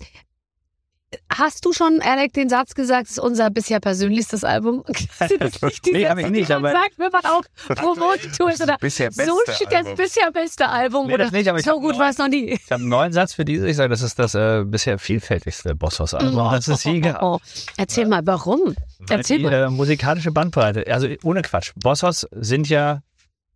hast 1.31 1.65
du 1.65 1.73
schon, 1.73 2.01
Alec, 2.01 2.33
den 2.33 2.49
Satz 2.49 2.75
gesagt, 2.75 3.05
es 3.05 3.11
ist 3.13 3.19
unser 3.19 3.49
bisher 3.49 3.79
persönlichstes 3.79 4.43
Album? 4.43 4.83
Nicht 4.87 5.09
Nee, 5.19 5.27
Sätze, 5.27 6.09
hab 6.09 6.17
ich 6.19 6.29
nicht, 6.29 6.51
aber- 6.51 6.71
sagt, 6.71 6.93
wenn 6.97 7.11
man 7.11 7.25
auch 7.25 7.41
Promotour 7.75 8.51
ist 8.51 8.61
oder 8.61 8.77
Bisher 8.79 9.11
so 9.11 9.39
steht 9.53 9.71
das 9.71 9.95
bisher 9.95 10.31
beste 10.31 10.67
Album 10.67 11.07
Nee, 11.07 11.15
oder 11.15 11.31
nicht, 11.31 11.49
so 11.65 11.79
gut 11.79 11.97
war 11.97 12.09
es 12.09 12.17
noch 12.17 12.27
nie. 12.27 12.51
Ich 12.51 12.71
habe 12.71 12.81
einen 12.81 12.89
neuen 12.89 13.11
Satz 13.13 13.33
für 13.33 13.45
diese. 13.45 13.67
Ich 13.67 13.75
sage, 13.75 13.89
das 13.89 14.01
ist 14.01 14.19
das 14.19 14.35
äh, 14.35 14.63
bisher 14.65 14.99
vielfältigste 14.99 15.75
Bosshaus-Album. 15.75 16.51
Das 16.51 16.67
ist 16.67 16.83
je 16.83 16.99
gehabt. 16.99 17.23
Oh, 17.23 17.39
erzähl 17.77 18.05
mal, 18.05 18.21
warum? 18.25 18.75
Weil 18.99 19.17
Erzähl 19.19 19.37
die, 19.39 19.43
mal. 19.45 19.53
Äh, 19.53 19.69
musikalische 19.69 20.31
Bandbreite. 20.31 20.85
Also 20.91 21.07
ohne 21.23 21.41
Quatsch. 21.41 21.71
Bosshaus 21.75 22.27
sind 22.31 22.69
ja, 22.69 23.01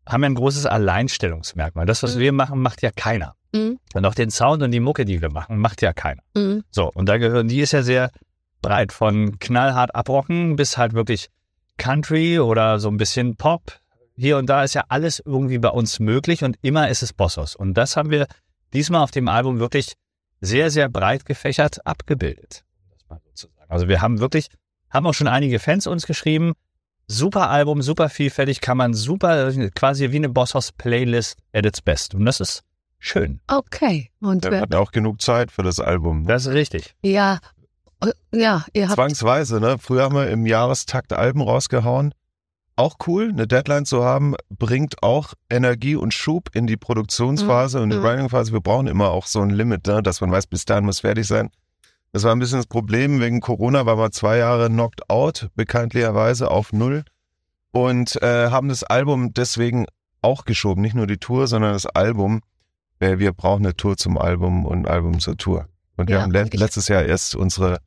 haben 0.07 0.24
ja 0.24 0.29
ein 0.29 0.36
großes 0.36 0.65
Alleinstellungsmerkmal. 0.65 1.86
Das, 1.86 2.03
was 2.03 2.15
Mhm. 2.15 2.19
wir 2.19 2.31
machen, 2.33 2.62
macht 2.62 2.81
ja 2.81 2.91
keiner. 2.91 3.36
Mhm. 3.53 3.79
Und 3.93 4.05
auch 4.05 4.15
den 4.15 4.31
Sound 4.31 4.63
und 4.63 4.72
die 4.72 4.79
Mucke, 4.79 5.05
die 5.05 5.22
wir 5.22 5.31
machen, 5.31 5.57
macht 5.57 5.81
ja 5.81 5.93
keiner. 5.93 6.22
Mhm. 6.36 6.63
So, 6.72 6.91
und 6.91 7.07
da 7.07 7.17
gehören, 7.17 7.48
die 7.48 7.62
ist 7.62 7.72
ja 7.72 7.83
sehr 7.83 8.12
breit. 8.62 8.91
Von 8.91 9.39
knallhart 9.39 9.95
abrocken 9.95 10.55
bis 10.55 10.77
halt 10.77 10.93
wirklich 10.93 11.29
Country 11.77 12.39
oder 12.39 12.79
so 12.79 12.89
ein 12.89 12.98
bisschen 12.98 13.36
Pop. 13.36 13.79
Hier 14.15 14.38
und 14.38 14.48
da 14.48 14.63
ist 14.63 14.75
ja 14.75 14.83
alles 14.89 15.22
irgendwie 15.25 15.57
bei 15.57 15.69
uns 15.69 16.00
möglich 16.00 16.43
und 16.43 16.57
immer 16.62 16.89
ist 16.89 17.01
es 17.01 17.13
Bosshaus. 17.13 17.55
Und 17.55 17.74
das 17.75 17.98
haben 17.98 18.12
wir 18.12 18.27
diesmal 18.74 19.01
auf 19.01 19.12
dem 19.12 19.27
Album 19.27 19.60
wirklich 19.60 19.93
sehr, 20.39 20.69
sehr 20.69 20.89
breit 20.89 21.25
gefächert 21.25 21.86
abgebildet. 21.86 22.63
Also 23.69 23.88
wir 23.88 24.01
haben 24.01 24.19
wirklich, 24.19 24.50
haben 24.89 25.07
auch 25.07 25.13
schon 25.13 25.27
einige 25.27 25.57
Fans 25.57 25.88
uns 25.88 26.05
geschrieben, 26.05 26.53
super 27.07 27.50
Album, 27.50 27.81
super 27.81 28.10
vielfältig, 28.10 28.62
kann 28.62 28.77
man 28.77 28.93
super, 28.93 29.51
quasi 29.75 30.12
wie 30.12 30.17
eine 30.17 30.29
Bosshaus-Playlist 30.29 31.38
at 31.53 31.65
its 31.65 31.81
best. 31.81 32.15
Und 32.15 32.25
das 32.25 32.39
ist 32.39 32.63
schön. 33.00 33.39
Okay. 33.48 34.10
Und 34.22 34.43
Wir 34.43 34.51
wer, 34.51 34.62
hatten 34.62 34.75
auch 34.75 34.91
genug 34.91 35.22
Zeit 35.22 35.51
für 35.51 35.63
das 35.63 35.79
Album. 35.79 36.25
Das 36.25 36.45
ist 36.45 36.53
richtig. 36.53 36.95
ja, 37.03 37.39
äh, 38.03 38.12
ja, 38.33 38.65
ihr 38.74 38.86
habt 38.88 38.95
Zwangsweise, 38.95 39.60
ne? 39.60 39.77
Früher 39.79 40.03
haben 40.03 40.15
wir 40.15 40.29
im 40.29 40.45
Jahrestakt 40.45 41.13
Alben 41.13 41.41
rausgehauen. 41.41 42.13
Auch 42.75 42.95
cool, 43.05 43.29
eine 43.29 43.45
Deadline 43.45 43.86
zu 43.86 44.03
haben, 44.03 44.33
bringt 44.50 45.03
auch 45.03 45.33
Energie 45.48 45.95
und 45.95 46.12
Schub 46.12 46.50
in 46.55 46.65
die 46.65 46.75
Produktionsphase 46.75 47.79
und 47.79 47.91
die 47.91 47.98
Mhm. 47.98 48.03
Writing-Phase. 48.03 48.51
Wir 48.51 48.62
brauchen 48.62 48.88
immer 48.88 49.12
auch 49.12 49.27
so 49.27 49.41
ein 49.41 49.51
Limit, 49.51 49.86
ne? 49.86 50.01
dass 50.01 50.22
man 50.22 50.31
weiß, 50.31 50.48
bis 50.48 50.65
dahin 50.65 50.86
muss 50.86 51.01
fertig 51.01 51.27
sein. 51.27 51.51
Das 52.13 52.24
war 52.24 52.32
ein 52.32 52.39
bisschen 52.39 52.60
das 52.60 52.67
Problem. 52.67 53.20
Wegen 53.20 53.41
Corona 53.41 53.86
war 53.86 53.98
wir 53.98 54.12
zwei 54.12 54.38
Jahre 54.38 54.70
knocked 54.70 55.10
out, 55.10 55.50
bekanntlicherweise 55.55 56.50
auf 56.50 56.72
Null. 56.72 57.03
Und 57.72 58.22
äh, 58.22 58.50
haben 58.51 58.70
das 58.70 58.84
Album 58.84 59.34
deswegen 59.34 59.88
auch 60.22 60.46
geschoben. 60.46 60.82
Nicht 60.82 60.96
nur 60.96 61.08
die 61.08 61.17
Tour, 61.17 61.48
sondern 61.48 61.74
das 61.74 61.88
Album. 61.88 62.41
Äh, 63.00 63.17
wir 63.17 63.34
brauchen 63.34 63.65
eine 63.65 63.75
Tour 63.75 63.98
zum 63.98 64.17
Album 64.17 64.65
und 64.65 64.86
ein 64.86 64.88
Album 64.88 65.20
zur 65.20 65.38
Tour. 65.38 65.67
Und 65.98 66.08
wir 66.08 66.17
Ja, 66.17 66.22
haben 66.22 66.32
le 66.32 66.43
und 66.43 66.53
ich- 66.53 66.60
letztes 66.60 66.88
Jahr 66.88 67.03
erst 67.03 67.36
unsere 67.36 67.79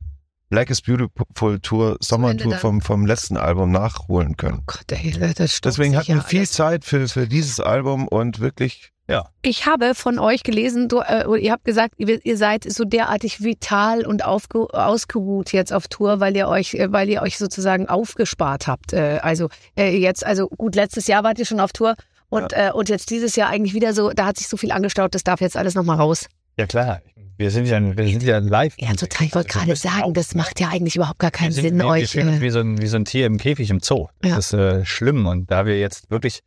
Black 0.49 0.69
is 0.69 0.81
Beautiful 0.81 1.59
Tour, 1.61 1.97
Sommertour 1.99 2.55
vom, 2.55 2.79
vom 2.81 3.05
letzten 3.05 3.35
Album 3.37 3.71
nachholen 3.71 4.37
können. 4.37 4.59
Oh 4.61 4.63
Gott, 4.65 4.91
ey, 4.91 5.11
das 5.35 5.59
Deswegen 5.61 5.95
hatten 5.97 6.15
wir 6.15 6.21
viel 6.21 6.39
alles. 6.39 6.51
Zeit 6.51 6.85
für, 6.85 7.07
für 7.09 7.27
dieses 7.27 7.59
Album 7.59 8.07
und 8.07 8.39
wirklich, 8.39 8.91
Ich 9.41 9.65
habe 9.65 9.95
von 9.95 10.19
euch 10.19 10.43
gelesen, 10.43 10.89
du, 10.89 10.99
äh, 10.99 11.25
ihr 11.39 11.51
habt 11.53 11.63
gesagt, 11.63 11.93
ihr, 11.97 12.23
ihr 12.25 12.37
seid 12.37 12.65
so 12.69 12.83
derartig 12.83 13.41
vital 13.41 14.05
und 14.05 14.25
aufge, 14.25 14.67
ausgeruht 14.73 15.53
jetzt 15.53 15.71
auf 15.71 15.87
Tour, 15.87 16.19
weil 16.19 16.35
ihr 16.35 16.47
euch, 16.49 16.73
äh, 16.73 16.91
weil 16.91 17.09
ihr 17.09 17.21
euch 17.21 17.37
sozusagen 17.37 17.87
aufgespart 17.87 18.67
habt. 18.67 18.91
Äh, 18.93 19.19
also 19.21 19.47
äh, 19.77 19.95
jetzt, 19.97 20.25
also 20.25 20.47
gut, 20.49 20.75
letztes 20.75 21.07
Jahr 21.07 21.23
wart 21.23 21.39
ihr 21.39 21.45
schon 21.45 21.59
auf 21.61 21.71
Tour 21.71 21.95
und 22.29 22.51
äh, 22.51 22.71
und 22.73 22.89
jetzt 22.89 23.09
dieses 23.09 23.37
Jahr 23.37 23.49
eigentlich 23.49 23.73
wieder 23.73 23.93
so, 23.93 24.09
da 24.11 24.25
hat 24.25 24.37
sich 24.37 24.47
so 24.49 24.57
viel 24.57 24.71
angestaut, 24.73 25.15
das 25.15 25.23
darf 25.23 25.39
jetzt 25.39 25.55
alles 25.55 25.75
nochmal 25.75 25.97
raus. 25.97 26.27
Ja 26.57 26.65
klar, 26.65 26.99
wir 27.37 27.51
sind 27.51 27.67
ja, 27.67 27.79
wir 27.79 28.07
sind 28.07 28.23
ja 28.23 28.39
live. 28.39 28.73
Ja, 28.77 28.91
total. 28.93 29.27
Ich 29.27 29.35
wollte 29.35 29.53
Wir 29.53 29.61
gerade 29.61 29.75
sagen, 29.77 30.13
das 30.13 30.35
macht 30.35 30.59
ja 30.59 30.67
eigentlich 30.69 30.95
überhaupt 30.97 31.19
gar 31.19 31.31
keinen 31.31 31.49
wir 31.49 31.53
sind, 31.53 31.63
Sinn, 31.63 31.77
wir, 31.77 31.85
wir 31.85 31.89
euch. 31.91 32.17
uns 32.17 32.37
Äh, 32.37 32.41
wie 32.41 32.49
so, 32.49 32.59
ein, 32.59 32.81
wie 32.81 32.87
so 32.87 32.97
ein 32.97 33.05
Tier 33.05 33.25
im 33.27 33.37
Käfig 33.37 33.69
im 33.69 33.79
Zoo. 33.79 34.07
Das 34.21 34.31
Ja. 34.31 34.37
ist 34.39 34.53
äh, 34.53 34.85
schlimm. 34.85 35.25
Und 35.27 35.49
da 35.51 35.65
wir 35.65 35.79
jetzt 35.79 36.09
wirklich 36.09 36.41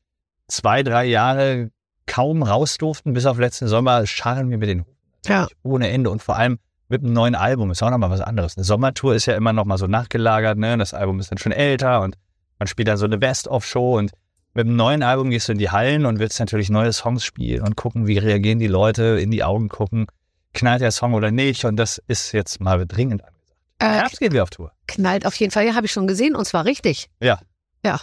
zwei, 0.48 0.82
drei 0.82 1.04
Jahre 1.06 1.70
kaum 2.06 2.42
raus 2.42 2.78
durften, 2.78 3.12
bis 3.12 3.26
auf 3.26 3.38
letzten 3.38 3.68
Sommer, 3.68 4.06
scharren 4.06 4.50
wir 4.50 4.58
mit 4.58 4.68
den 4.68 4.80
Hufen. 4.80 4.96
ja. 5.26 5.48
ohne 5.62 5.88
Ende. 5.88 6.10
Und 6.10 6.22
vor 6.22 6.36
allem 6.36 6.58
mit 6.88 7.02
einem 7.02 7.12
neuen 7.12 7.34
Album 7.34 7.70
ist 7.70 7.82
auch 7.82 7.90
nochmal 7.90 8.10
was 8.10 8.20
anderes. 8.20 8.56
Eine 8.56 8.64
Sommertour 8.64 9.14
ist 9.14 9.26
ja 9.26 9.36
immer 9.36 9.52
noch 9.52 9.64
mal 9.64 9.78
so 9.78 9.86
nachgelagert. 9.86 10.58
Ne? 10.58 10.76
Das 10.76 10.92
Album 10.92 11.20
ist 11.20 11.30
dann 11.30 11.38
schon 11.38 11.52
älter 11.52 12.00
und 12.02 12.16
man 12.58 12.66
spielt 12.66 12.88
dann 12.88 12.96
so 12.96 13.04
eine 13.04 13.16
Best-of-Show. 13.16 13.96
Und 13.96 14.10
mit 14.54 14.66
einem 14.66 14.76
neuen 14.76 15.02
Album 15.02 15.30
gehst 15.30 15.48
du 15.48 15.52
in 15.52 15.58
die 15.58 15.70
Hallen 15.70 16.04
und 16.04 16.18
willst 16.18 16.40
natürlich 16.40 16.68
neue 16.68 16.92
Songs 16.92 17.24
spielen 17.24 17.62
und 17.62 17.76
gucken, 17.76 18.08
wie 18.08 18.18
reagieren 18.18 18.58
die 18.58 18.66
Leute, 18.66 19.20
in 19.20 19.30
die 19.30 19.44
Augen 19.44 19.68
gucken, 19.68 20.06
knallt 20.52 20.80
der 20.80 20.90
Song 20.90 21.14
oder 21.14 21.30
nicht. 21.30 21.64
Und 21.64 21.76
das 21.76 22.02
ist 22.08 22.32
jetzt 22.32 22.60
mal 22.60 22.84
dringend 22.86 23.24
angesagt. 23.24 23.40
Äh, 23.78 23.86
Herbst 23.86 24.18
gehen 24.18 24.32
wir 24.32 24.42
auf 24.42 24.50
Tour. 24.50 24.72
knallt 24.88 25.26
auf 25.26 25.36
jeden 25.36 25.52
Fall. 25.52 25.64
Ja, 25.66 25.74
habe 25.74 25.86
ich 25.86 25.92
schon 25.92 26.08
gesehen 26.08 26.34
und 26.34 26.44
zwar 26.44 26.64
richtig. 26.64 27.08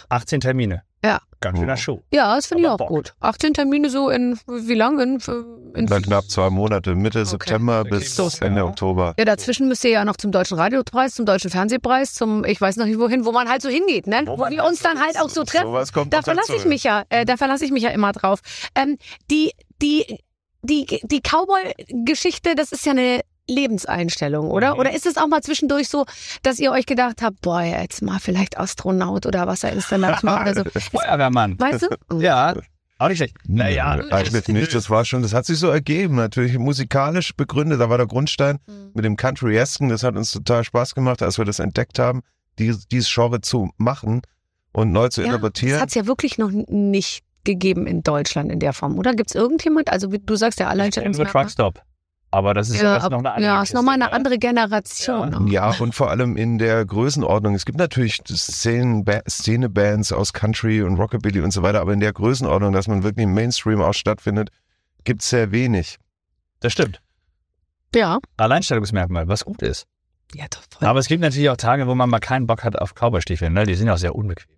18 0.08 0.40
Termine. 0.40 0.82
Ja. 1.04 1.20
Ganz 1.40 1.56
schöner 1.58 1.76
Show. 1.76 2.02
Ja, 2.12 2.34
das 2.34 2.46
finde 2.46 2.64
ich 2.64 2.68
auch 2.68 2.78
Bock. 2.78 2.88
gut. 2.88 3.14
18 3.20 3.54
Termine 3.54 3.88
so 3.90 4.10
in, 4.10 4.36
wie 4.48 4.74
lang? 4.74 4.98
In, 4.98 5.20
in, 5.76 5.86
Dann 5.86 6.02
knapp 6.02 6.24
zwei 6.24 6.50
Monate, 6.50 6.96
Mitte 6.96 7.20
Okay. 7.20 7.28
September 7.28 7.80
Okay. 7.82 7.90
bis 7.90 8.16
So, 8.16 8.28
Ende 8.40 8.58
ja. 8.62 8.66
Oktober. 8.66 9.14
ja, 9.16 9.24
dazwischen 9.24 9.68
müsst 9.68 9.84
ihr 9.84 9.90
ja 9.90 10.04
noch 10.04 10.16
zum 10.16 10.32
Deutschen 10.32 10.58
Radiopreis, 10.58 11.14
zum 11.14 11.26
Deutschen 11.26 11.50
Fernsehpreis, 11.50 12.14
zum, 12.14 12.44
ich 12.44 12.60
weiß 12.60 12.76
noch 12.78 12.86
nicht 12.86 12.98
wohin, 12.98 13.24
wo 13.24 13.30
man 13.30 13.48
halt 13.48 13.62
so 13.62 13.68
hingeht, 13.68 14.08
ne? 14.08 14.22
Wo 14.24 14.32
Wo, 14.32 14.36
man 14.38 14.50
wir 14.50 14.62
halt 14.62 14.70
uns 14.70 14.80
dann 14.80 15.00
halt 15.00 15.20
auch 15.20 15.28
so 15.28 15.44
treffen. 15.44 15.66
Sowas 15.66 15.92
kommt 15.92 16.12
Da 16.12 16.22
verlasse 16.22 16.56
ich 16.56 16.64
mich 16.64 16.82
ja, 16.82 17.04
äh, 17.10 17.24
da 17.24 17.36
verlasse 17.36 17.64
ich 17.64 17.70
mich 17.70 17.84
ja 17.84 17.90
immer 17.90 18.10
drauf. 18.10 18.40
Ähm, 18.74 18.98
die, 19.30 19.52
die, 19.80 20.18
die, 20.62 20.86
die 21.04 21.20
Cowboy-Geschichte, 21.20 22.56
das 22.56 22.72
ist 22.72 22.84
ja 22.84 22.92
eine 22.92 23.20
Lebenseinstellung, 23.48 24.50
oder? 24.50 24.74
Mhm. 24.74 24.80
Oder 24.80 24.94
ist 24.94 25.06
es 25.06 25.16
auch 25.16 25.26
mal 25.26 25.42
zwischendurch 25.42 25.88
so, 25.88 26.04
dass 26.42 26.58
ihr 26.58 26.70
euch 26.72 26.86
gedacht 26.86 27.22
habt, 27.22 27.40
boah, 27.42 27.62
jetzt 27.62 28.02
mal 28.02 28.18
vielleicht 28.20 28.58
Astronaut 28.58 29.26
oder 29.26 29.46
Wasserinstallateur 29.46 30.40
oder 30.40 30.54
so? 30.54 30.64
Feuerwehrmann. 30.98 31.58
Weißt 31.58 31.82
du? 31.82 32.18
Ja, 32.20 32.54
auch 32.98 33.08
nicht 33.08 33.18
schlecht. 33.18 33.36
Naja, 33.46 33.96
Nö, 33.96 34.08
eigentlich 34.10 34.48
nicht. 34.48 34.74
Das 34.74 34.90
war 34.90 35.04
schon, 35.04 35.22
das 35.22 35.32
hat 35.32 35.46
sich 35.46 35.58
so 35.58 35.68
ergeben. 35.68 36.16
Natürlich 36.16 36.58
musikalisch 36.58 37.34
begründet. 37.36 37.80
Da 37.80 37.88
war 37.88 37.96
der 37.98 38.06
Grundstein 38.08 38.58
Mhm. 38.66 38.90
mit 38.94 39.04
dem 39.04 39.16
Country-esken. 39.16 39.88
Das 39.88 40.02
hat 40.02 40.16
uns 40.16 40.32
total 40.32 40.64
Spaß 40.64 40.94
gemacht, 40.94 41.22
als 41.22 41.38
wir 41.38 41.44
das 41.44 41.58
entdeckt 41.60 41.98
haben, 41.98 42.22
dieses, 42.58 42.88
dieses 42.88 43.12
Genre 43.12 43.40
zu 43.40 43.70
machen 43.76 44.22
und 44.72 44.90
neu 44.92 45.08
zu 45.10 45.20
Ja, 45.20 45.28
das 45.28 45.36
interpretieren. 45.36 45.80
hat 45.80 45.88
es 45.90 45.94
ja 45.94 46.06
wirklich 46.06 46.38
noch 46.38 46.50
nicht 46.50 47.22
gegeben 47.44 47.86
in 47.86 48.02
Deutschland 48.02 48.50
in 48.50 48.58
der 48.58 48.72
Form, 48.72 48.98
oder? 48.98 49.14
Gibt 49.14 49.30
es 49.30 49.34
irgendjemand, 49.36 49.90
also 49.90 50.10
wie 50.12 50.18
du 50.18 50.34
sagst, 50.34 50.58
der 50.58 50.66
unsere 50.66 50.80
Alleinstellungsmerkmal? 50.82 51.44
Truckstop. 51.44 51.80
Aber 52.30 52.52
das 52.52 52.68
ist 52.68 52.82
Ja, 52.82 52.94
das 52.96 53.04
ist 53.04 53.10
noch 53.10 53.18
eine 53.20 53.32
andere 53.32 53.46
ja, 53.54 53.62
ist 53.62 53.72
nochmal 53.74 53.94
eine 53.94 54.04
ne? 54.04 54.12
andere 54.12 54.38
Generation. 54.38 55.34
auch. 55.34 55.46
Ja, 55.48 55.74
und 55.78 55.94
vor 55.94 56.10
allem 56.10 56.36
in 56.36 56.58
der 56.58 56.84
Größenordnung. 56.84 57.54
Es 57.54 57.64
gibt 57.64 57.78
natürlich 57.78 58.20
Szenen, 58.26 59.04
Ba- 59.04 59.22
Szene-Bands 59.28 60.12
aus 60.12 60.32
Country 60.34 60.82
und 60.82 60.96
Rockabilly 60.98 61.40
und 61.40 61.52
so 61.52 61.62
weiter, 61.62 61.80
aber 61.80 61.94
in 61.94 62.00
der 62.00 62.12
Größenordnung, 62.12 62.72
dass 62.72 62.86
man 62.86 63.02
wirklich 63.02 63.24
im 63.24 63.32
Mainstream 63.32 63.80
auch 63.80 63.94
stattfindet, 63.94 64.50
gibt 65.04 65.22
es 65.22 65.30
sehr 65.30 65.52
wenig. 65.52 65.96
Das 66.60 66.72
stimmt. 66.72 67.00
Ja. 67.94 68.18
Alleinstellungsmerkmal, 68.36 69.28
was 69.28 69.44
gut 69.46 69.62
ist. 69.62 69.86
Ja, 70.34 70.44
doch, 70.50 70.60
voll. 70.70 70.86
Aber 70.86 70.98
es 70.98 71.06
gibt 71.08 71.22
natürlich 71.22 71.48
auch 71.48 71.56
Tage, 71.56 71.86
wo 71.86 71.94
man 71.94 72.10
mal 72.10 72.18
keinen 72.20 72.46
Bock 72.46 72.62
hat 72.62 72.78
auf 72.78 72.92
Cowboystiefeln. 72.94 73.54
Ne? 73.54 73.64
Die 73.64 73.74
sind 73.74 73.88
auch 73.88 73.96
sehr 73.96 74.14
unbequem. 74.14 74.52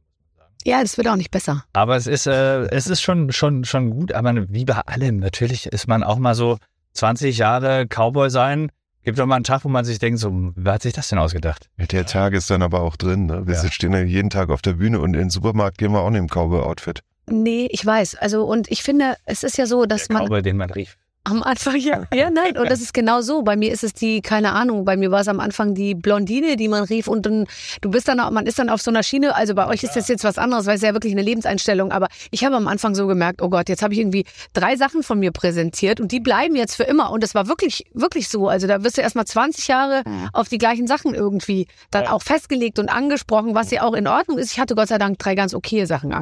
ja, 0.64 0.82
das 0.82 0.96
wird 0.96 1.06
auch 1.06 1.14
nicht 1.16 1.30
besser. 1.30 1.64
Aber 1.72 1.94
es 1.94 2.08
ist, 2.08 2.26
äh, 2.26 2.62
es 2.70 2.88
ist 2.88 3.00
schon, 3.00 3.30
schon, 3.30 3.64
schon 3.64 3.90
gut. 3.90 4.10
Aber 4.12 4.34
wie 4.48 4.64
bei 4.64 4.74
allem, 4.80 5.18
natürlich 5.18 5.66
ist 5.66 5.86
man 5.86 6.02
auch 6.02 6.18
mal 6.18 6.34
so 6.34 6.58
20 6.92 7.38
Jahre 7.38 7.86
Cowboy 7.86 8.30
sein. 8.30 8.70
Gibt 9.02 9.18
doch 9.18 9.24
mal 9.26 9.36
einen 9.36 9.44
Tag, 9.44 9.64
wo 9.64 9.68
man 9.68 9.84
sich 9.84 9.98
denkt, 9.98 10.18
so, 10.20 10.30
wer 10.56 10.74
hat 10.74 10.82
sich 10.82 10.92
das 10.92 11.08
denn 11.08 11.18
ausgedacht? 11.18 11.70
Der 11.78 12.04
Tag 12.04 12.34
ist 12.34 12.50
dann 12.50 12.62
aber 12.62 12.82
auch 12.82 12.96
drin. 12.96 13.26
Ne? 13.26 13.46
Wir 13.46 13.54
Ja. 13.54 13.70
stehen 13.70 13.92
ja 13.92 14.00
jeden 14.02 14.28
Tag 14.28 14.50
auf 14.50 14.60
der 14.60 14.74
Bühne 14.74 15.00
und 15.00 15.14
in 15.14 15.20
den 15.20 15.30
Supermarkt 15.30 15.78
gehen 15.78 15.92
wir 15.92 16.00
auch 16.00 16.10
nicht 16.10 16.18
im 16.20 16.28
Cowboy-Outfit. 16.28 17.00
Nee, 17.26 17.68
ich 17.70 17.84
weiß. 17.84 18.16
Also, 18.16 18.44
und 18.44 18.70
ich 18.70 18.82
finde, 18.82 19.14
es 19.24 19.42
ist 19.42 19.56
ja 19.56 19.64
so, 19.66 19.86
dass 19.86 20.08
Der 20.08 20.14
man 20.18 20.26
Cowboy, 20.26 20.42
den 20.42 20.56
man 20.58 20.70
rief. 20.70 20.96
Am 21.24 21.42
Anfang, 21.42 21.76
ja, 21.76 22.04
ja, 22.14 22.30
nein, 22.30 22.56
und 22.56 22.70
das 22.70 22.80
ist 22.80 22.94
genau 22.94 23.20
so. 23.20 23.42
Bei 23.42 23.54
mir 23.54 23.70
ist 23.72 23.84
es 23.84 23.92
die, 23.92 24.22
keine 24.22 24.52
Ahnung, 24.52 24.86
bei 24.86 24.96
mir 24.96 25.10
war 25.10 25.20
es 25.20 25.28
am 25.28 25.38
Anfang 25.38 25.74
die 25.74 25.94
Blondine, 25.94 26.56
die 26.56 26.66
man 26.66 26.82
rief 26.84 27.08
und 27.08 27.26
dann, 27.26 27.46
du 27.82 27.90
bist 27.90 28.08
dann, 28.08 28.18
auch- 28.20 28.30
man 28.30 28.46
ist 28.46 28.58
dann 28.58 28.70
auf 28.70 28.80
so 28.80 28.90
einer 28.90 29.02
Schiene, 29.02 29.34
also 29.36 29.54
bei 29.54 29.66
euch 29.66 29.82
ist 29.84 29.94
das 29.96 30.08
jetzt 30.08 30.24
was 30.24 30.38
anderes, 30.38 30.64
weil 30.66 30.76
es 30.76 30.82
ja 30.82 30.94
wirklich 30.94 31.12
eine 31.12 31.20
Lebenseinstellung, 31.22 31.92
aber 31.92 32.08
ich 32.30 32.42
habe 32.44 32.56
am 32.56 32.66
Anfang 32.68 32.94
so 32.94 33.06
gemerkt, 33.06 33.42
oh 33.42 33.50
Gott, 33.50 33.68
jetzt 33.68 33.82
habe 33.82 33.92
ich 33.92 34.00
irgendwie 34.00 34.24
drei 34.54 34.76
Sachen 34.76 35.02
von 35.02 35.18
mir 35.20 35.30
präsentiert 35.30 36.00
und 36.00 36.10
die 36.10 36.20
bleiben 36.20 36.56
jetzt 36.56 36.74
für 36.76 36.84
immer 36.84 37.10
und 37.10 37.22
das 37.22 37.34
war 37.34 37.48
wirklich, 37.48 37.84
wirklich 37.92 38.28
so. 38.28 38.48
Also 38.48 38.66
da 38.66 38.82
wirst 38.82 38.96
du 38.96 39.02
erstmal 39.02 39.26
20 39.26 39.68
Jahre 39.68 40.02
auf 40.32 40.48
die 40.48 40.58
gleichen 40.58 40.86
Sachen 40.86 41.14
irgendwie 41.14 41.66
dann 41.90 42.04
Ja. 42.04 42.12
auch 42.12 42.22
festgelegt 42.22 42.78
und 42.78 42.88
angesprochen, 42.88 43.54
was 43.54 43.70
ja 43.70 43.82
auch 43.82 43.92
in 43.94 44.06
Ordnung 44.08 44.38
ist. 44.38 44.52
Ich 44.52 44.58
hatte 44.58 44.74
Gott 44.74 44.88
sei 44.88 44.96
Dank 44.96 45.18
drei 45.18 45.34
ganz 45.34 45.52
okay 45.54 45.84
Sachen 45.84 46.12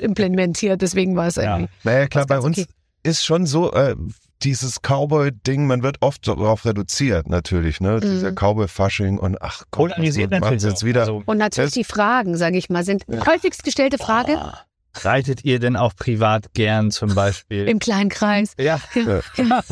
implementiert, 0.00 0.82
deswegen 0.82 1.16
war 1.16 1.26
es 1.28 1.36
Ja. 1.36 1.56
irgendwie. 1.56 1.72
Naja, 1.84 2.06
klar, 2.06 2.26
bei 2.26 2.38
uns 2.38 2.58
okay. 2.58 2.66
Ist 3.02 3.24
schon 3.24 3.46
so, 3.46 3.72
äh, 3.72 3.96
dieses 4.42 4.80
Cowboy-Ding, 4.82 5.66
man 5.66 5.82
wird 5.82 5.98
oft 6.00 6.26
darauf 6.26 6.64
reduziert, 6.64 7.28
natürlich, 7.28 7.80
ne? 7.80 8.00
Dieser 8.00 8.30
Mhm. 8.32 8.34
Cowboy-Fasching 8.36 9.18
und 9.18 9.40
ach 9.40 9.62
Gott, 9.70 9.90
Polarisiert 9.92 10.30
natürlich 10.32 10.62
jetzt 10.62 10.84
wieder. 10.84 11.00
Also, 11.02 11.22
Und 11.26 11.38
natürlich 11.38 11.68
Das- 11.70 11.74
die 11.74 11.84
Fragen, 11.84 12.36
sage 12.36 12.56
ich 12.58 12.68
mal, 12.68 12.84
sind 12.84 13.04
häufigst 13.26 13.62
gestellte 13.64 13.98
Frage 13.98 14.40
oh, 14.42 14.50
reitet 14.94 15.44
ihr 15.44 15.58
denn 15.58 15.76
auch 15.76 15.94
privat 15.96 16.52
gern 16.54 16.90
zum 16.90 17.14
Beispiel? 17.14 17.66
im 17.68 17.78
kleinen 17.78 18.10
Kreis. 18.10 18.54
ja. 18.58 18.80
Ja. 18.94 19.62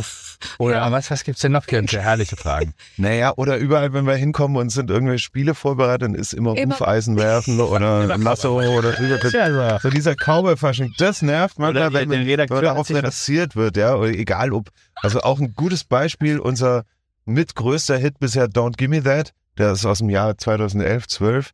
Oder 0.59 0.77
Ja. 0.77 0.93
was, 0.93 1.11
was 1.11 1.25
gibt's 1.25 1.43
denn 1.43 1.53
noch 1.53 1.65
für 1.65 1.83
herrliche 2.01 2.37
Fragen? 2.37 2.73
Naja, 2.97 3.35
oder 3.37 3.59
überall, 3.59 3.93
wenn 3.93 4.07
wir 4.07 4.15
hinkommen 4.15 4.57
und 4.57 4.71
sind 4.71 4.91
irgendwelche 4.91 5.23
Spiele 5.23 5.55
vorbereitet, 5.55 6.03
dann 6.03 6.15
ist 6.15 6.33
immer, 6.33 6.57
Immer- 6.57 6.75
Hufeisen 6.75 7.17
werfen 7.19 7.61
oder 7.61 8.17
Lasso 8.17 8.59
oder 8.61 8.93
so. 8.97 9.79
So 9.83 9.91
dieser 9.91 10.15
Cowboy-Fasching, 10.15 10.95
das 10.99 11.23
nervt 11.23 11.59
manchmal, 11.59 11.89
Oder 11.89 11.93
wenn 12.01 12.09
den 12.09 12.21
man 12.21 12.29
Redakteur 12.29 12.63
darauf 12.63 12.89
erzählt, 12.89 13.05
reduziert 13.05 13.57
wird, 13.57 13.77
ja, 13.77 13.95
oder 13.97 14.09
egal 14.11 14.53
ob, 14.53 14.71
also 14.97 15.21
auch 15.21 15.39
ein 15.41 15.53
gutes 15.55 15.85
Beispiel, 15.85 16.39
unser 16.39 16.85
mitgrößter 17.27 17.97
Hit 17.99 18.19
bisher, 18.19 18.47
Don't 18.49 18.77
Gimme 18.77 19.03
That, 19.03 19.33
der 19.59 19.73
ist 19.73 19.85
aus 19.85 19.99
dem 19.99 20.09
Jahr 20.11 20.37
2011, 20.39 21.07
12, 21.09 21.51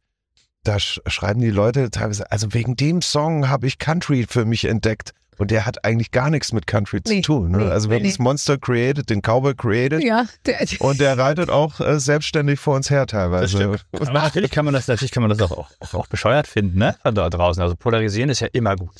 da 0.67 0.79
sch 0.79 1.01
schreiben 1.07 1.41
die 1.41 1.51
Leute 1.51 1.91
teilweise, 1.91 2.31
also 2.31 2.53
wegen 2.55 2.77
dem 2.77 3.03
Song 3.03 3.49
habe 3.49 3.67
ich 3.67 3.79
Country 3.79 4.27
für 4.29 4.45
mich 4.45 4.65
entdeckt. 4.65 5.13
Und 5.39 5.51
der 5.51 5.67
hat 5.67 5.85
eigentlich 5.85 6.13
gar 6.13 6.31
nichts 6.31 6.55
mit 6.55 6.67
Country 6.67 7.01
Nee, 7.07 7.21
zu 7.21 7.27
tun. 7.27 7.51
Ne? 7.51 7.59
nee, 7.59 7.65
also 7.65 7.91
wir 7.91 7.97
haben 7.97 8.03
nee. 8.05 8.09
das 8.09 8.19
Monster 8.19 8.57
created, 8.57 9.11
den 9.11 9.21
Cowboy 9.21 9.55
created. 9.55 10.03
Ja, 10.03 10.25
der, 10.47 10.67
Und 10.79 10.99
der 10.99 11.19
reitet 11.19 11.51
auch 11.51 11.79
äh, 11.79 12.01
selbstständig 12.01 12.59
vor 12.59 12.75
uns 12.75 12.89
her 12.89 13.05
Das 13.05 13.11
teilweise. 13.13 13.49
stimmt. 13.59 13.85
Aber 13.93 14.13
natürlich 14.13 14.51
kann 14.51 14.65
man 14.65 14.73
das, 14.73 14.89
natürlich 14.89 15.13
kann 15.13 15.23
man 15.23 15.29
das 15.29 15.43
auch, 15.43 15.69
auch, 15.81 15.93
auch 15.95 16.07
bescheuert 16.07 16.47
finden, 16.47 16.79
ne? 16.79 16.97
Von 17.03 17.15
da 17.15 17.29
draußen. 17.29 17.63
Also 17.63 17.77
polarisieren 17.77 18.31
ist 18.31 18.41
ja 18.41 18.49
immer 18.53 18.77
gut. 18.77 18.95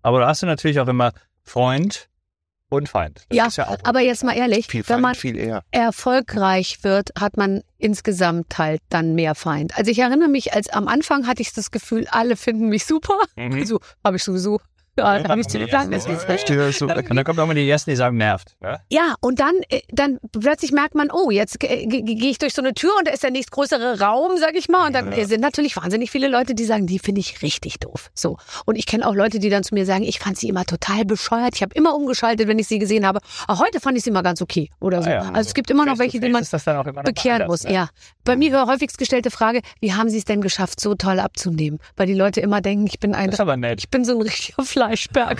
Aber 0.00 0.20
da 0.20 0.28
hast 0.28 0.40
du 0.40 0.46
natürlich 0.46 0.80
auch 0.80 0.88
immer 0.88 1.12
Freund 1.42 2.08
und 2.74 2.88
Feind. 2.88 3.24
Das 3.28 3.36
Ja, 3.36 3.46
ist 3.46 3.56
ja 3.56 3.68
auch 3.68 3.78
aber 3.84 4.00
jetzt 4.00 4.24
mal 4.24 4.36
ehrlich, 4.36 4.66
Viel 4.66 4.82
wenn 4.88 5.00
man 5.00 5.14
Feind, 5.14 5.20
viel 5.20 5.36
eher. 5.36 5.62
erfolgreich 5.70 6.78
wird, 6.82 7.10
hat 7.18 7.36
man 7.36 7.62
insgesamt 7.78 8.58
halt 8.58 8.80
dann 8.88 9.14
mehr 9.14 9.34
Feind. 9.34 9.76
Also 9.76 9.90
ich 9.90 9.98
erinnere 9.98 10.28
mich, 10.28 10.52
als 10.54 10.68
am 10.68 10.88
Anfang 10.88 11.26
hatte 11.26 11.42
ich 11.42 11.52
das 11.52 11.70
Gefühl, 11.70 12.06
alle 12.10 12.36
finden 12.36 12.68
mich 12.68 12.84
super. 12.86 13.18
Mhm. 13.36 13.52
Also 13.54 13.80
habe 14.04 14.16
ich 14.16 14.24
sowieso. 14.24 14.60
Ja, 14.96 15.18
da 15.18 15.28
habe 15.30 15.40
ich 15.40 15.48
zu 15.48 15.58
sagen, 15.66 15.90
das 15.90 16.06
ist 16.06 16.28
Echt, 16.28 16.48
ja, 16.50 16.70
so, 16.72 16.86
Und 16.86 17.14
dann 17.16 17.24
kommt 17.24 17.38
auch 17.40 17.46
mal 17.46 17.54
die 17.54 17.68
ersten, 17.68 17.90
die 17.90 17.96
sagen, 17.96 18.16
nervt. 18.16 18.56
Ne? 18.60 18.80
Ja, 18.90 19.14
und 19.20 19.40
dann, 19.40 19.54
äh, 19.68 19.80
dann 19.90 20.18
plötzlich 20.38 20.72
merkt 20.72 20.94
man, 20.94 21.10
oh, 21.12 21.30
jetzt 21.30 21.58
ge- 21.60 21.86
ge- 21.86 22.02
gehe 22.02 22.30
ich 22.30 22.38
durch 22.38 22.54
so 22.54 22.62
eine 22.62 22.74
Tür 22.74 22.90
und 22.98 23.08
da 23.08 23.12
ist 23.12 23.22
der 23.22 23.30
nächstgrößere 23.32 24.00
Raum, 24.00 24.36
sag 24.38 24.54
ich 24.56 24.68
mal. 24.68 24.86
Und 24.86 24.92
dann 24.94 25.12
äh, 25.12 25.24
sind 25.26 25.40
natürlich 25.40 25.76
wahnsinnig 25.76 26.10
viele 26.10 26.28
Leute, 26.28 26.54
die 26.54 26.64
sagen, 26.64 26.86
die 26.86 26.98
finde 26.98 27.20
ich 27.20 27.42
richtig 27.42 27.78
doof. 27.80 28.10
So. 28.14 28.38
Und 28.64 28.76
ich 28.76 28.86
kenne 28.86 29.06
auch 29.06 29.14
Leute, 29.14 29.38
die 29.40 29.48
dann 29.50 29.64
zu 29.64 29.74
mir 29.74 29.84
sagen, 29.84 30.04
ich 30.04 30.18
fand 30.20 30.38
sie 30.38 30.48
immer 30.48 30.64
total 30.64 31.04
bescheuert. 31.04 31.54
Ich 31.56 31.62
habe 31.62 31.74
immer 31.74 31.94
umgeschaltet, 31.94 32.46
wenn 32.48 32.58
ich 32.58 32.68
sie 32.68 32.78
gesehen 32.78 33.04
habe. 33.06 33.20
Aber 33.48 33.58
heute 33.58 33.80
fand 33.80 33.98
ich 33.98 34.04
sie 34.04 34.10
mal 34.12 34.22
ganz 34.22 34.40
okay 34.42 34.70
oder 34.80 35.02
so. 35.02 35.10
Ah 35.10 35.12
ja. 35.12 35.20
Also 35.32 35.48
es 35.48 35.54
gibt 35.54 35.70
immer 35.70 35.84
noch 35.86 35.98
welche, 35.98 36.20
die 36.20 36.28
man 36.28 36.44
das 36.48 36.64
dann 36.64 36.86
immer 36.86 37.02
bekehren 37.02 37.42
anders, 37.42 37.62
muss. 37.62 37.64
ne? 37.64 37.74
Ja. 37.74 37.88
Bei 38.24 38.36
mir 38.36 38.52
war 38.52 38.66
häufigst 38.68 38.96
gestellte 38.98 39.30
Frage, 39.30 39.60
wie 39.80 39.92
haben 39.92 40.08
sie 40.08 40.18
es 40.18 40.24
denn 40.24 40.40
geschafft, 40.40 40.80
so 40.80 40.94
toll 40.94 41.18
abzunehmen? 41.20 41.78
Weil 41.96 42.06
die 42.06 42.14
Leute 42.14 42.40
immer 42.40 42.60
denken, 42.60 42.86
ich 42.86 43.00
bin 43.00 43.14
ein 43.14 43.26
Das 43.26 43.34
ist 43.34 43.40
aber 43.40 43.56
nett. 43.56 43.80
ich 43.80 43.90
bin 43.90 44.04
so 44.04 44.12
ein 44.14 44.22
richtiger 44.22 44.62
Fleischberg. 44.62 44.83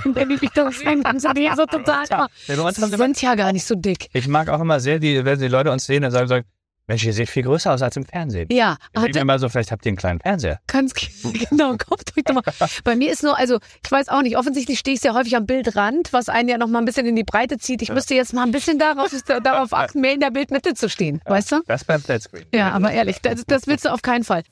Und 0.04 0.14
wenn 0.16 0.28
mich 0.28 0.50
dann 0.54 0.72
sehen, 0.72 1.02
dann 1.02 1.18
sind 1.20 1.36
die 1.38 1.50
so 1.56 1.66
total. 1.66 2.04
Ja, 2.10 2.28
bei 2.46 2.60
uns 2.60 2.76
Sie 2.76 2.82
haben 2.82 2.90
sie 2.90 2.96
sind 2.96 3.22
ja 3.22 3.34
gar 3.34 3.52
nicht 3.52 3.64
so 3.64 3.74
dick. 3.74 4.08
Ich 4.12 4.28
mag 4.28 4.48
auch 4.48 4.60
immer 4.60 4.80
sehr, 4.80 4.98
die, 4.98 5.24
wenn 5.24 5.38
die 5.38 5.48
Leute 5.48 5.70
uns 5.70 5.86
sehen, 5.86 6.02
dann 6.02 6.10
sagen, 6.10 6.28
sagen 6.28 6.44
Mensch, 6.86 7.02
ihr 7.04 7.14
seht 7.14 7.30
viel 7.30 7.44
größer 7.44 7.72
aus 7.72 7.80
als 7.80 7.96
im 7.96 8.04
Fernsehen. 8.04 8.46
Ja, 8.52 8.76
Ich 8.94 9.00
denke 9.00 9.20
immer 9.20 9.38
so, 9.38 9.48
vielleicht 9.48 9.72
habt 9.72 9.86
ihr 9.86 9.90
einen 9.90 9.96
kleinen 9.96 10.20
Fernseher. 10.20 10.60
ganz 10.66 10.92
genau, 11.48 11.76
kommt 11.78 12.12
euch 12.16 12.24
doch 12.24 12.34
mal. 12.34 12.42
Bei 12.84 12.94
mir 12.94 13.10
ist 13.10 13.22
nur, 13.22 13.38
also 13.38 13.58
ich 13.82 13.90
weiß 13.90 14.10
auch 14.10 14.20
nicht, 14.20 14.36
offensichtlich 14.36 14.78
stehe 14.78 14.94
ich 14.94 15.00
sehr 15.00 15.14
häufig 15.14 15.34
am 15.34 15.46
Bildrand, 15.46 16.12
was 16.12 16.28
einen 16.28 16.50
ja 16.50 16.58
noch 16.58 16.68
mal 16.68 16.80
ein 16.80 16.84
bisschen 16.84 17.06
in 17.06 17.16
die 17.16 17.24
Breite 17.24 17.56
zieht. 17.56 17.80
Ich 17.80 17.90
müsste 17.90 18.14
jetzt 18.14 18.34
mal 18.34 18.42
ein 18.42 18.50
bisschen 18.50 18.78
darauf, 18.78 19.10
darauf 19.42 19.72
achten, 19.72 20.02
mehr 20.02 20.12
in 20.12 20.20
der 20.20 20.30
Bildmitte 20.30 20.74
zu 20.74 20.90
stehen, 20.90 21.22
weißt 21.24 21.52
du? 21.52 21.62
Das 21.66 21.84
beim 21.84 22.02
Flatscreen. 22.02 22.44
Ja, 22.54 22.72
aber 22.72 22.92
ehrlich, 22.92 23.22
das, 23.22 23.44
das 23.46 23.66
willst 23.66 23.86
du 23.86 23.88
auf 23.88 24.02
keinen 24.02 24.24
Fall. 24.24 24.42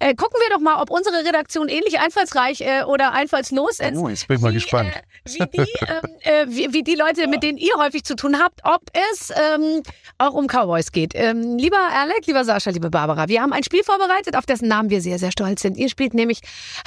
Äh, 0.00 0.14
gucken 0.14 0.38
wir 0.40 0.54
doch 0.54 0.60
mal, 0.60 0.80
ob 0.80 0.90
unsere 0.90 1.24
Redaktion 1.24 1.68
ähnlich 1.68 1.98
einfallsreich 1.98 2.60
äh, 2.60 2.84
oder 2.84 3.12
einfallslos 3.12 3.80
ist. 3.80 3.96
Oh, 3.96 4.08
jetzt 4.08 4.28
bin 4.28 4.36
ich 4.36 4.42
mal 4.42 4.50
wie, 4.50 4.54
gespannt. 4.54 4.90
Äh, 4.94 5.30
wie, 5.32 5.38
die, 5.38 5.58
ähm, 5.86 6.00
äh, 6.20 6.46
wie, 6.48 6.72
wie 6.72 6.82
die 6.82 6.94
Leute, 6.94 7.26
mit 7.28 7.42
denen 7.42 7.58
ihr 7.58 7.74
häufig 7.76 8.04
zu 8.04 8.14
tun 8.16 8.38
habt, 8.38 8.60
ob 8.64 8.82
es 9.10 9.30
ähm, 9.30 9.82
auch 10.18 10.34
um 10.34 10.46
Cowboys 10.46 10.92
geht. 10.92 11.12
Ähm, 11.14 11.56
lieber 11.58 11.78
Alec, 11.78 12.26
lieber 12.26 12.44
Sascha, 12.44 12.70
liebe 12.70 12.90
Barbara, 12.90 13.28
wir 13.28 13.42
haben 13.42 13.52
ein 13.52 13.64
Spiel 13.64 13.82
vorbereitet, 13.82 14.36
auf 14.36 14.46
dessen 14.46 14.68
Namen 14.68 14.90
wir 14.90 15.00
sehr, 15.00 15.18
sehr 15.18 15.32
stolz 15.32 15.62
sind. 15.62 15.76
Ihr 15.76 15.88
spielt 15.88 16.14
nämlich 16.14 16.40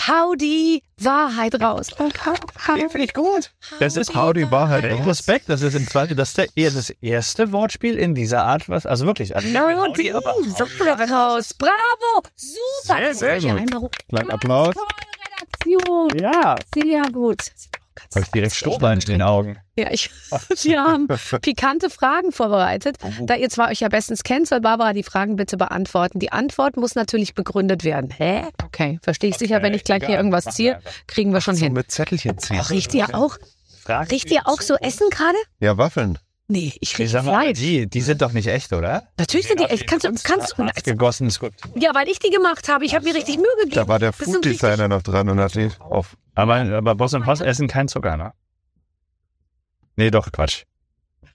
Hau 0.08 0.36
die 0.36 0.84
Wahrheit 1.00 1.60
raus. 1.62 1.88
Den 1.88 2.90
finde 2.90 3.06
ich 3.06 3.14
gut. 3.14 3.52
Das 3.80 3.98
ist 3.98 4.16
Hau 4.16 4.34
die 4.34 4.50
Wahrheit 4.50 4.86
raus. 4.86 5.06
Respekt, 5.08 5.50
das 5.50 5.62
ist 5.62 5.76
im 5.76 5.88
Zweifel 5.88 6.16
das, 6.16 6.34
das 6.34 6.90
erste 7.02 7.52
Wortspiel 7.52 7.98
in 7.98 8.16
dieser 8.16 8.44
Art, 8.44 8.70
was, 8.70 8.86
also 8.86 9.06
wirklich. 9.06 9.36
Also 9.36 9.48
Hau 9.48 9.88
die 9.94 10.14
aber- 10.14 10.24
Wahrheit 10.26 11.12
raus. 11.12 11.54
Bravo, 11.54 12.24
super. 12.36 12.77
Sehr, 12.84 13.14
sehr 13.14 13.38
Ja, 13.38 13.54
gut. 13.54 13.62
einmal. 13.74 13.90
Kleinen 14.10 14.32
Applaus. 14.32 14.76
Redaktion. 15.42 16.10
Ja. 16.20 16.56
Sehr 16.74 17.02
gut. 17.12 17.44
Habe 18.14 18.26
ich 18.26 18.32
direkt 18.32 18.54
Strohballen 18.56 19.00
in 19.00 19.06
den 19.08 19.22
Augen. 19.24 19.58
Ja, 19.76 19.92
ich, 19.92 20.12
wir 20.64 20.84
haben 20.84 21.08
pikante 21.42 21.90
Fragen 21.90 22.32
vorbereitet. 22.32 22.98
Da 23.22 23.36
ihr 23.36 23.50
zwar 23.50 23.70
euch 23.70 23.80
ja 23.80 23.90
bestens 23.90 24.22
kennt, 24.24 24.48
soll 24.48 24.62
Barbara 24.62 24.94
die 24.94 25.02
Fragen 25.04 25.36
bitte 25.36 25.58
beantworten. 25.58 26.20
Die 26.20 26.32
Antwort 26.32 26.78
muss 26.78 26.94
natürlich 26.96 27.34
begründet 27.34 27.84
werden. 27.84 28.12
Hä? 28.12 28.44
Okay, 28.64 29.00
verstehe 29.02 29.32
ich 29.32 29.38
sicher, 29.38 29.64
wenn 29.64 29.74
ich 29.74 29.84
gleich 29.84 30.06
hier 30.06 30.16
irgendwas 30.18 30.46
ziehe, 30.46 30.80
kriegen 31.08 31.34
wir 31.34 31.42
schon 31.42 31.56
So 31.56 31.64
hin. 31.66 31.74
mit 31.74 31.90
Zettelchen 31.92 32.38
ziehen. 32.38 32.60
Oh, 32.62 32.66
riecht 32.70 32.94
ihr 32.94 33.16
auch, 33.16 33.38
riecht 33.90 34.30
ihr 34.32 34.42
auch 34.46 34.62
so 34.62 34.76
Essen 34.76 35.10
gerade? 35.10 35.38
Ja, 35.60 35.78
Waffeln. 35.78 36.20
Nee, 36.50 36.74
ich 36.80 36.98
rieche 36.98 37.10
sag 37.10 37.26
mal, 37.26 37.42
Fleisch. 37.42 37.60
die, 37.60 37.88
die 37.90 38.02
sind 38.02 38.22
doch 38.22 38.32
nicht 38.32 38.48
echt, 38.48 38.72
oder? 38.72 39.08
Natürlich 39.18 39.48
sind 39.48 39.60
die 39.60 39.66
echt. 39.66 39.86
Kannst 39.86 40.06
du, 40.06 40.14
kannst 40.24 40.58
du, 40.58 40.66
Gegossen 40.84 41.30
Skulptur. 41.30 41.72
ja, 41.76 41.94
weil 41.94 42.08
ich 42.08 42.20
die 42.20 42.30
gemacht 42.30 42.70
habe. 42.70 42.86
Ich 42.86 42.96
habe 42.96 43.04
mir 43.04 43.14
richtig 43.16 43.36
Mühe 43.36 43.46
gegeben. 43.58 43.76
Da 43.76 43.88
war 43.88 44.00
der 44.00 44.12
Das 44.12 44.20
sind 44.20 44.36
Food 44.36 44.46
Designer 44.46 44.88
noch 44.88 45.02
dran 45.02 45.28
und 45.28 45.40
hat 45.42 45.56
die 45.56 45.70
auf. 45.80 46.16
Aber, 46.36 46.56
aber 46.56 46.96
Boss 46.96 47.14
und 47.14 47.26
Boss 47.26 47.42
essen 47.42 47.68
keinen 47.68 47.90
Zucker, 47.90 48.16
ne? 48.16 48.32
Nee, 49.98 50.10
doch, 50.10 50.32
Quatsch. 50.32 50.64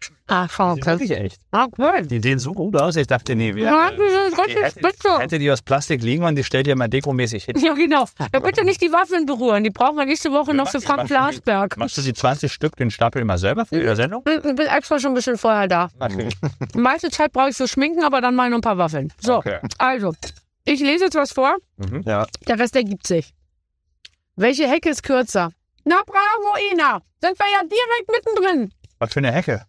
Sind 0.07 0.51
okay. 0.51 0.87
wirklich 0.87 1.11
echt. 1.13 1.39
Okay. 1.51 2.03
Die 2.07 2.21
sehen 2.21 2.39
so 2.39 2.53
gut 2.53 2.77
aus, 2.77 2.97
ich 2.97 3.07
dachte, 3.07 3.35
nee, 3.37 3.55
wir, 3.55 3.65
Ja, 3.65 3.91
die 3.91 3.97
sind 3.97 4.37
die 4.37 4.41
richtig 4.41 4.63
hätte, 4.65 4.79
spitze. 4.79 5.19
hätte 5.19 5.39
die 5.39 5.51
aus 5.51 5.63
Plastik 5.63 6.03
liegen 6.03 6.25
und 6.25 6.37
die 6.37 6.45
stellt 6.45 6.67
ihr 6.67 6.77
mal 6.77 6.89
dekomäßig 6.89 7.45
hin. 7.45 7.57
Ja, 7.59 7.75
genau. 7.75 8.07
Ja, 8.33 8.41
bitte 8.41 8.65
nicht 8.65 8.81
die 8.81 8.91
Waffeln 8.93 9.27
berühren. 9.27 9.63
Die 9.65 9.71
brauchen 9.71 9.97
wir 9.97 10.05
nächste 10.07 10.33
Woche 10.33 10.55
noch 10.55 10.69
für 10.69 10.81
Frank 10.81 10.99
machst 10.99 11.11
du 11.11 11.15
die- 11.15 11.21
Blasberg. 11.43 11.77
Machst 11.77 11.99
du 11.99 12.03
die 12.03 12.13
20 12.15 12.53
Stück, 12.53 12.77
den 12.77 12.91
Stapel 12.91 13.23
immer 13.23 13.39
selber 13.39 13.67
für 13.67 13.81
die 13.81 13.95
Sendung? 13.97 14.23
Ich 14.27 14.43
bin 14.43 14.59
extra 14.59 14.99
schon 14.99 15.13
ein 15.13 15.15
bisschen 15.15 15.39
vorher 15.39 15.69
da. 15.69 15.91
Natürlich. 15.99 16.35
Die 16.75 16.79
meiste 16.79 17.11
Zeit 17.11 17.33
brauche 17.33 17.51
ich 17.51 17.57
für 17.57 17.69
Schminken, 17.69 18.03
aber 18.05 18.21
dann 18.21 18.35
mal 18.35 18.49
noch 18.51 18.59
ein 18.59 18.63
paar 18.63 18.79
Waffeln. 18.79 19.13
So, 19.21 19.37
Okay. 19.37 19.59
also, 19.79 20.13
ich 20.65 20.81
lese 20.81 21.05
jetzt 21.05 21.15
was 21.17 21.33
vor, 21.33 21.57
Mhm. 21.77 22.03
Ja, 22.07 22.27
der 22.49 22.59
Rest 22.59 22.77
ergibt 22.77 23.07
sich. 23.07 23.33
Welche 24.37 24.69
Hecke 24.69 24.91
ist 24.91 25.03
kürzer? 25.03 25.51
Na 25.85 25.97
bravo, 26.07 26.57
Ina. 26.73 27.01
Sind 27.21 27.39
wir 27.39 27.47
ja 27.53 27.61
direkt 27.63 28.11
mittendrin. 28.11 28.73
Was 28.99 29.13
für 29.13 29.19
eine 29.19 29.33
Hecke? 29.33 29.67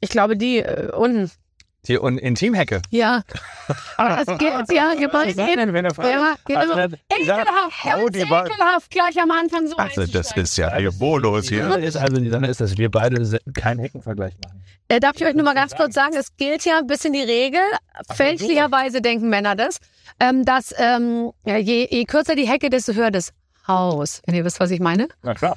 Ich 0.00 0.10
glaube, 0.10 0.36
die 0.36 0.58
äh, 0.58 0.90
unten. 0.92 1.30
Die 1.88 2.00
Un 2.00 2.18
Intimhecke. 2.18 2.82
Ja. 2.90 3.22
Aber 3.96 4.24
das 4.24 4.38
geht, 4.38 4.52
ja, 4.72 4.94
gemein. 4.94 5.34
Ja, 5.36 6.34
genau. 6.44 6.88
Ekelhaft, 7.08 7.84
Hau 7.84 8.08
ganz 8.08 8.08
die 8.08 8.28
Wahl. 8.28 8.46
ekelhaft, 8.46 8.90
gleich 8.90 9.20
am 9.20 9.30
Anfang 9.30 9.68
so 9.68 9.76
also 9.76 10.04
das 10.04 10.36
ist 10.36 10.56
ja 10.56 10.68
Die 10.68 11.48
hier. 11.48 11.78
Ist 11.78 11.96
also, 11.96 12.16
die 12.16 12.28
Sache 12.28 12.46
ist, 12.46 12.60
dass 12.60 12.76
wir 12.76 12.90
beide 12.90 13.38
keinen 13.54 13.78
Heckenvergleich 13.78 14.34
machen. 14.44 14.64
Äh, 14.88 15.00
darf 15.00 15.16
ich 15.16 15.24
euch 15.24 15.34
nur 15.34 15.44
mal 15.44 15.54
ganz 15.54 15.74
kurz 15.76 15.94
sagen, 15.94 16.14
es 16.16 16.36
gilt 16.36 16.64
ja 16.64 16.78
ein 16.78 16.86
bisschen 16.86 17.12
die 17.12 17.22
Regel, 17.22 17.60
fälschlicherweise 18.12 19.00
denken 19.00 19.28
Männer 19.28 19.56
das, 19.56 19.78
ähm, 20.20 20.44
dass 20.44 20.74
ähm, 20.78 21.32
ja, 21.44 21.56
je, 21.56 21.86
je 21.90 22.04
kürzer 22.04 22.34
die 22.34 22.48
Hecke, 22.48 22.70
desto 22.70 22.94
höher 22.94 23.10
das 23.10 23.32
Haus. 23.68 24.22
Wenn 24.26 24.34
ihr 24.34 24.44
wisst, 24.44 24.60
was 24.60 24.70
ich 24.70 24.80
meine. 24.80 25.08
Na 25.22 25.34
klar. 25.34 25.56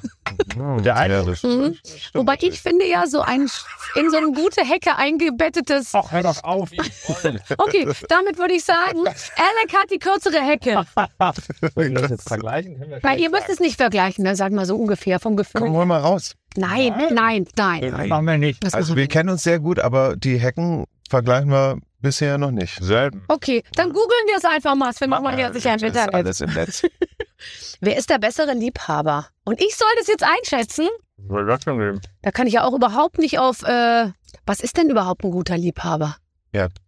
Der 0.84 0.96
eine. 0.96 1.14
Ja, 1.14 1.22
das 1.22 1.42
Mhm. 1.42 1.76
Wobei 2.14 2.36
ich 2.40 2.60
finde 2.60 2.86
ja 2.86 3.06
so 3.06 3.20
ein 3.20 3.48
in 3.94 4.10
so 4.10 4.16
eine 4.16 4.32
gute 4.32 4.62
Hecke 4.62 4.96
eingebettetes. 4.96 5.90
Ach, 5.94 6.10
hör 6.12 6.22
doch 6.22 6.42
auf. 6.44 6.70
Okay, 7.58 7.88
damit 8.08 8.38
würde 8.38 8.54
ich 8.54 8.64
sagen, 8.64 8.98
Alec 9.06 9.72
hat 9.74 9.90
die 9.90 9.98
kürzere 9.98 10.40
Hecke. 10.40 10.84
Wenn 11.74 11.94
wir 11.94 12.00
das 12.02 12.10
jetzt 12.10 12.28
vergleichen, 12.28 12.78
können 12.78 12.90
wir 12.90 13.02
Weil 13.02 13.20
ihr 13.20 13.30
müsst 13.30 13.48
es 13.48 13.60
nicht 13.60 13.76
vergleichen, 13.76 14.24
ne? 14.24 14.36
sag 14.36 14.52
mal 14.52 14.66
so 14.66 14.76
ungefähr 14.76 15.20
vom 15.20 15.36
Gefühl. 15.36 15.60
Komm, 15.60 15.72
hol 15.72 15.86
mal 15.86 16.00
raus. 16.00 16.34
Nein, 16.56 16.92
nein, 17.12 17.46
nein. 17.56 17.92
Das 17.96 18.06
machen 18.08 18.26
wir 18.26 18.38
nicht. 18.38 18.64
Das 18.64 18.74
Also 18.74 18.94
wir 18.96 19.02
wir. 19.02 19.08
kennen 19.08 19.28
uns 19.28 19.42
sehr 19.44 19.60
gut, 19.60 19.78
aber 19.78 20.16
die 20.16 20.38
Hecken 20.38 20.84
vergleichen 21.10 21.50
wir 21.50 21.78
bisher 22.00 22.38
noch 22.38 22.50
nicht. 22.50 22.78
Selten. 22.82 23.22
Okay, 23.28 23.62
dann 23.74 23.88
googeln 23.88 24.26
wir 24.26 24.36
es 24.36 24.44
einfach 24.44 24.74
mal. 24.74 24.86
Das 24.86 24.98
findet 24.98 25.22
man 25.22 25.38
ja 25.38 25.52
sicher 25.52 25.74
im 25.74 25.84
Internet. 25.84 26.14
alles 26.14 26.40
im 26.40 26.50
Netz. 26.54 26.82
Wer 27.80 27.96
ist 27.96 28.08
der 28.10 28.18
bessere 28.18 28.54
Liebhaber? 28.54 29.26
Und 29.44 29.60
ich 29.60 29.76
soll 29.76 29.88
das 29.98 30.06
jetzt 30.06 30.24
einschätzen? 30.24 30.88
Das? 31.16 32.00
Da 32.22 32.30
kann 32.30 32.46
ich 32.46 32.54
ja 32.54 32.64
auch 32.64 32.74
überhaupt 32.74 33.18
nicht 33.18 33.38
auf. 33.38 33.62
Äh, 33.62 34.10
was 34.46 34.60
ist 34.60 34.76
denn 34.76 34.88
überhaupt 34.88 35.24
ein 35.24 35.30
guter 35.30 35.58
Liebhaber? 35.58 36.16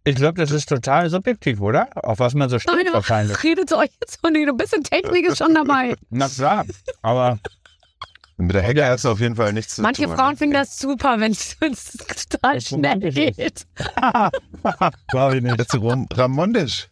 Ich 0.03 0.15
glaube, 0.15 0.41
das 0.41 0.51
ist 0.51 0.67
total 0.67 1.09
subjektiv, 1.09 1.61
oder? 1.61 1.87
Auf 1.95 2.19
was 2.19 2.33
man 2.33 2.49
so 2.49 2.59
steht 2.59 2.75
Nein, 2.75 2.87
wahrscheinlich. 2.91 3.41
redet 3.43 3.71
euch 3.73 3.91
jetzt 4.01 4.23
nicht. 4.23 4.49
Ein 4.49 4.57
bisschen 4.57 4.83
Technik 4.83 5.25
ist 5.27 5.37
schon 5.37 5.53
dabei. 5.53 5.95
Na 6.09 6.27
klar, 6.27 6.65
aber 7.01 7.39
Mit 8.43 8.55
der 8.55 8.61
Hecke 8.61 8.85
hat 8.85 8.99
es 8.99 9.05
auf 9.05 9.19
jeden 9.21 9.35
Fall 9.35 9.53
nichts 9.53 9.75
zu 9.75 9.81
Manche 9.81 10.03
tun. 10.03 10.15
Frauen 10.15 10.35
finden 10.35 10.53
das 10.53 10.77
super, 10.77 11.19
wenn 11.19 11.31
es 11.31 11.57
total 12.29 12.59
schnell 12.59 12.99
geht. 12.99 13.65
glaube 15.07 15.37
ich 15.37 15.43
nicht. 15.43 15.57
Jetzt 15.57 15.73
Ram 15.75 16.07
Ramondisch. 16.13 16.89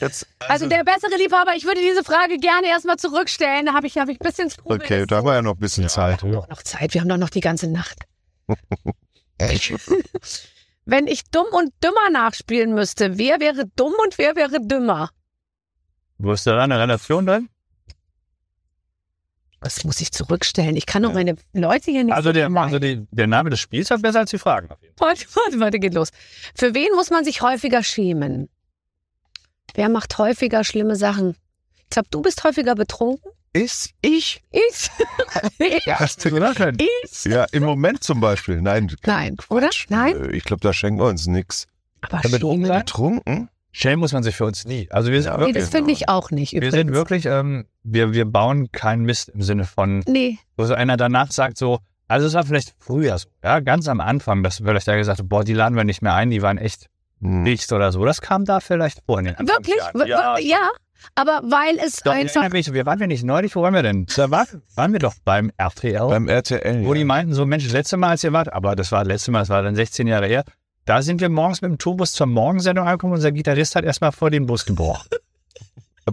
Jetzt, 0.00 0.26
Also 0.46 0.68
der 0.68 0.84
bessere 0.84 1.16
Liebhaber, 1.16 1.54
ich 1.56 1.64
würde 1.64 1.80
diese 1.80 2.04
Frage 2.04 2.36
gerne 2.38 2.68
erstmal 2.68 2.98
zurückstellen. 2.98 3.64
Da 3.66 3.72
habe 3.72 3.86
ich, 3.86 3.96
hab 3.96 4.08
ich 4.08 4.20
ein 4.20 4.24
bisschen 4.24 4.50
Skrupel. 4.50 4.76
okay, 4.76 5.06
da 5.06 5.16
haben 5.16 5.26
wir 5.26 5.34
ja 5.34 5.42
noch 5.42 5.54
ein 5.54 5.58
bisschen 5.58 5.88
Zeit. 5.88 6.22
noch 6.22 6.62
Zeit, 6.62 6.92
wir 6.94 7.00
haben 7.00 7.08
doch 7.08 7.16
noch 7.16 7.30
die 7.30 7.40
ganze 7.40 7.66
Nacht. 7.66 8.02
Wenn 10.84 11.06
ich 11.06 11.24
dumm 11.30 11.46
und 11.52 11.72
dümmer 11.82 12.10
nachspielen 12.12 12.74
müsste, 12.74 13.16
wer 13.16 13.40
wäre 13.40 13.64
dumm 13.74 13.94
und 14.04 14.18
wer 14.18 14.36
wäre 14.36 14.60
dümmer? 14.60 15.08
Wo 16.18 16.32
ist 16.32 16.46
da 16.46 16.62
eine 16.62 16.78
Relation 16.78 17.24
drin? 17.24 17.48
Das 19.64 19.82
muss 19.82 19.98
ich 20.02 20.12
zurückstellen. 20.12 20.76
Ich 20.76 20.84
kann 20.84 21.02
doch 21.02 21.14
meine 21.14 21.36
Leute 21.54 21.90
hier 21.90 22.04
nicht. 22.04 22.12
Also, 22.12 22.32
der, 22.32 22.50
also 22.54 22.78
die, 22.78 23.06
der 23.10 23.26
Name 23.26 23.48
des 23.48 23.60
Spiels 23.60 23.88
war 23.88 23.96
besser 23.96 24.18
als 24.20 24.30
die 24.30 24.36
Fragen. 24.36 24.70
Auf 24.70 24.82
jeden 24.82 24.94
Fall. 24.94 25.08
Warte, 25.08 25.24
warte, 25.34 25.60
warte, 25.60 25.78
geht 25.78 25.94
los. 25.94 26.10
Für 26.54 26.74
wen 26.74 26.88
muss 26.94 27.08
man 27.08 27.24
sich 27.24 27.40
häufiger 27.40 27.82
schämen? 27.82 28.50
Wer 29.72 29.88
macht 29.88 30.18
häufiger 30.18 30.64
schlimme 30.64 30.96
Sachen? 30.96 31.34
Ich 31.84 31.88
glaube, 31.88 32.08
du 32.10 32.20
bist 32.20 32.44
häufiger 32.44 32.74
betrunken. 32.74 33.30
Ist 33.54 33.94
ich? 34.02 34.42
Ich? 34.50 34.90
Ja, 35.86 35.98
hast 35.98 36.22
du 36.24 36.30
gesagt? 36.30 36.82
ich? 36.82 37.24
Ja, 37.24 37.46
im 37.52 37.62
Moment 37.62 38.04
zum 38.04 38.20
Beispiel. 38.20 38.60
Nein. 38.60 38.94
Nein, 39.06 39.36
oder? 39.48 39.70
Nein? 39.88 40.28
Ich 40.34 40.44
glaube, 40.44 40.60
da 40.60 40.74
schenken 40.74 41.00
wir 41.00 41.06
uns 41.06 41.26
nichts. 41.26 41.68
Aber 42.02 42.20
Damit? 42.20 42.40
Betrunken? 42.40 43.48
Schämen 43.76 43.98
muss 43.98 44.12
man 44.12 44.22
sich 44.22 44.36
für 44.36 44.44
uns 44.46 44.64
nie. 44.66 44.88
Also 44.90 45.10
wir 45.10 45.20
sind 45.20 45.32
Ja, 45.32 45.36
Nee, 45.38 45.46
wirklich, 45.46 45.64
das 45.64 45.70
finde 45.70 45.90
ich 45.92 46.08
auch 46.08 46.30
nicht. 46.30 46.52
wir 46.52 46.58
Übrigens. 46.58 46.74
sind 46.74 46.92
wirklich, 46.94 47.26
ähm, 47.26 47.66
wir, 47.82 48.12
wir 48.12 48.24
bauen 48.24 48.70
keinen 48.70 49.02
Mist 49.02 49.30
im 49.30 49.42
Sinne 49.42 49.64
von, 49.64 50.04
Nee, 50.06 50.38
wo 50.56 50.64
so 50.64 50.74
einer 50.74 50.96
danach 50.96 51.32
sagt 51.32 51.58
so, 51.58 51.80
also 52.06 52.26
es 52.26 52.34
war 52.34 52.44
vielleicht 52.44 52.74
früher 52.78 53.18
so, 53.18 53.28
ja, 53.42 53.58
ganz 53.60 53.88
am 53.88 54.00
Anfang, 54.00 54.42
dass 54.44 54.58
vielleicht 54.58 54.86
da 54.86 54.94
gesagt 54.96 55.18
hat, 55.18 55.28
boah, 55.28 55.42
die 55.42 55.54
laden 55.54 55.74
wir 55.76 55.82
nicht 55.84 56.02
mehr 56.02 56.14
ein, 56.14 56.30
die 56.30 56.40
waren 56.42 56.58
echt 56.58 56.86
Hm. 57.20 57.42
nichts 57.42 57.72
oder 57.72 57.90
so. 57.92 58.04
Das 58.04 58.20
kam 58.20 58.44
da 58.44 58.60
vielleicht 58.60 59.00
vor 59.06 59.18
in 59.20 59.24
den 59.26 59.36
wirklich? 59.38 59.76
Ja, 60.06 60.38
ja. 60.38 60.68
Aber 61.16 61.40
weil 61.44 61.76
es 61.84 61.96
Doch, 61.96 62.12
einfach. 62.12 62.50
mich, 62.50 62.72
wir 62.72 62.86
waren 62.86 62.98
wir 63.00 63.06
nicht 63.06 63.24
neulich, 63.24 63.54
wo 63.56 63.62
waren 63.62 63.74
wir 63.74 63.82
denn? 63.82 64.06
Da 64.16 64.30
war, 64.30 64.46
waren 64.74 64.92
wir 64.92 64.98
doch 65.00 65.14
beim 65.24 65.50
RTL, 65.56 65.98
Beim 66.08 66.28
RTL. 66.28 66.84
wo 66.84 66.94
die 66.94 67.00
ja. 67.00 67.06
meinten, 67.06 67.34
so 67.34 67.44
Mensch, 67.44 67.64
das 67.64 67.72
letzte 67.72 67.96
Mal, 67.96 68.10
als 68.10 68.24
ihr 68.24 68.32
wart, 68.32 68.52
aber 68.52 68.74
das 68.76 68.90
war 68.92 69.00
das 69.04 69.08
letzte 69.08 69.30
Mal, 69.32 69.40
das 69.40 69.48
war 69.48 69.62
dann 69.62 69.74
16 69.74 70.06
Jahre 70.06 70.26
her, 70.26 70.44
da 70.84 71.02
sind 71.02 71.20
wir 71.20 71.28
morgens 71.28 71.62
mit 71.62 71.70
dem 71.70 71.78
Tourbus 71.78 72.12
zur 72.12 72.26
Morgensendung 72.26 72.86
angekommen, 72.86 73.14
unser 73.14 73.32
Gitarrist 73.32 73.74
hat 73.76 73.84
erstmal 73.84 74.12
vor 74.12 74.30
den 74.30 74.46
Bus 74.46 74.64
gebrochen. 74.64 75.08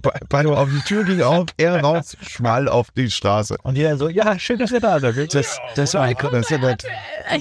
Bei- 0.01 0.17
bei- 0.29 0.45
auf 0.45 0.69
die 0.69 0.79
Tür 0.87 1.03
ging 1.03 1.21
auf, 1.21 1.47
er 1.57 1.81
raus, 1.81 2.15
schmal 2.21 2.69
auf 2.69 2.91
die 2.91 3.11
Straße. 3.11 3.57
Und 3.63 3.77
dann 3.77 3.97
so, 3.97 4.07
ja, 4.07 4.39
schön, 4.39 4.57
dass 4.57 4.71
ihr 4.71 4.79
da 4.79 5.01
seid. 5.01 5.33
Das, 5.35 5.59
das 5.75 5.93
war 5.95 6.13
das 6.13 6.33
ist 6.33 6.49
ja 6.49 6.57
nett. 6.59 6.85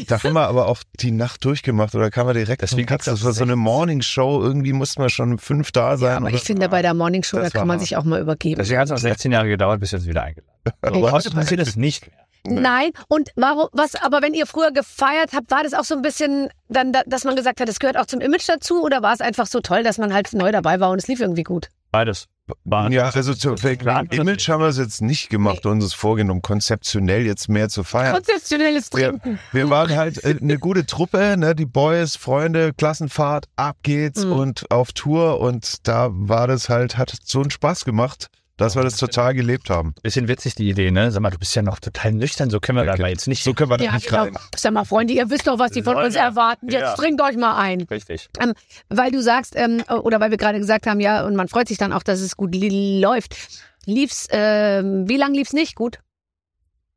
Da 0.08 0.20
haben 0.20 0.32
wir 0.34 0.48
aber 0.48 0.66
auch 0.66 0.78
die 0.98 1.12
Nacht 1.12 1.44
durchgemacht 1.44 1.94
oder 1.94 2.10
kam 2.10 2.26
man 2.26 2.34
direkt 2.34 2.62
Deswegen 2.62 2.90
hat's 2.90 3.04
Das 3.04 3.22
war 3.24 3.32
so 3.32 3.44
eine 3.44 3.54
Morningshow. 3.54 4.42
Irgendwie 4.42 4.72
mussten 4.72 5.00
wir 5.00 5.10
schon 5.10 5.38
fünf 5.38 5.70
da 5.70 5.96
sein. 5.96 6.16
Aber 6.16 6.26
oder? 6.26 6.34
ich 6.34 6.42
finde, 6.42 6.68
bei 6.68 6.82
der 6.82 6.92
Morning 6.92 7.22
Show, 7.22 7.36
da 7.36 7.44
Das 7.44 7.52
kann 7.52 7.68
man 7.68 7.76
hart. 7.76 7.86
sich 7.86 7.96
auch 7.96 8.02
mal 8.02 8.20
übergeben. 8.20 8.56
Deswegen 8.58 8.80
hat 8.80 8.86
es 8.86 8.92
auch 8.92 8.98
16 8.98 9.30
Jahre 9.30 9.46
gedauert, 9.48 9.78
bis 9.78 9.92
wir 9.92 10.00
uns 10.00 10.08
wieder 10.08 10.24
eingeladen 10.24 10.50
haben. 10.64 10.74
Aber 10.82 11.12
heute 11.12 11.30
passiert 11.30 11.60
das 11.60 11.76
nicht 11.76 12.08
mehr. 12.08 12.16
Nein, 12.44 12.90
und 13.09 13.31
warum, 13.37 13.68
was, 13.72 13.94
aber 13.96 14.22
wenn 14.22 14.35
ihr 14.35 14.46
früher 14.46 14.70
gefeiert 14.72 15.33
habt, 15.35 15.50
war 15.50 15.62
das 15.62 15.74
auch 15.74 15.85
so 15.85 15.94
ein 15.94 16.03
bisschen, 16.03 16.48
dann, 16.68 16.92
da- 16.92 17.03
dass 17.07 17.24
man 17.24 17.37
gesagt 17.37 17.61
hat, 17.61 17.68
das 17.68 17.79
gehört 17.79 17.96
auch 17.96 18.07
zum 18.07 18.20
Image 18.20 18.48
dazu 18.48 18.83
oder 18.83 19.03
war 19.03 19.12
es 19.12 19.20
einfach 19.20 19.46
so 19.46 19.61
toll, 19.61 19.83
dass 19.83 19.98
man 19.98 20.12
halt 20.14 20.33
neu 20.33 20.50
dabei 20.53 20.81
war 20.81 20.90
und 20.90 20.98
es 20.98 21.09
lief 21.09 21.20
irgendwie 21.20 21.42
gut? 21.42 21.68
Beides. 21.92 22.26
War 22.64 22.90
Ja, 22.90 23.11
also 23.11 23.33
zu, 23.35 23.62
wegen 23.62 23.87
Image 24.11 24.48
haben 24.48 24.61
wir 24.61 24.68
es 24.68 24.79
jetzt 24.79 25.03
nicht 25.03 25.29
gemacht, 25.29 25.66
uns 25.66 25.85
es 25.85 25.94
vorgenommen, 25.94 26.42
konzeptionell 26.42 27.24
jetzt 27.24 27.48
mehr 27.48 27.68
zu 27.68 27.85
feiern. 27.85 28.14
Konzeptionelles 28.14 28.90
Wir, 28.92 29.11
Trinken. 29.11 29.38
wir 29.53 29.70
waren 29.70 29.94
halt 29.96 30.24
äh, 30.24 30.37
eine 30.40 30.59
gute 30.59 30.85
Truppe, 30.85 31.37
ne? 31.38 31.55
die 31.55 31.66
Boys, 31.66 32.16
Freunde, 32.16 32.72
Klassenfahrt, 32.72 33.46
ab 33.55 33.76
geht's 33.85 34.24
Mhm. 34.24 34.33
und 34.33 34.70
auf 34.72 34.92
Tour 34.92 35.38
und 35.40 35.87
da 35.87 36.09
war 36.11 36.48
das 36.48 36.68
halt, 36.68 36.96
hat 36.98 37.12
so 37.24 37.40
einen 37.40 37.50
Spaß 37.53 37.85
gemacht, 37.85 38.29
dass 38.60 38.76
wir 38.76 38.82
das 38.82 38.96
total 38.96 39.34
gelebt 39.34 39.70
haben. 39.70 39.94
Bisschen 40.02 40.28
witzig, 40.28 40.54
die 40.54 40.68
Idee, 40.68 40.90
ne? 40.90 41.10
Sag 41.10 41.20
mal, 41.22 41.30
du 41.30 41.38
bist 41.38 41.54
ja 41.54 41.62
noch 41.62 41.78
total 41.80 42.12
nüchtern, 42.12 42.50
so 42.50 42.60
können 42.60 42.76
wir 42.76 42.82
Okay. 42.82 43.00
aber 43.02 43.08
jetzt 43.08 43.26
nicht. 43.28 43.42
So 43.42 43.54
können 43.54 43.70
wir 43.70 43.76
da 43.78 43.84
Ja, 43.84 43.94
nicht 43.94 44.08
genau. 44.08 44.22
rein. 44.24 44.36
Sag 44.56 44.72
mal, 44.72 44.84
Freunde, 44.84 45.12
ihr 45.14 45.30
wisst 45.30 45.46
doch, 45.46 45.58
was 45.58 45.72
die 45.72 45.82
von 45.82 45.96
uns 45.96 46.14
erwarten. 46.14 46.68
Jetzt 46.68 46.82
Ja. 46.82 46.94
trinkt 46.94 47.20
euch 47.22 47.36
mal 47.36 47.56
ein. 47.56 47.82
Richtig. 47.82 48.28
Weil 48.88 49.10
du 49.10 49.22
sagst, 49.22 49.54
ähm, 49.56 49.82
oder 49.88 50.20
weil 50.20 50.30
wir 50.30 50.38
gerade 50.38 50.58
gesagt 50.58 50.86
haben, 50.86 51.00
ja, 51.00 51.24
und 51.24 51.34
man 51.36 51.48
freut 51.48 51.68
sich 51.68 51.78
dann 51.78 51.92
auch, 51.92 52.02
dass 52.02 52.20
es 52.20 52.36
gut 52.36 52.54
li 52.54 53.00
läuft. 53.00 53.36
Lief's, 53.86 54.26
ähm, 54.30 55.08
wie 55.08 55.16
lang 55.16 55.32
lief's 55.34 55.52
nicht 55.52 55.74
gut? 55.74 55.98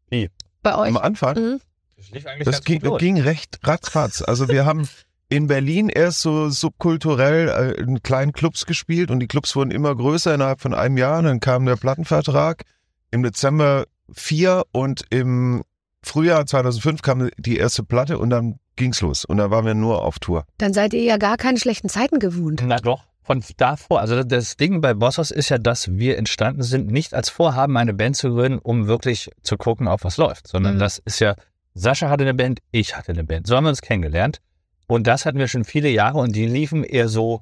Wie? 0.10 0.30
Bei 0.62 0.76
euch? 0.78 0.89
Am 0.89 0.97
Anfang, 0.97 1.36
Mhm. 1.36 1.60
Das 1.97 2.12
lief 2.12 2.26
eigentlich 2.28 2.45
das 2.45 2.56
ganz 2.56 2.65
ging, 2.65 2.80
gut 2.82 2.99
ging 2.99 3.19
recht 3.21 3.60
ratzfatz. 3.63 4.21
Also 4.21 4.49
wir 4.49 4.65
haben 4.65 4.88
in 5.36 5.48
Berlin 5.48 5.89
erst 5.89 6.22
so 6.22 6.50
subkulturell 6.50 7.48
äh, 7.50 7.82
in 7.82 8.04
kleinen 8.04 8.34
Clubs 8.34 8.67
gespielt 8.67 9.10
und 9.10 9.19
die 9.19 9.28
Clubs 9.28 9.56
wurden 9.56 9.72
immer 9.72 9.96
größer 9.96 10.34
innerhalb 10.36 10.62
von 10.62 10.76
einem 10.76 10.96
Jahr. 10.98 11.24
Dann 11.24 11.39
kam 11.39 11.65
der 11.65 11.76
Plattenvertrag. 11.76 12.63
Im 13.10 13.24
Dezember 13.24 13.86
2004 14.13 14.63
und 14.72 15.02
im 15.10 15.63
Frühjahr 16.04 16.46
2005 16.46 17.02
kam 17.02 17.30
die 17.38 17.58
erste 17.58 17.84
Platte 17.84 18.19
und 18.19 18.30
dann 18.30 18.60
ging's 18.76 19.02
los. 19.02 19.26
Und 19.26 19.38
da 19.38 19.50
waren 19.50 19.65
wir 19.65 19.74
nur 19.74 20.04
auf 20.04 20.19
Tour. 20.19 20.46
Dann 20.60 20.74
seid 20.74 20.93
ihr 20.93 21.02
ja 21.04 21.17
gar 21.17 21.38
keine 21.38 21.58
schlechten 21.58 21.89
Zeiten 21.89 22.19
gewohnt. 22.19 22.62
Na 22.65 22.78
doch. 22.78 23.04
Von 23.24 23.41
davor, 23.58 24.02
also 24.02 24.22
das 24.22 24.58
Ding 24.58 24.82
bei 24.82 24.93
Bossos 24.93 25.32
ist 25.32 25.48
ja, 25.50 25.58
dass 25.58 25.89
wir 25.93 26.17
entstanden 26.17 26.62
sind, 26.62 26.91
nicht 26.91 27.13
als 27.13 27.30
Vorhaben, 27.30 27.76
eine 27.78 27.93
Band 27.93 28.17
zu 28.17 28.32
gründen, 28.32 28.60
um 28.60 28.86
wirklich 28.86 29.32
zu 29.41 29.56
gucken, 29.56 29.88
ob 29.88 30.04
was 30.04 30.17
läuft, 30.17 30.48
sondern 30.50 30.76
Mhm. 30.76 30.80
das 30.80 30.98
ist 31.06 31.19
ja, 31.19 31.36
Sascha 31.74 32.10
hatte 32.10 32.24
eine 32.24 32.34
Band, 32.34 32.60
ich 32.72 32.98
hatte 32.98 33.13
eine 33.13 33.24
Band. 33.24 33.48
So 33.48 33.56
haben 33.56 33.63
wir 33.63 33.69
uns 33.69 33.82
kennengelernt. 33.82 34.39
Und 34.88 35.08
das 35.08 35.26
hatten 35.26 35.39
wir 35.39 35.48
schon 35.48 35.63
viele 35.63 35.89
Jahre 35.89 36.17
und 36.19 36.36
die 36.36 36.46
liefen 36.46 36.84
eher 36.84 37.08
so 37.10 37.41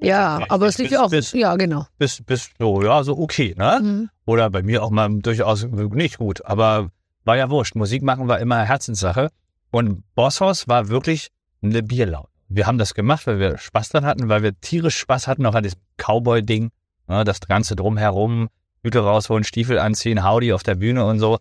Ja, 0.00 0.40
aber 0.48 0.66
es 0.66 0.78
lief 0.78 0.90
ja 0.90 1.02
auch. 1.04 1.10
Bis- 1.10 1.32
Ja, 1.32 1.56
genau. 1.56 1.86
bis, 1.98 2.22
bis 2.22 2.50
so, 2.58 2.82
ja, 2.82 3.02
so 3.02 3.16
okay, 3.18 3.54
ne? 3.56 3.80
Mhm. 3.82 4.10
Oder 4.24 4.50
bei 4.50 4.62
mir 4.62 4.82
auch 4.82 4.90
mal 4.90 5.08
durchaus 5.20 5.64
nicht 5.64 6.18
gut, 6.18 6.44
aber 6.44 6.90
war 7.24 7.36
ja 7.36 7.50
wurscht. 7.50 7.74
Musik 7.74 8.02
machen 8.02 8.28
war 8.28 8.38
immer 8.38 8.62
Herzenssache. 8.64 9.30
Und 9.70 10.02
Bosshaus 10.14 10.68
war 10.68 10.88
wirklich 10.88 11.28
eine 11.62 11.82
Bierlaune. 11.82 12.28
Wir 12.48 12.66
haben 12.68 12.78
das 12.78 12.94
gemacht, 12.94 13.26
weil 13.26 13.40
wir 13.40 13.58
Spaß 13.58 13.88
dran 13.88 14.04
hatten, 14.06 14.28
weil 14.28 14.42
wir 14.44 14.58
tierisch 14.60 14.96
Spaß 14.98 15.26
hatten, 15.26 15.44
auch 15.46 15.54
an 15.54 15.64
diesem 15.64 15.80
Cowboy-Ding. 15.96 16.70
Ne, 17.08 17.24
das 17.24 17.40
Ganze 17.40 17.74
drumherum, 17.74 18.48
Hüte 18.82 19.00
rausholen, 19.00 19.42
Stiefel 19.44 19.78
anziehen, 19.80 20.24
Howdy 20.24 20.52
auf 20.52 20.62
der 20.62 20.76
Bühne 20.76 21.04
und 21.04 21.18
so. 21.18 21.38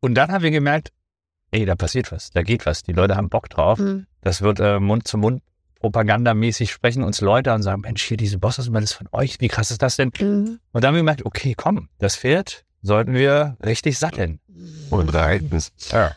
Und 0.00 0.14
dann 0.14 0.32
haben 0.32 0.42
wir 0.42 0.50
gemerkt, 0.50 0.90
ey, 1.52 1.64
da 1.64 1.76
passiert 1.76 2.10
was, 2.10 2.30
da 2.30 2.42
geht 2.42 2.66
was. 2.66 2.82
Die 2.82 2.92
Leute 2.92 3.16
haben 3.16 3.28
Bock 3.28 3.48
drauf. 3.48 3.78
Mhm. 3.78 4.06
Das 4.22 4.42
wird 4.42 4.58
äh, 4.60 4.80
Mund 4.80 5.06
zu 5.06 5.18
Mund 5.18 5.42
propagandamäßig 5.82 6.70
sprechen 6.70 7.02
uns 7.02 7.20
Leute 7.20 7.52
und 7.52 7.62
sagen, 7.62 7.82
Mensch, 7.82 8.04
hier 8.04 8.16
diese 8.16 8.38
Bosshaus, 8.38 8.70
das 8.72 8.84
ist 8.84 8.92
von 8.92 9.08
euch, 9.10 9.40
wie 9.40 9.48
krass 9.48 9.72
ist 9.72 9.82
das 9.82 9.96
denn? 9.96 10.12
Mhm. 10.18 10.60
Und 10.72 10.84
dann 10.84 10.88
haben 10.88 10.94
wir 10.94 11.00
gemerkt, 11.00 11.26
okay, 11.26 11.54
komm, 11.56 11.88
das 11.98 12.16
Pferd 12.16 12.64
sollten 12.82 13.14
wir 13.14 13.56
richtig 13.64 13.98
satteln. 13.98 14.40
Und 14.90 15.12
reiten. 15.12 15.50
Ja. 15.90 16.14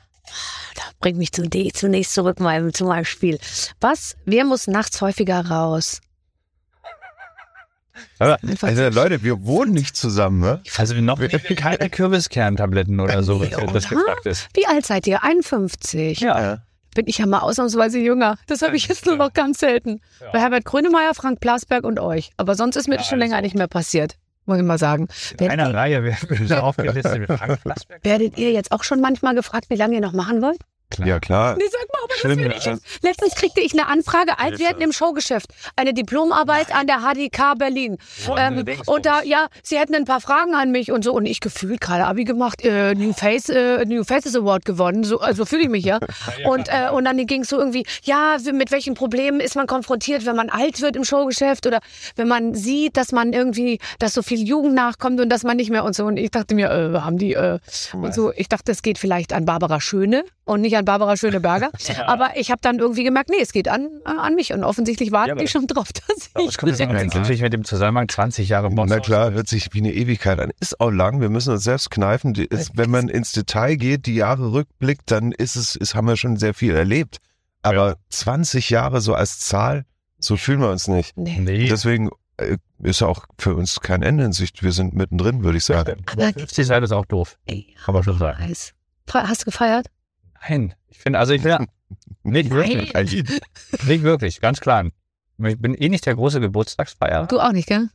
Da 0.76 0.82
bringt 1.00 1.18
mich 1.18 1.32
zunächst, 1.32 1.78
zunächst 1.78 2.14
zurück 2.14 2.40
mal, 2.40 2.72
zu 2.74 2.86
meinem 2.86 3.06
Spiel. 3.06 3.40
Was? 3.82 4.16
Wer 4.26 4.46
muss 4.46 4.68
nachts 4.68 5.02
häufiger 5.02 5.46
raus? 5.48 6.02
Aber, 8.20 8.38
Also 8.62 8.90
Leute, 8.90 9.24
wir 9.24 9.46
wohnen 9.46 9.74
nicht 9.74 9.96
zusammen, 9.96 10.40
ne? 10.40 10.62
also 10.78 10.96
noch 10.96 11.20
keine 11.20 11.90
Kürbiskerntabletten 11.90 13.00
oder 13.00 13.24
so, 13.24 13.40
was 13.40 13.50
Nee, 13.50 13.66
das 13.74 14.26
ist. 14.26 14.48
Wie 14.54 14.68
alt 14.68 14.86
seid 14.86 15.08
ihr? 15.08 15.24
51. 15.24 16.20
Ja, 16.20 16.60
Bin 16.94 17.08
ich 17.08 17.18
ja 17.18 17.26
mal 17.26 17.40
ausnahmsweise 17.40 18.00
jünger. 18.00 18.38
Das 18.48 18.62
habe 18.62 18.76
ich 18.76 18.88
jetzt 18.88 19.06
nur 19.06 19.18
noch 19.18 19.34
ganz 19.34 19.60
selten. 19.60 20.02
Ja. 20.22 20.32
Bei 20.32 20.40
Herbert 20.40 20.66
Grönemeyer, 20.66 21.14
Frank 21.14 21.40
Blasberg 21.40 21.84
und 21.84 22.00
euch. 22.00 22.32
Aber 22.38 22.56
sonst 22.56 22.76
ist 22.76 22.88
mir 22.88 22.98
das 22.98 23.08
schon 23.08 23.20
länger 23.20 23.42
nicht 23.42 23.56
mehr 23.56 23.68
passiert. 23.68 24.16
Muss 24.46 24.58
ich 24.60 24.64
mal 24.64 24.78
sagen. 24.78 25.08
in 25.40 25.50
einer 25.50 25.74
Reihe 25.74 26.04
werden 26.04 26.50
wir 26.50 26.64
aufgelistet 26.64 27.20
mit 27.20 27.32
Frank 27.38 27.60
Flassberg. 27.60 28.04
Werdet 28.04 28.38
ihr 28.38 28.52
jetzt 28.52 28.72
auch 28.72 28.84
schon 28.84 29.02
manchmal 29.02 29.36
gefragt, 29.36 29.66
wie 29.70 29.76
lange 29.76 29.96
ihr 29.96 30.02
noch 30.02 30.14
machen 30.14 30.42
wollt? 30.42 30.60
Ja, 31.04 31.20
klar. 31.20 31.56
Nee, 31.58 31.66
sag 31.70 31.82
mal, 31.92 32.00
aber 32.04 32.14
Schlimm, 32.16 32.38
das 32.38 32.46
will 32.46 32.56
ich 32.58 32.66
jetzt. 32.66 33.04
Letztens 33.04 33.36
kriegte 33.36 33.60
ich 33.60 33.74
eine 33.74 33.88
Anfrage, 33.88 34.40
Altwerten 34.40 34.82
im 34.82 34.92
Showgeschäft. 34.92 35.50
Eine 35.76 35.94
Diplomarbeit 35.94 36.74
an 36.74 36.88
der 36.88 37.00
HDK 37.00 37.56
Berlin. 37.58 37.98
Ähm, 38.38 38.66
und 38.86 39.06
da, 39.06 39.24
ja, 39.24 39.48
sie 39.64 39.78
hätten 39.78 39.96
ein 39.96 40.06
paar 40.06 40.22
Fragen 40.22 40.54
an 40.54 40.72
mich 40.72 40.92
und 40.92 41.04
so. 41.04 41.14
Und 41.14 41.26
ich 41.26 41.40
gefühlt 41.40 41.82
gerade 41.82 42.06
Abi 42.06 42.24
gemacht, 42.24 42.64
äh, 42.64 42.94
New 42.94 43.14
Face, 43.14 43.50
äh, 43.50 43.84
New 43.86 44.04
Faces 44.04 44.36
Award 44.36 44.66
gewonnen. 44.66 45.04
So, 45.04 45.20
also 45.20 45.46
fühle 45.46 45.64
ich 45.64 45.70
mich 45.70 45.86
ja. 45.86 46.00
Und, 46.46 46.68
äh, 46.70 46.90
und 46.92 47.06
dann 47.06 47.18
ging 47.26 47.42
es 47.42 47.50
so 47.50 47.58
irgendwie, 47.58 47.86
ja, 48.04 48.38
mit 48.54 48.72
welchen 48.72 48.94
Problemen 48.94 49.40
ist 49.40 49.56
man 49.56 49.68
konfrontiert, 49.68 50.26
wenn 50.26 50.36
man 50.36 50.50
alt 50.50 50.82
wird 50.82 50.96
im 50.96 51.04
Showgeschäft 51.04 51.66
oder 51.66 51.80
wenn 52.16 52.28
man 52.28 52.54
sieht, 52.54 52.98
dass 52.98 53.12
man 53.12 53.34
irgendwie, 53.34 53.80
dass 54.00 54.14
so 54.14 54.22
viel 54.22 54.48
Jugend 54.48 54.74
nachkommt 54.74 55.20
und 55.20 55.30
dass 55.30 55.44
man 55.44 55.58
nicht 55.58 55.70
mehr 55.70 55.84
und 55.84 55.96
so. 55.96 56.06
Und 56.06 56.18
ich 56.18 56.32
dachte 56.32 56.56
mir, 56.56 56.70
äh, 56.70 57.00
haben 57.00 57.18
die, 57.18 57.34
äh, 57.34 57.60
und 57.94 58.14
so, 58.14 58.32
ich 58.36 58.50
dachte, 58.50 58.72
es 58.72 58.82
geht 58.82 58.98
vielleicht 58.98 59.34
an 59.34 59.46
Barbara 59.46 59.82
Schöne 59.82 60.24
und 60.46 60.62
nicht 60.62 60.75
an 60.78 60.86
Barbara 60.86 61.18
Schöneberger. 61.18 61.70
Aber 62.06 62.32
ich 62.36 62.52
habe 62.52 62.60
dann 62.62 62.80
irgendwie 62.80 63.04
gemerkt, 63.04 63.30
nee, 63.30 63.42
es 63.42 63.52
geht 63.52 63.68
an, 63.68 63.90
an 64.06 64.36
mich. 64.36 64.54
Und 64.54 64.64
offensichtlich 64.64 65.12
warten 65.12 65.30
Ja, 65.30 65.36
die 65.36 65.48
schon 65.48 65.68
drauf, 65.68 65.88
dass 65.94 66.18
ich. 66.18 66.34
Das 66.34 66.58
kommt 66.58 66.80
natürlich 66.80 67.42
mit 67.42 67.54
dem 67.54 67.64
Zusammenhang 67.64 68.10
20 68.10 68.50
Jahre 68.50 68.70
Boss. 68.70 68.90
Na 68.90 69.00
klar, 69.00 69.32
hört 69.32 69.48
sich 69.48 69.70
wie 69.74 69.80
eine 69.80 69.94
Ewigkeit 69.94 70.40
an. 70.40 70.52
Ist 70.60 70.80
auch 70.80 70.92
lang, 70.92 71.22
wir 71.22 71.30
müssen 71.30 71.54
uns 71.54 71.64
selbst 71.64 71.92
kneifen. 71.92 72.36
Ist, 72.36 72.78
wenn 72.78 72.90
man 72.90 73.10
ins 73.10 73.32
Detail 73.32 73.76
geht, 73.76 74.06
die 74.06 74.16
Jahre 74.16 74.52
rückblickt, 74.52 75.10
dann 75.12 75.32
ist 75.32 75.56
es, 75.56 75.76
ist, 75.76 75.96
haben 75.96 76.08
wir 76.08 76.18
schon 76.18 76.38
sehr 76.38 76.54
viel 76.54 76.76
erlebt. 76.76 77.18
Aber 77.62 77.98
20 78.10 78.70
Jahre 78.70 79.02
so 79.02 79.14
als 79.16 79.40
Zahl, 79.40 79.86
so 80.20 80.38
fühlen 80.38 80.60
wir 80.62 80.70
uns 80.70 80.88
nicht. 80.88 81.18
Nee. 81.18 81.40
Nee, 81.40 81.68
Deswegen 81.68 82.10
äh, 82.38 82.58
ist 82.84 83.02
auch 83.02 83.26
für 83.38 83.56
uns 83.56 83.80
kein 83.80 84.04
Ende 84.04 84.24
in 84.26 84.34
Sicht. 84.34 84.62
Wir 84.64 84.72
sind 84.72 84.94
mittendrin, 84.94 85.44
würde 85.44 85.58
ich 85.58 85.66
sagen. 85.66 86.04
Aber- 86.12 86.34
50 86.34 86.68
Seiten 86.68 86.84
ist 86.84 86.92
auch 86.92 87.06
doof, 87.06 87.38
Ey, 87.46 87.76
kann 87.84 87.94
man 87.94 88.04
schon 88.04 88.18
sagen. 88.18 88.54
Hast 89.14 89.42
du 89.42 89.46
gefeiert? 89.46 89.88
Nein, 90.48 90.74
ich 90.88 90.98
finde, 91.00 91.20
also 91.20 91.34
ich 91.34 91.44
will, 91.44 91.58
nicht 92.24 92.50
wirklich, 92.52 92.94
nicht 92.94 94.04
wirklich, 94.04 94.42
ganz 94.42 94.60
klar. 94.60 94.86
Ich 95.38 95.60
bin 95.60 95.74
eh 95.76 95.90
nicht 95.90 96.06
der 96.06 96.16
große 96.16 96.40
Geburtstagsfeierer. 96.40 97.28
Du 97.28 97.40
auch 97.40 97.52
nicht, 97.52 97.68
gell? 97.68 97.90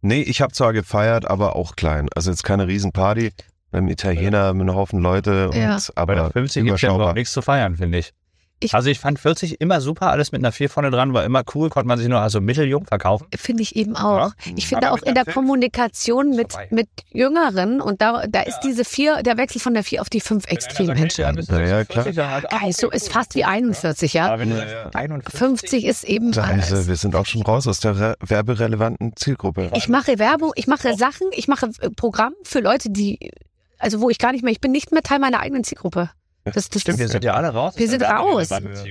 Nee, 0.00 0.22
ich 0.22 0.40
habe 0.40 0.52
zwar 0.52 0.72
gefeiert, 0.72 1.28
aber 1.28 1.56
auch 1.56 1.76
klein. 1.76 2.08
Also 2.14 2.30
jetzt 2.30 2.44
keine 2.44 2.66
Riesenparty 2.66 3.32
beim 3.70 3.88
Italiener 3.88 4.54
mit 4.54 4.62
einem 4.62 4.76
Haufen 4.76 5.00
Leute. 5.00 5.50
Und, 5.50 5.56
Ja. 5.56 5.78
Bei 5.94 6.14
der 6.14 6.24
Aber 6.24 6.30
50 6.30 6.64
gibt 6.64 6.76
es 6.76 6.82
ja 6.82 6.94
überhaupt 6.94 7.16
nichts 7.16 7.32
zu 7.32 7.42
feiern, 7.42 7.76
finde 7.76 7.98
ich. 7.98 8.12
Ich- 8.60 8.74
Also 8.74 8.90
ich 8.90 8.98
fand 8.98 9.18
40 9.20 9.60
immer 9.60 9.80
super, 9.80 10.10
alles 10.10 10.32
mit 10.32 10.40
einer 10.40 10.50
4 10.52 10.68
vorne 10.68 10.90
dran 10.90 11.12
war 11.14 11.24
immer 11.24 11.42
cool, 11.54 11.68
konnte 11.70 11.86
man 11.86 11.98
sich 11.98 12.08
nur 12.08 12.20
also 12.20 12.40
mitteljung 12.40 12.86
verkaufen. 12.86 13.26
Finde 13.36 13.62
ich 13.62 13.76
eben 13.76 13.94
auch. 13.96 14.32
Ich 14.56 14.66
finde 14.66 14.88
Aber 14.88 14.94
auch 15.00 15.02
in 15.06 15.14
der 15.14 15.24
Kommunikation 15.24 16.30
mit, 16.30 16.52
vorbei. 16.52 16.68
mit 16.70 16.88
Jüngeren 17.12 17.80
und 17.80 18.02
da, 18.02 18.24
da 18.28 18.40
ist 18.42 18.60
diese 18.60 18.84
vier, 18.84 19.22
der 19.22 19.36
Wechsel 19.36 19.60
von 19.60 19.74
der 19.74 19.84
vier 19.84 20.00
auf 20.00 20.10
die 20.10 20.20
fünf 20.20 20.46
extrem 20.46 20.88
entscheidend. 20.90 21.48
Ja, 21.48 21.60
ja, 21.60 21.84
klar. 21.84 22.06
Geil, 22.42 22.72
so 22.72 22.90
ist 22.90 23.12
fast 23.12 23.34
wie 23.34 23.44
41, 23.44 24.12
ja. 24.12 24.26
Aber 24.26 24.40
wenn 24.40 24.50
du 24.50 24.56
sagst, 24.56 24.96
51, 24.96 25.38
50 25.38 25.84
ist 25.84 26.04
eben 26.04 26.32
Da 26.32 26.50
ist, 26.50 26.72
alles. 26.72 26.88
wir 26.88 26.96
sind 26.96 27.14
auch 27.14 27.26
schon 27.26 27.42
raus 27.42 27.66
aus 27.68 27.80
der 27.80 27.98
re- 27.98 28.16
werberelevanten 28.20 29.12
Zielgruppe. 29.16 29.70
Ich 29.74 29.88
mache 29.88 30.18
Werbung, 30.18 30.52
ich 30.56 30.66
mache 30.66 30.94
Sachen, 30.96 31.28
ich 31.32 31.46
mache 31.48 31.70
äh, 31.80 31.90
Programm 31.90 32.34
für 32.42 32.60
Leute, 32.60 32.90
die, 32.90 33.30
also 33.78 34.00
wo 34.00 34.10
ich 34.10 34.18
gar 34.18 34.32
nicht 34.32 34.42
mehr, 34.42 34.52
ich 34.52 34.60
bin 34.60 34.72
nicht 34.72 34.90
mehr 34.92 35.02
Teil 35.02 35.18
meiner 35.20 35.40
eigenen 35.40 35.64
Zielgruppe. 35.64 36.10
Das, 36.54 36.68
das, 36.68 36.82
Stimmt, 36.82 36.98
wir 36.98 37.08
sind 37.08 37.24
ja 37.24 37.34
alle 37.34 37.48
raus. 37.48 37.74
Wir 37.76 37.88
sind 37.88 38.02
raus. 38.02 38.48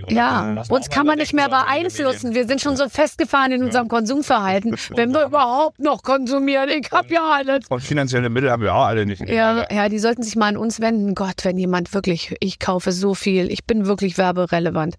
Ja, 0.07 0.63
uns 0.69 0.89
kann 0.89 1.05
man 1.05 1.17
nicht 1.17 1.33
mehr 1.33 1.49
beeinflussen. 1.49 2.33
Wir 2.33 2.47
sind 2.47 2.61
schon 2.61 2.75
so 2.75 2.89
festgefahren 2.89 3.51
in 3.51 3.63
unserem 3.63 3.87
Konsumverhalten. 3.87 4.75
Wenn 4.95 5.13
wir 5.13 5.25
überhaupt 5.25 5.79
noch 5.79 6.03
konsumieren, 6.03 6.69
ich 6.69 6.91
hab 6.91 7.09
ja 7.11 7.21
alles. 7.31 7.65
Und 7.69 7.81
finanzielle 7.81 8.29
Mittel 8.29 8.51
haben 8.51 8.63
wir 8.63 8.73
auch 8.73 8.85
alle 8.85 9.05
nicht. 9.05 9.27
Ja, 9.27 9.71
ja, 9.71 9.89
die 9.89 9.99
sollten 9.99 10.23
sich 10.23 10.35
mal 10.35 10.47
an 10.47 10.57
uns 10.57 10.79
wenden. 10.79 11.15
Gott, 11.15 11.43
wenn 11.43 11.57
jemand 11.57 11.93
wirklich, 11.93 12.35
ich 12.39 12.59
kaufe 12.59 12.91
so 12.91 13.13
viel, 13.13 13.51
ich 13.51 13.65
bin 13.65 13.85
wirklich 13.85 14.17
werberelevant. 14.17 14.95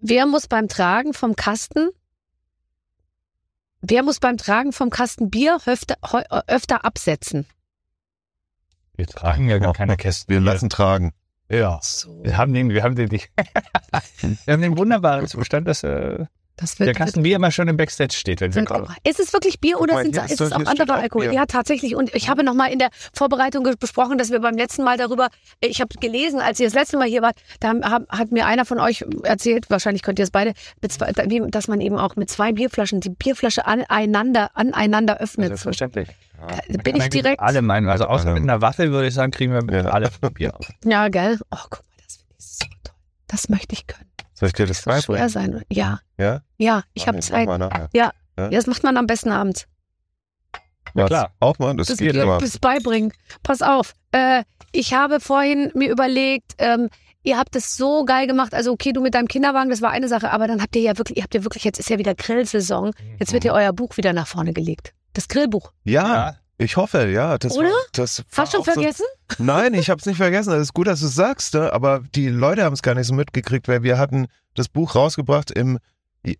Wer 0.00 0.26
muss 0.26 0.46
beim 0.46 0.68
Tragen 0.68 1.14
vom 1.14 1.34
Kasten, 1.34 1.88
wer 3.80 4.02
muss 4.02 4.20
beim 4.20 4.36
Tragen 4.36 4.72
vom 4.72 4.90
Kasten 4.90 5.30
Bier 5.30 5.58
öfter, 5.66 5.96
öfter 6.46 6.84
absetzen? 6.84 7.46
Wir 8.96 9.06
tragen 9.06 9.48
ja 9.48 9.58
gar 9.58 9.72
keine 9.72 9.96
Kästen. 9.96 10.32
Wir 10.32 10.40
lassen 10.40 10.70
tragen. 10.70 11.12
Ja. 11.48 11.78
So, 11.82 12.22
Wir 12.24 12.36
haben 12.36 12.52
den, 12.54 12.70
wir 12.70 12.82
haben 12.82 12.94
den, 12.94 13.10
wir 13.10 13.22
haben 14.48 14.62
den 14.62 14.78
wunderbaren 14.78 15.26
Zustand, 15.26 15.68
dass 15.68 15.82
äh, 15.82 16.26
das 16.56 16.78
wird, 16.78 16.86
der 16.86 16.94
Kasten 16.94 17.22
Bier 17.24 17.36
immer 17.36 17.50
schon 17.50 17.66
im 17.68 17.76
Backstage 17.76 18.12
steht, 18.14 18.40
wenn 18.40 18.54
wir 18.54 18.64
kommen. 18.64 18.86
ist 19.02 19.18
es 19.18 19.32
wirklich 19.32 19.58
Bier 19.60 19.80
oder 19.80 19.94
mal, 19.94 20.04
sind, 20.04 20.16
ist 20.16 20.40
es 20.40 20.52
auch 20.52 20.64
anderer 20.64 20.94
auch 20.98 21.02
Alkohol? 21.02 21.24
Bier. 21.26 21.34
Ja, 21.34 21.46
tatsächlich. 21.46 21.96
Und 21.96 22.14
ich 22.14 22.28
habe 22.28 22.44
noch 22.44 22.54
mal 22.54 22.66
in 22.66 22.78
der 22.78 22.90
Vorbereitung 23.12 23.64
besprochen, 23.78 24.18
dass 24.18 24.30
wir 24.30 24.38
beim 24.40 24.56
letzten 24.56 24.84
Mal 24.84 24.96
darüber, 24.96 25.28
ich 25.60 25.80
habe 25.80 25.94
gelesen, 26.00 26.40
als 26.40 26.60
ihr 26.60 26.66
das 26.66 26.74
letzte 26.74 26.96
Mal 26.96 27.08
hier 27.08 27.22
wart, 27.22 27.36
da 27.60 27.68
haben- 27.68 28.06
hat 28.08 28.30
mir 28.30 28.46
einer 28.46 28.64
von 28.64 28.78
euch 28.78 29.04
erzählt, 29.24 29.68
wahrscheinlich 29.68 30.02
könnt 30.02 30.18
ihr 30.18 30.24
es 30.24 30.30
beide, 30.30 30.52
dass 30.80 31.68
man 31.68 31.80
eben 31.80 31.96
auch 31.98 32.14
mit 32.16 32.30
zwei 32.30 32.52
Bierflaschen 32.52 33.00
die 33.00 33.10
Bierflasche 33.10 33.66
aneinander, 33.66 34.50
aneinander 34.54 35.18
öffnet. 35.20 35.48
Selbstverständlich. 35.48 36.08
Da 36.68 36.78
bin 36.82 36.96
ich 36.96 37.08
direkt. 37.08 37.40
Alle 37.40 37.62
meinen, 37.62 37.88
also 37.88 38.04
außer 38.04 38.32
mit 38.32 38.42
einer 38.42 38.60
Waffel 38.60 38.90
würde 38.92 39.08
ich 39.08 39.14
sagen, 39.14 39.32
kriegen 39.32 39.52
wir 39.52 39.82
Ja. 39.82 39.90
alle 39.90 40.10
Bier 40.34 40.54
auf. 40.56 40.68
Ja, 40.84 41.08
gell? 41.08 41.38
Oh, 41.50 41.56
guck 41.70 41.80
mal, 41.80 42.02
das 42.04 42.16
finde 42.16 42.34
ich 42.38 42.46
so 42.46 42.66
toll. 42.84 42.94
Das 43.28 43.48
möchte 43.48 43.72
ich 43.74 43.86
können. 43.86 44.08
Soll 44.34 44.48
ich 44.48 44.52
dir 44.52 44.66
das 44.66 44.78
So 44.78 44.90
schwer 44.90 44.94
beibringen? 45.00 45.28
sein. 45.28 45.62
Ja, 45.70 46.00
Ja? 46.18 46.42
ja, 46.58 46.82
ich 46.92 47.06
habe 47.08 47.20
Zeit. 47.20 47.48
Ja. 47.48 47.88
Ja? 47.92 48.12
Ja, 48.36 48.48
das 48.50 48.66
macht 48.66 48.82
man 48.82 48.96
am 48.96 49.06
besten 49.06 49.30
abends. 49.30 49.66
Was? 50.94 51.06
klar. 51.08 51.32
Auch 51.40 51.58
mal? 51.58 51.74
Das, 51.76 51.88
Das 51.88 51.98
geht 51.98 52.14
immer. 52.14 52.38
bis 52.38 52.58
beibringen. 52.58 53.12
Pass 53.42 53.62
auf. 53.62 53.94
Äh, 54.12 54.44
ich 54.72 54.92
habe 54.94 55.20
vorhin 55.20 55.70
mir 55.74 55.90
überlegt, 55.90 56.52
ähm, 56.58 56.88
ihr 57.22 57.36
habt 57.38 57.56
es 57.56 57.76
so 57.76 58.04
geil 58.04 58.26
gemacht. 58.26 58.54
Also 58.54 58.72
okay, 58.72 58.92
du 58.92 59.00
mit 59.00 59.14
deinem 59.14 59.26
Kinderwagen, 59.28 59.70
das 59.70 59.82
war 59.82 59.90
eine 59.90 60.08
Sache, 60.08 60.30
aber 60.30 60.46
dann 60.46 60.60
habt 60.62 60.76
ihr 60.76 60.82
ja 60.82 60.98
wirklich, 60.98 61.16
ihr 61.18 61.22
habt 61.24 61.34
ja 61.34 61.42
wirklich, 61.42 61.64
jetzt 61.64 61.78
ist 61.80 61.90
ja 61.90 61.98
wieder 61.98 62.14
Grillsaison. 62.14 62.92
Jetzt 63.18 63.32
wird 63.32 63.44
ja 63.44 63.52
Mhm. 63.52 63.58
euer 63.58 63.72
Buch 63.72 63.96
wieder 63.96 64.12
nach 64.12 64.26
vorne 64.26 64.52
gelegt. 64.52 64.94
Das 65.14 65.26
Grillbuch. 65.28 65.72
Ja, 65.84 66.14
Ja. 66.14 66.36
Ich 66.58 66.76
hoffe, 66.76 67.08
ja. 67.08 67.36
Das 67.38 67.56
Oder? 67.56 67.68
War, 67.68 67.74
das 67.92 68.22
Hast 68.36 68.54
du 68.54 68.58
so- 68.58 68.64
vergessen? 68.64 69.06
Nein, 69.38 69.74
ich 69.74 69.90
habe 69.90 69.98
es 70.00 70.06
nicht 70.06 70.16
vergessen. 70.18 70.52
Es 70.52 70.60
ist 70.62 70.74
gut, 70.74 70.86
dass 70.86 71.00
du 71.00 71.06
es 71.06 71.14
sagst, 71.14 71.54
ne? 71.54 71.72
aber 71.72 72.02
die 72.14 72.28
Leute 72.28 72.64
haben 72.64 72.74
es 72.74 72.82
gar 72.82 72.94
nicht 72.94 73.06
so 73.06 73.14
mitgekriegt, 73.14 73.66
weil 73.68 73.82
wir 73.82 73.98
hatten 73.98 74.26
das 74.54 74.68
Buch 74.68 74.94
rausgebracht 74.94 75.50
im 75.50 75.78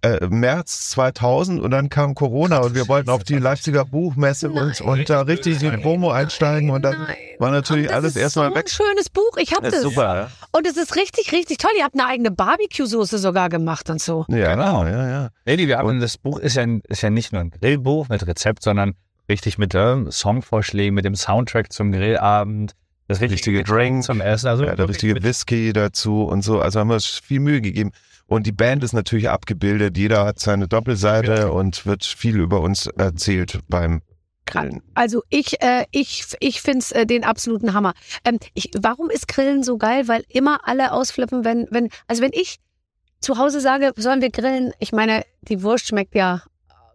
äh, 0.02 0.26
März 0.28 0.88
2000 0.90 1.60
und 1.60 1.70
dann 1.70 1.90
kam 1.90 2.14
Corona 2.14 2.58
und 2.60 2.74
wir 2.74 2.88
wollten 2.88 3.10
auf 3.10 3.22
die 3.22 3.36
Leipziger 3.36 3.84
Buchmesse 3.84 4.50
und, 4.50 4.80
und 4.80 5.10
da 5.10 5.20
richtig 5.22 5.62
in 5.62 5.82
Promo 5.82 6.10
einsteigen 6.10 6.70
und 6.70 6.80
dann 6.82 6.96
Nein. 7.02 7.16
war 7.38 7.50
natürlich 7.50 7.88
das 7.88 7.96
alles 7.96 8.16
erstmal 8.16 8.48
so 8.48 8.54
weg. 8.54 8.64
ein 8.64 8.68
schönes 8.70 9.10
Buch. 9.10 9.36
Ich 9.36 9.52
habe 9.52 9.62
Das 9.64 9.72
das. 9.72 9.80
ist 9.84 9.90
super, 9.90 10.16
ja. 10.16 10.30
Und 10.52 10.66
es 10.66 10.78
ist 10.78 10.96
richtig, 10.96 11.32
richtig 11.32 11.58
toll. 11.58 11.72
Ihr 11.76 11.84
habt 11.84 11.94
eine 11.98 12.06
eigene 12.08 12.30
Barbecue-Soße 12.30 13.18
sogar 13.18 13.50
gemacht 13.50 13.90
und 13.90 14.00
so. 14.00 14.24
Ja, 14.28 14.54
Genau. 14.54 14.86
ja, 14.86 15.08
ja. 15.08 15.28
Nee, 15.44 15.58
wir 15.58 15.76
haben, 15.76 16.00
das 16.00 16.16
Buch 16.16 16.38
ist 16.38 16.56
ja, 16.56 16.64
ist 16.88 17.02
ja 17.02 17.10
nicht 17.10 17.32
nur 17.32 17.42
ein 17.42 17.50
Grillbuch 17.50 18.08
mit 18.08 18.26
Rezept, 18.26 18.62
sondern 18.62 18.94
richtig 19.28 19.58
mit 19.58 19.74
ähm, 19.74 20.10
Songvorschlägen, 20.10 20.94
mit 20.94 21.04
dem 21.04 21.14
Soundtrack 21.14 21.72
zum 21.72 21.92
Grillabend, 21.92 22.72
das 23.08 23.20
richtige, 23.20 23.58
Richtige 23.58 23.64
Drink. 23.64 24.02
zum 24.04 24.20
Essen. 24.20 24.48
Also 24.48 24.64
ja, 24.64 24.74
der 24.76 24.88
richtige 24.88 25.22
Whisky 25.22 25.72
dazu 25.72 26.22
und 26.24 26.42
so. 26.42 26.60
Also 26.60 26.80
haben 26.80 26.88
wir 26.88 26.94
uns 26.94 27.06
viel 27.06 27.40
Mühe 27.40 27.60
gegeben. 27.60 27.92
Und 28.26 28.46
die 28.46 28.52
Band 28.52 28.82
ist 28.82 28.94
natürlich 28.94 29.28
abgebildet. 29.28 29.98
Jeder 29.98 30.24
hat 30.24 30.38
seine 30.38 30.66
Doppelseite 30.68 31.34
Ja. 31.34 31.46
und 31.48 31.84
wird 31.84 32.04
viel 32.04 32.38
über 32.40 32.60
uns 32.60 32.86
erzählt 32.86 33.60
beim 33.68 34.00
Grillen. 34.46 34.82
Also 34.94 35.22
ich, 35.28 35.60
äh, 35.62 35.84
ich, 35.90 36.24
ich 36.40 36.60
find's 36.62 36.92
äh, 36.92 37.04
den 37.06 37.24
absoluten 37.24 37.74
Hammer. 37.74 37.92
Ähm, 38.24 38.38
ich, 38.54 38.70
warum 38.78 39.10
ist 39.10 39.28
Grillen 39.28 39.62
so 39.62 39.76
geil? 39.76 40.08
Weil 40.08 40.24
immer 40.28 40.60
alle 40.66 40.92
ausflippen, 40.92 41.44
wenn, 41.44 41.66
wenn, 41.70 41.88
also 42.08 42.22
wenn 42.22 42.32
ich 42.32 42.58
zu 43.20 43.38
Hause 43.38 43.60
sage, 43.60 43.92
sollen 43.96 44.20
wir 44.20 44.30
grillen, 44.30 44.72
ich 44.78 44.92
meine, 44.92 45.24
die 45.42 45.62
Wurst 45.62 45.86
schmeckt 45.88 46.14
ja, 46.14 46.42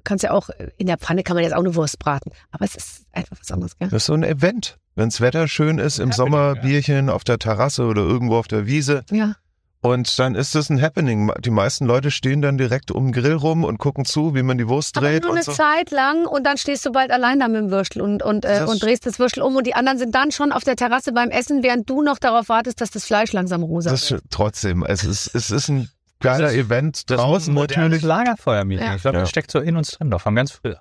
kannst 0.04 0.24
ja 0.24 0.32
auch, 0.32 0.50
in 0.78 0.88
der 0.88 0.98
Pfanne 0.98 1.24
kann 1.24 1.36
man 1.36 1.44
jetzt 1.44 1.54
auch 1.54 1.60
eine 1.60 1.76
Wurst 1.76 2.00
braten. 2.00 2.32
Aber 2.52 2.66
es 2.66 2.76
ist 2.76 3.06
einfach 3.12 3.38
was 3.40 3.52
anderes, 3.52 3.78
gell? 3.78 3.90
Das 3.90 4.04
ist 4.04 4.06
so 4.08 4.14
ein 4.14 4.24
Event. 4.24 4.78
Wenns 4.96 5.22
Wetter 5.22 5.48
schön 5.48 5.78
ist, 5.78 6.00
im 6.00 6.12
Happening, 6.12 6.14
Sommer 6.14 6.56
ja. 6.56 6.62
Bierchen 6.62 7.10
auf 7.10 7.24
der 7.24 7.40
Terrasse 7.40 7.86
oder 7.86 8.02
irgendwo 8.02 8.36
auf 8.38 8.48
der 8.48 8.66
Wiese. 8.66 9.04
Ja. 9.12 9.36
Und 9.82 10.20
dann 10.20 10.36
ist 10.36 10.56
das 10.56 10.70
ein 10.70 10.82
Happening. 10.82 11.32
Die 11.40 11.52
meisten 11.52 11.86
Leute 11.86 12.12
stehen 12.12 12.42
dann 12.42 12.58
direkt 12.58 12.92
um 12.92 13.06
den 13.06 13.12
Grill 13.14 13.36
rum 13.36 13.64
und 13.64 13.78
gucken 13.78 14.04
zu, 14.04 14.36
wie 14.36 14.44
man 14.44 14.58
die 14.58 14.68
Wurst 14.68 14.98
Aber 14.98 15.08
dreht 15.08 15.22
nur 15.22 15.32
und 15.32 15.38
eine 15.38 15.46
so. 15.46 15.54
Zeit 15.54 15.90
lang 15.92 16.26
und 16.26 16.44
dann 16.44 16.58
stehst 16.58 16.86
du 16.86 16.92
bald 16.92 17.12
allein 17.12 17.40
da 17.40 17.48
mit 17.48 17.62
dem 17.62 17.72
Würstel 17.72 18.02
und, 18.02 18.22
und, 18.22 18.44
äh, 18.44 18.60
Das- 18.60 18.70
und 18.70 18.84
drehst 18.84 19.06
das 19.06 19.20
Würstel 19.20 19.42
um 19.42 19.56
und 19.56 19.66
die 19.66 19.76
anderen 19.76 19.98
sind 19.98 20.14
dann 20.14 20.32
schon 20.34 20.52
auf 20.52 20.66
der 20.66 20.76
Terrasse 20.76 21.14
beim 21.14 21.30
Essen, 21.30 21.64
während 21.64 21.90
du 21.90 22.02
noch 22.02 22.20
darauf 22.20 22.50
wartest, 22.50 22.82
dass 22.82 22.92
das 22.92 23.06
Fleisch 23.06 23.32
langsam 23.32 23.64
rosa 23.64 23.90
Das 23.92 24.12
wird. 24.12 24.22
ist 24.24 24.32
trotzdem. 24.32 24.84
Es 24.84 25.06
ist, 25.06 25.34
es 25.34 25.50
ist 25.50 25.70
ein 25.70 25.90
geiler 26.20 26.48
Das 26.48 26.54
Event 26.54 27.10
Das 27.10 27.18
ist 27.18 27.24
draußen 27.24 27.52
ein 27.52 27.56
modernes 27.56 27.84
natürlich. 27.86 28.04
Lagerfeuer-Meeting. 28.04 28.86
Ja. 28.86 28.96
Ich 28.96 29.02
glaube, 29.02 29.18
Ja. 29.18 29.22
das 29.22 29.30
steckt 29.30 29.52
so 29.52 29.60
in 29.60 29.76
uns 29.78 29.92
drin, 29.92 30.10
doch 30.12 30.22
von 30.22 30.36
ganz 30.36 30.52
früher. 30.52 30.80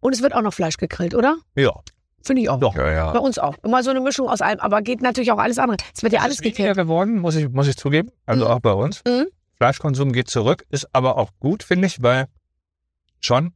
Und 0.00 0.12
es 0.14 0.20
wird 0.20 0.34
auch 0.34 0.42
noch 0.42 0.52
Fleisch 0.52 0.76
gegrillt, 0.76 1.14
oder? 1.14 1.36
Ja, 1.56 1.72
Finde 2.22 2.42
ich 2.42 2.50
auch. 2.50 2.60
doch. 2.60 2.74
Ja, 2.74 2.82
Bei 2.82 2.92
ja. 2.92 3.10
uns 3.18 3.38
auch. 3.38 3.56
Immer 3.64 3.82
so 3.82 3.88
eine 3.88 4.00
Mischung 4.00 4.28
aus 4.28 4.42
allem, 4.42 4.60
aber 4.60 4.82
geht 4.82 5.00
natürlich 5.00 5.32
auch 5.32 5.38
alles 5.38 5.58
andere. 5.58 5.78
Es 5.94 6.02
wird 6.02 6.12
ja 6.12 6.20
alles 6.20 6.42
gegrillt. 6.42 6.76
geworden, 6.76 7.20
muss 7.20 7.36
ich, 7.36 7.48
muss 7.48 7.68
ich 7.68 7.76
zugeben. 7.78 8.10
Also 8.26 8.44
Mhm. 8.44 8.50
auch 8.50 8.60
bei 8.60 8.72
uns. 8.72 9.00
Mhm. 9.06 9.28
Fleischkonsum 9.56 10.12
geht 10.12 10.28
zurück, 10.28 10.64
ist 10.68 10.88
aber 10.94 11.16
auch 11.16 11.30
gut, 11.40 11.62
finde 11.62 11.86
ich, 11.86 12.02
weil 12.02 12.26
schon 13.20 13.54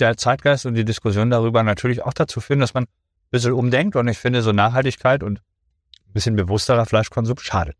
der 0.00 0.16
Zeitgeist 0.16 0.64
und 0.64 0.72
die 0.74 0.86
Diskussion 0.86 1.28
darüber 1.28 1.62
natürlich 1.62 2.02
auch 2.02 2.14
dazu 2.14 2.40
führen, 2.40 2.60
dass 2.60 2.72
man 2.72 2.84
ein 2.84 2.88
bisschen 3.30 3.52
umdenkt. 3.52 3.94
Und 3.96 4.08
ich 4.08 4.16
finde, 4.18 4.40
so 4.40 4.52
Nachhaltigkeit 4.52 5.22
und 5.22 5.40
ein 6.06 6.12
bisschen 6.14 6.34
bewussterer 6.34 6.86
Fleischkonsum 6.86 7.36
schadet. 7.40 7.76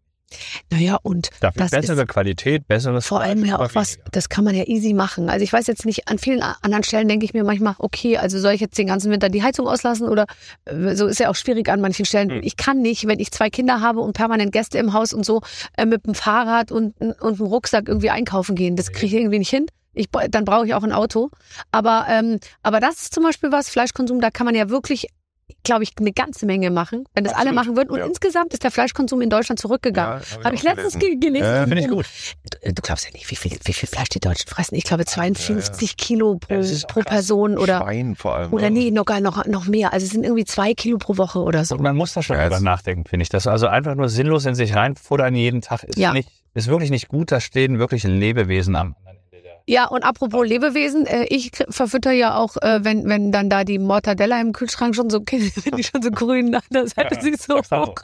Naja, 0.70 0.98
und 1.02 1.30
Dafür 1.40 1.62
Das 1.62 1.70
bessere 1.70 2.02
ist 2.02 2.08
Qualität, 2.08 2.66
besseres 2.66 3.06
vor 3.06 3.20
allem 3.20 3.44
ja 3.44 3.58
auch 3.58 3.74
was, 3.74 3.98
das 4.10 4.28
kann 4.28 4.44
man 4.44 4.54
ja 4.54 4.64
easy 4.64 4.94
machen. 4.94 5.28
Also 5.28 5.44
ich 5.44 5.52
weiß 5.52 5.66
jetzt 5.66 5.84
nicht, 5.84 6.08
an 6.08 6.18
vielen 6.18 6.42
anderen 6.42 6.84
Stellen 6.84 7.08
denke 7.08 7.24
ich 7.24 7.34
mir 7.34 7.44
manchmal, 7.44 7.74
okay, 7.78 8.16
also 8.16 8.38
soll 8.38 8.52
ich 8.52 8.60
jetzt 8.60 8.78
den 8.78 8.86
ganzen 8.86 9.10
Winter 9.10 9.28
die 9.28 9.42
Heizung 9.42 9.66
auslassen 9.66 10.08
oder 10.08 10.26
äh, 10.64 10.94
so 10.94 11.06
ist 11.06 11.20
ja 11.20 11.30
auch 11.30 11.36
schwierig 11.36 11.68
an 11.68 11.80
manchen 11.80 12.04
Stellen. 12.04 12.30
Hm. 12.30 12.40
Ich 12.42 12.56
kann 12.56 12.80
nicht, 12.80 13.06
wenn 13.06 13.20
ich 13.20 13.30
zwei 13.30 13.50
Kinder 13.50 13.80
habe 13.80 14.00
und 14.00 14.14
permanent 14.14 14.52
Gäste 14.52 14.78
im 14.78 14.92
Haus 14.92 15.12
und 15.12 15.24
so 15.24 15.42
äh, 15.76 15.86
mit 15.86 16.06
dem 16.06 16.14
Fahrrad 16.14 16.72
und, 16.72 16.98
und 17.00 17.20
einem 17.22 17.46
Rucksack 17.46 17.88
irgendwie 17.88 18.10
einkaufen 18.10 18.56
gehen. 18.56 18.76
Das 18.76 18.92
kriege 18.92 19.06
ich 19.06 19.14
irgendwie 19.14 19.38
nicht 19.38 19.50
hin. 19.50 19.66
Ich, 19.94 20.08
dann 20.10 20.44
brauche 20.44 20.66
ich 20.66 20.74
auch 20.74 20.82
ein 20.82 20.92
Auto. 20.92 21.30
Aber, 21.70 22.06
ähm, 22.08 22.38
aber 22.62 22.80
das 22.80 23.02
ist 23.02 23.14
zum 23.14 23.24
Beispiel 23.24 23.52
was, 23.52 23.68
Fleischkonsum, 23.68 24.20
da 24.20 24.30
kann 24.30 24.46
man 24.46 24.54
ja 24.54 24.70
wirklich, 24.70 25.08
glaube 25.64 25.82
ich, 25.84 25.92
eine 25.98 26.12
ganze 26.12 26.46
Menge 26.46 26.70
machen, 26.70 27.04
wenn 27.14 27.24
das 27.24 27.32
alle 27.34 27.50
Absolut, 27.50 27.54
machen 27.54 27.76
würden. 27.76 27.90
Und 27.90 27.98
ja. 27.98 28.06
insgesamt 28.06 28.52
ist 28.52 28.64
der 28.64 28.70
Fleischkonsum 28.70 29.20
in 29.22 29.30
Deutschland 29.30 29.58
zurückgegangen. 29.58 30.22
Ja, 30.38 30.44
Habe 30.44 30.54
ich 30.54 30.60
auch 30.62 30.64
letztens 30.64 30.98
gelesen. 30.98 31.20
ge 31.20 31.30
gelesen. 31.30 31.46
Ja, 31.54 31.62
Finde 31.66 31.80
ich 31.80 31.88
gut. 31.88 32.06
Du, 32.62 32.72
du 32.72 32.82
glaubst 32.82 33.04
ja 33.06 33.12
nicht, 33.12 33.30
wie 33.30 33.36
viel, 33.36 33.52
wie 33.64 33.72
viel 33.72 33.88
Fleisch 33.88 34.08
die 34.10 34.20
Deutschen 34.20 34.48
fressen. 34.48 34.74
Ich 34.74 34.84
glaube 34.84 35.04
52 35.04 35.96
Kilo 35.96 36.36
pro, 36.38 36.60
pro. 36.88 37.00
Person 37.00 37.58
oder, 37.58 37.80
Schwein 37.80 38.16
vor 38.16 38.36
allem. 38.36 38.52
oder 38.52 38.70
ne? 38.70 38.78
nee, 38.80 38.90
noch, 38.90 39.04
gar 39.04 39.20
noch, 39.20 39.44
noch 39.46 39.66
mehr. 39.66 39.92
Also 39.92 40.04
es 40.06 40.12
sind 40.12 40.24
irgendwie 40.24 40.44
zwei 40.44 40.74
Kilo 40.74 40.98
pro 40.98 41.16
Woche 41.18 41.40
oder 41.40 41.64
so. 41.64 41.74
Und 41.76 41.82
man 41.82 41.96
muss 41.96 42.12
da 42.14 42.22
schon 42.22 42.36
Ja, 42.36 42.44
drüber 42.48 42.60
nachdenken, 42.60 43.04
finde 43.04 43.22
ich. 43.22 43.28
Das 43.28 43.46
also 43.46 43.66
einfach 43.66 43.94
nur 43.94 44.08
sinnlos 44.08 44.46
in 44.46 44.54
sich 44.54 44.74
reinfuttern 44.74 45.34
jeden 45.34 45.60
Tag 45.60 45.82
ist 45.84 45.98
Ja. 45.98 46.12
nicht, 46.12 46.28
ist 46.54 46.68
wirklich 46.68 46.90
nicht 46.90 47.08
gut. 47.08 47.32
Da 47.32 47.40
stehen 47.40 47.78
wirklich 47.78 48.04
Lebewesen 48.04 48.76
am 48.76 48.94
anderen. 48.98 49.21
Ja, 49.66 49.86
und 49.86 50.02
apropos 50.02 50.46
Lebewesen, 50.46 51.06
äh, 51.06 51.24
ich 51.24 51.50
verfütter 51.68 52.12
ja 52.12 52.36
auch, 52.36 52.56
äh, 52.58 52.84
wenn, 52.84 53.08
wenn 53.08 53.32
dann 53.32 53.48
da 53.48 53.64
die 53.64 53.78
Mortadella 53.78 54.40
im 54.40 54.52
Kühlschrank 54.52 54.94
schon 54.94 55.10
so, 55.10 55.20
wenn 55.30 55.76
die 55.76 55.84
schon 55.84 56.02
so 56.02 56.10
grün 56.10 56.54
an 56.54 56.62
der 56.70 56.88
Seite 56.88 57.18
sie 57.20 57.34
so 57.34 57.58
hoch, 57.58 57.94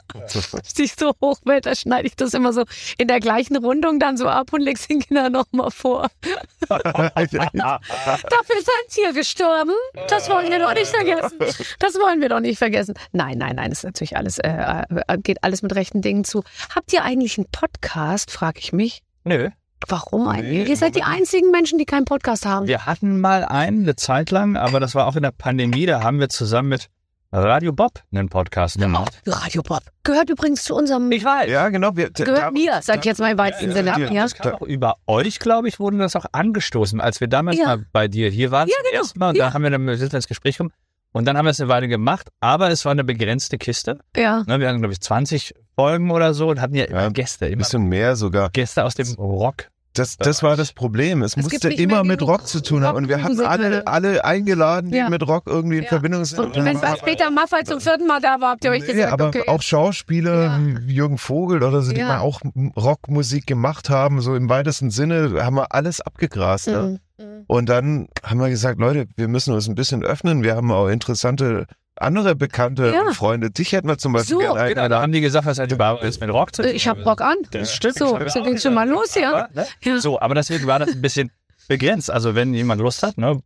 sich 0.63 0.93
so 0.97 1.13
hoch 1.21 1.39
wird, 1.45 1.65
da 1.65 1.75
schneide 1.75 2.07
ich 2.07 2.15
das 2.15 2.33
immer 2.33 2.53
so 2.53 2.63
in 2.97 3.07
der 3.07 3.19
gleichen 3.19 3.57
Rundung 3.57 3.99
dann 3.99 4.17
so 4.17 4.27
ab 4.27 4.53
und 4.53 4.61
leg's 4.61 4.87
den 4.87 4.99
Kindern 4.99 5.31
nochmal 5.31 5.71
vor. 5.71 6.09
Dafür 6.69 8.57
ist 8.57 8.69
ein 8.69 8.89
Tier 8.89 9.13
gestorben. 9.13 9.73
Das 10.07 10.29
wollen 10.29 10.49
wir 10.49 10.59
doch 10.59 10.73
nicht 10.73 10.87
vergessen. 10.87 11.37
Das 11.79 11.95
wollen 11.95 12.21
wir 12.21 12.29
doch 12.29 12.39
nicht 12.39 12.57
vergessen. 12.57 12.93
Nein, 13.11 13.37
nein, 13.37 13.55
nein, 13.55 13.69
das 13.69 13.79
ist 13.79 13.85
natürlich 13.85 14.17
alles, 14.17 14.37
äh, 14.39 14.83
äh, 15.07 15.17
geht 15.17 15.43
alles 15.43 15.61
mit 15.61 15.75
rechten 15.75 16.01
Dingen 16.01 16.23
zu. 16.23 16.43
Habt 16.73 16.93
ihr 16.93 17.03
eigentlich 17.03 17.37
einen 17.37 17.47
Podcast, 17.51 18.31
frage 18.31 18.59
ich 18.59 18.73
mich. 18.73 19.01
Nö. 19.23 19.49
Warum 19.87 20.27
eigentlich? 20.27 20.63
Nee, 20.65 20.69
ihr 20.69 20.77
seid 20.77 20.95
die 20.95 21.03
einzigen 21.03 21.51
Menschen, 21.51 21.77
die 21.79 21.85
keinen 21.85 22.05
Podcast 22.05 22.45
haben. 22.45 22.67
Wir 22.67 22.85
hatten 22.85 23.21
mal 23.21 23.45
einen 23.45 23.83
eine 23.83 23.95
Zeit 23.95 24.31
lang, 24.31 24.57
aber 24.57 24.79
das 24.79 24.93
war 24.95 25.07
auch 25.07 25.15
in 25.15 25.23
der 25.23 25.31
Pandemie. 25.31 25.85
Da 25.85 26.03
haben 26.03 26.19
wir 26.19 26.29
zusammen 26.29 26.69
mit 26.69 26.89
Radio 27.31 27.71
Bob 27.71 28.01
einen 28.11 28.27
Podcast 28.27 28.79
gemacht. 28.79 29.21
Radio 29.25 29.61
Bob. 29.61 29.81
Gehört 30.03 30.29
übrigens 30.31 30.63
zu 30.63 30.75
unserem. 30.75 31.11
Ich 31.11 31.23
weiß. 31.23 31.49
Ja, 31.49 31.69
genau. 31.69 31.95
Wir, 31.95 32.09
gehört 32.09 32.39
da- 32.39 32.51
mir, 32.51 32.79
sag 32.81 32.99
ich 32.99 33.05
jetzt 33.05 33.19
mal 33.19 33.31
im 33.31 33.37
weitesten 33.37 33.69
Ja, 33.69 33.95
Sinne. 33.95 34.13
ja, 34.13 34.57
über 34.65 34.95
euch, 35.05 35.37
glaube 35.39 35.67
ich, 35.67 35.79
wurde 35.79 35.97
das 35.99 36.15
auch 36.15 36.25
angestoßen, 36.31 36.99
als 36.99 37.21
wir 37.21 37.27
damals 37.27 37.57
Ja. 37.57 37.65
mal 37.67 37.85
bei 37.91 38.07
dir 38.07 38.29
hier 38.31 38.49
waren. 38.51 38.67
Ja, 38.67 38.75
genau. 38.83 39.01
ersten 39.03 39.19
Mal. 39.19 39.29
Und 39.29 39.35
Ja. 39.37 39.47
da 39.47 39.53
haben 39.53 39.61
wir 39.63 39.69
dann 39.69 39.87
sind 39.97 40.11
wir 40.11 40.17
ins 40.17 40.27
Gespräch 40.27 40.57
gekommen. 40.57 40.73
Und 41.11 41.25
dann 41.25 41.37
haben 41.37 41.45
wir 41.45 41.51
es 41.51 41.59
eine 41.59 41.69
Weile 41.69 41.87
gemacht, 41.87 42.27
aber 42.39 42.69
es 42.69 42.85
war 42.85 42.91
eine 42.91 43.03
begrenzte 43.03 43.57
Kiste. 43.57 43.99
ja. 44.15 44.43
Ne, 44.47 44.59
wir 44.59 44.67
hatten, 44.69 44.79
glaube 44.79 44.93
ich, 44.93 45.01
20 45.01 45.53
Folgen 45.75 46.11
oder 46.11 46.33
so 46.33 46.49
und 46.49 46.61
hatten 46.61 46.75
ja 46.75 46.85
immer 46.85 47.01
Ja, 47.03 47.09
Gäste, 47.09 47.45
Ein 47.47 47.57
bisschen 47.57 47.83
mehr 47.85 48.15
sogar. 48.15 48.49
Gäste 48.51 48.83
aus 48.85 48.93
dem 48.95 49.07
Rock. 49.15 49.69
Das, 49.95 50.17
das 50.17 50.43
war 50.43 50.55
das 50.55 50.71
Problem. 50.71 51.23
Es, 51.23 51.35
Es 51.35 51.43
musste 51.43 51.73
immer 51.73 52.03
mit 52.03 52.21
Rock 52.21 52.45
zu 52.47 52.61
tun 52.61 52.83
haben. 52.83 52.95
Und 52.95 53.09
wir 53.09 53.23
hatten 53.23 53.39
alle, 53.41 53.87
alle 53.87 54.23
eingeladen, 54.23 54.91
die 54.91 54.97
Ja. 54.97 55.09
mit 55.09 55.27
Rock 55.27 55.47
irgendwie 55.47 55.77
in 55.77 55.83
Ja. 55.83 55.89
Verbindung 55.89 56.23
sind. 56.25 56.39
Und 56.39 56.55
wenn 56.63 56.79
dann- 56.79 56.95
Peter 57.03 57.31
Maffay 57.31 57.63
zum 57.63 57.81
vierten 57.81 58.05
Mal 58.05 58.21
da 58.21 58.39
war, 58.39 58.51
habt 58.51 58.63
ihr 58.65 58.69
euch 58.71 58.83
Nee, 58.85 58.93
gesagt, 58.93 59.11
aber 59.13 59.27
okay. 59.29 59.43
auch 59.47 59.63
Schauspieler 59.63 60.43
Ja. 60.43 60.59
wie 60.85 60.93
Jürgen 60.93 61.17
Vogel 61.17 61.63
oder 61.63 61.81
so, 61.81 61.91
die 61.91 61.99
Ja. 62.01 62.07
mal 62.07 62.19
auch 62.19 62.39
Rockmusik 62.77 63.47
gemacht 63.47 63.89
haben, 63.89 64.21
so 64.21 64.35
im 64.35 64.47
weitesten 64.47 64.91
Sinne, 64.91 65.43
haben 65.43 65.55
wir 65.55 65.73
alles 65.73 66.01
abgegrast. 66.01 66.67
Ne? 66.67 66.99
Mhm. 67.19 67.43
Und 67.47 67.67
dann 67.69 68.07
haben 68.23 68.39
wir 68.39 68.49
gesagt, 68.49 68.79
Leute, 68.79 69.07
wir 69.15 69.27
müssen 69.27 69.53
uns 69.53 69.67
ein 69.67 69.75
bisschen 69.75 70.03
öffnen. 70.03 70.41
Wir 70.43 70.55
haben 70.55 70.71
auch 70.71 70.87
interessante 70.87 71.65
andere 71.95 72.33
bekannte 72.35 72.93
Ja. 72.93 73.11
Freunde. 73.13 73.51
Dich 73.51 73.73
hätten 73.73 73.87
wir 73.89 73.97
zum 73.97 74.13
Beispiel 74.13 74.35
So. 74.35 74.39
gerne 74.39 74.69
Genau, 74.69 74.87
da 74.87 75.01
haben 75.01 75.11
die 75.11 75.19
gesagt, 75.21 75.45
was 75.45 75.59
hat 75.59 75.71
überhaupt 75.71 76.03
jetzt 76.03 76.21
mit 76.21 76.29
Rock 76.29 76.55
zu 76.55 76.63
Äh, 76.63 76.71
Ich 76.71 76.87
hab 76.87 77.05
Rock 77.05 77.21
an. 77.21 77.35
Das 77.51 77.75
stimmt. 77.75 77.97
So, 77.97 78.17
so 78.27 78.43
ging's 78.43 78.63
schon 78.63 78.73
mal 78.73 78.87
los 78.87 79.13
hier. 79.13 79.29
Aber, 79.29 79.49
ne? 79.53 79.67
Ja. 79.83 79.99
So, 79.99 80.19
aber 80.19 80.35
deswegen 80.35 80.65
war 80.65 80.79
das 80.79 80.89
ein 80.93 81.01
bisschen 81.01 81.29
begrenzt. 81.67 82.09
Also 82.09 82.35
wenn 82.35 82.53
jemand 82.53 82.81
Lust 82.81 83.03
hat, 83.03 83.17
ne? 83.17 83.41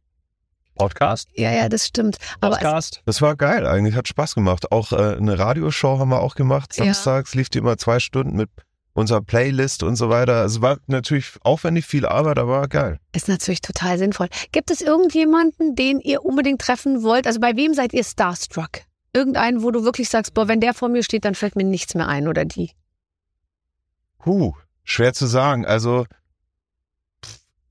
Podcast, 0.76 1.30
Ja, 1.36 1.52
ja, 1.52 1.70
das 1.70 1.86
stimmt. 1.86 2.18
Podcast. 2.42 3.02
Das 3.06 3.22
war 3.22 3.36
geil, 3.36 3.68
eigentlich 3.68 3.96
hat 3.96 4.08
Spaß 4.08 4.34
gemacht. 4.34 4.72
Auch 4.72 4.92
äh, 4.92 5.18
eine 5.18 5.38
Radioshow 5.38 6.00
haben 6.00 6.10
wir 6.10 6.20
auch 6.22 6.34
gemacht. 6.34 6.76
Ja. 6.78 6.86
Samstags 6.86 7.36
lief 7.36 7.50
die 7.50 7.60
immer 7.60 7.78
zwei 7.78 8.00
Stunden 8.00 8.36
mit 8.36 8.50
unserer 8.94 9.22
Playlist 9.22 9.82
und 9.84 9.96
so 9.96 10.10
weiter. 10.10 10.36
Also 10.42 10.62
war 10.62 10.78
natürlich 10.88 11.34
aufwendig 11.42 11.86
viel 11.86 12.06
Arbeit, 12.06 12.38
aber 12.38 12.52
war 12.52 12.68
geil. 12.68 13.00
ist 13.14 13.28
natürlich 13.28 13.62
total 13.62 13.98
sinnvoll. 13.98 14.28
Gibt 14.52 14.70
es 14.72 14.82
irgendjemanden, 14.82 15.76
den 15.76 16.00
ihr 16.00 16.24
unbedingt 16.24 16.62
treffen 16.62 17.02
wollt? 17.04 17.26
Also 17.28 17.40
bei 17.40 17.56
wem 17.56 17.74
seid 17.74 17.94
ihr 17.94 18.04
starstruck? 18.04 18.82
Irgendeinen, 19.14 19.62
wo 19.64 19.72
du 19.72 19.84
wirklich 19.84 20.10
sagst, 20.10 20.34
boah, 20.34 20.48
wenn 20.48 20.60
der 20.60 20.74
vor 20.74 20.90
mir 20.90 21.04
steht, 21.04 21.26
dann 21.26 21.36
fällt 21.36 21.56
mir 21.56 21.64
nichts 21.64 21.94
mehr 21.96 22.08
ein 22.08 22.28
oder 22.28 22.46
die. 22.46 22.72
Huh, 24.26 24.54
schwer 24.84 25.14
zu 25.14 25.26
sagen. 25.28 25.66
Also 25.66 26.06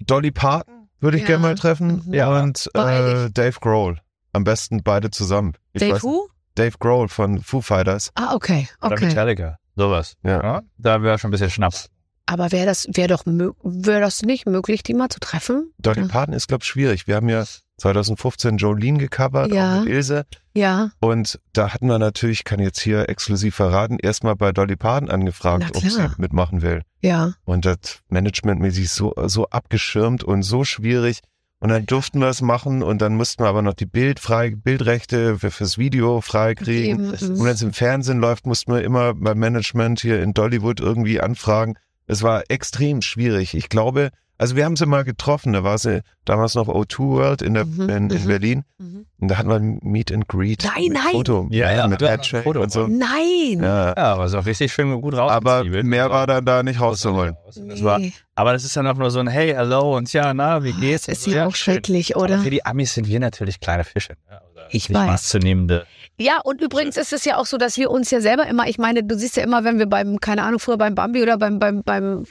Dolly 0.00 0.30
Parton 0.30 0.88
würde 1.00 1.16
ich 1.16 1.23
Ja. 1.23 1.29
gerne 1.29 1.42
mal 1.42 1.54
treffen 1.54 2.02
Mhm. 2.06 2.14
Ja. 2.14 2.42
und 2.42 2.68
äh, 2.75 3.31
Dave 3.31 3.58
Grohl. 3.60 4.00
Am 4.33 4.44
besten 4.44 4.83
beide 4.83 5.10
zusammen. 5.10 5.54
Ich 5.73 5.81
Dave 5.81 5.96
weiß- 5.96 6.02
who? 6.02 6.29
Dave 6.54 6.77
Grohl 6.79 7.08
von 7.08 7.40
Foo 7.42 7.60
Fighters. 7.60 8.10
Ah, 8.14 8.35
okay, 8.35 8.68
Oder 8.83 8.92
okay. 8.96 9.06
Metallica. 9.06 9.58
Sowas. 9.77 10.14
Ja. 10.23 10.62
Da 10.79 11.02
wäre 11.02 11.18
schon 11.18 11.29
ein 11.29 11.33
bisschen 11.33 11.50
Schnaps. 11.50 11.88
Aber 12.27 12.52
wäre 12.52 12.66
das, 12.66 12.87
wäre 12.92 13.08
doch, 13.08 13.25
wäre 13.27 14.00
das 14.00 14.23
nicht 14.23 14.46
möglich, 14.46 14.83
die 14.83 14.94
mal 14.94 15.08
zu 15.08 15.18
treffen? 15.20 15.73
Dolly 15.79 16.02
Ja. 16.02 16.06
Parton 16.08 16.35
ist, 16.35 16.46
glaube 16.48 16.62
ich, 16.62 16.68
schwierig. 16.68 17.06
Wir 17.06 17.16
haben 17.16 17.29
ja 17.29 17.44
2015 17.79 18.58
Jolene 18.58 18.98
gecovert, 18.98 19.52
Ja. 19.52 19.79
auch 19.81 19.85
mit 19.85 19.92
Ilse. 19.92 20.25
Ja, 20.54 20.90
Und 21.00 21.40
da 21.52 21.75
hatten 21.75 21.88
wir 21.88 21.98
natürlich, 21.98 22.44
kann 22.44 22.60
jetzt 22.60 22.81
hier 22.81 23.08
exklusiv 23.08 23.56
verraten, 23.56 23.98
erstmal 24.00 24.37
bei 24.37 24.52
Dolly 24.52 24.77
Parton 24.77 25.10
angefragt, 25.10 25.64
ob 25.75 25.83
sie 25.83 26.08
mitmachen 26.18 26.62
will. 26.62 26.83
ja. 27.00 27.33
Und 27.44 27.64
das 27.64 27.79
managementmäßig 28.08 28.88
so, 28.90 29.12
so 29.27 29.48
abgeschirmt 29.48 30.23
und 30.23 30.42
so 30.42 30.62
schwierig. 30.64 31.20
Und 31.63 31.69
dann 31.69 31.87
durften 31.87 32.19
wir 32.19 32.27
es 32.27 32.42
machen 32.42 32.83
und 32.83 33.00
dann 33.00 33.15
mussten 33.15 33.44
wir 33.44 33.48
aber 33.48 33.63
noch 33.63 33.75
die 33.75 33.87
Bild 33.87 34.19
frei, 34.19 34.50
Bildrechte 34.50 35.38
für, 35.38 35.52
fürs 35.52 35.79
Video 35.79 36.21
freikriegen. 36.21 37.10
Und 37.10 37.44
wenn 37.44 37.54
es 37.54 37.63
im 37.63 37.73
Fernsehen 37.73 38.19
läuft, 38.19 38.46
mussten 38.46 38.73
wir 38.73 38.83
immer 38.83 39.15
beim 39.15 39.38
Management 39.38 40.00
hier 40.00 40.21
in 40.25 40.35
Dollywood 40.35 40.81
irgendwie 40.81 41.21
anfragen. 41.21 41.75
Es 42.08 42.25
war 42.25 42.42
extrem 42.48 43.00
schwierig. 43.00 43.54
Ich 43.54 43.69
glaube, 43.69 44.10
also 44.38 44.56
wir 44.56 44.64
haben 44.64 44.76
sie 44.76 44.87
mal 44.87 45.04
getroffen, 45.04 45.52
da 45.52 45.62
war 45.62 45.78
sie 45.78 46.02
damals 46.24 46.54
noch 46.54 46.66
O2 46.68 46.98
World 46.98 47.42
in, 47.42 47.54
der, 47.54 47.64
Mhm, 47.64 47.88
in, 47.88 48.10
in 48.10 48.22
mhm. 48.22 48.26
Berlin. 48.26 48.64
Mhm. 48.78 49.06
Und 49.20 49.28
da 49.28 49.38
hatten 49.38 49.48
wir 49.48 49.56
ein 49.56 49.78
Meet 49.83 50.10
and 50.12 50.26
Greet. 50.28 50.64
Nein, 50.64 50.85
mit 50.85 50.92
nein. 50.94 51.12
Foto. 51.12 51.46
Ja, 51.50 51.70
ja, 51.72 51.87
mit 51.87 52.02
Handshake 52.02 52.38
ein 52.38 52.42
Foto 52.44 52.60
und 52.62 52.72
so. 52.72 52.87
Nein. 52.88 53.60
Ja. 53.62 53.88
Ja, 53.96 54.14
aber 54.14 54.28
so 54.28 54.40
richtig 54.40 54.72
schön 54.72 55.00
gut 55.00 55.14
raus. 55.14 55.30
Aber 55.30 55.62
mehr 55.64 56.10
war 56.10 56.26
dann 56.26 56.44
da 56.44 56.62
nicht 56.64 56.80
rauszuholen. 56.80 57.37
Das 57.46 57.85
war, 57.85 57.98
Nee. 58.00 58.12
aber 58.35 58.52
das 58.52 58.64
ist 58.64 58.76
dann 58.76 58.87
auch 58.88 58.96
nur 58.96 59.10
so 59.12 59.20
ein 59.20 59.28
Hey, 59.28 59.52
hello 59.52 59.96
und 59.96 60.12
ja, 60.12 60.35
na, 60.35 60.64
wie 60.64 60.72
geht's? 60.72 61.06
Das 61.06 61.18
ist 61.18 61.26
Und 61.28 61.33
so, 61.33 61.38
ja 61.38 61.46
auch 61.46 61.54
schön. 61.54 61.74
schrecklich, 61.74 62.16
Aber 62.16 62.24
oder? 62.24 62.38
für 62.40 62.50
die 62.50 62.64
Amis 62.64 62.94
sind 62.94 63.06
wir 63.06 63.20
natürlich 63.20 63.60
kleine 63.60 63.85
Fische. 63.85 64.14
ne? 64.28 64.40
Oder 64.52 64.66
Ich 64.70 64.88
nicht 64.88 64.98
weiß. 64.98 65.08
Ernstzunehmende. 65.08 65.87
Ja, 66.18 66.40
und 66.42 66.60
übrigens 66.60 66.96
ist 66.96 67.12
es 67.12 67.24
ja 67.24 67.37
auch 67.37 67.46
so, 67.46 67.56
dass 67.58 67.76
wir 67.76 67.90
uns 67.90 68.10
ja 68.10 68.20
selber 68.20 68.46
immer, 68.46 68.66
ich 68.68 68.78
meine, 68.78 69.02
du 69.04 69.16
siehst 69.16 69.37
ja 69.37 69.44
immer, 69.44 69.62
wenn 69.64 69.78
wir 69.78 69.87
beim, 69.87 70.18
keine 70.20 70.42
Ahnung, 70.42 70.58
früher 70.58 70.76
beim 70.78 70.94
Bambi 70.94 71.22
oder 71.22 71.38
beim, 71.38 71.58
beim, 71.58 71.83
beim, 71.85 72.24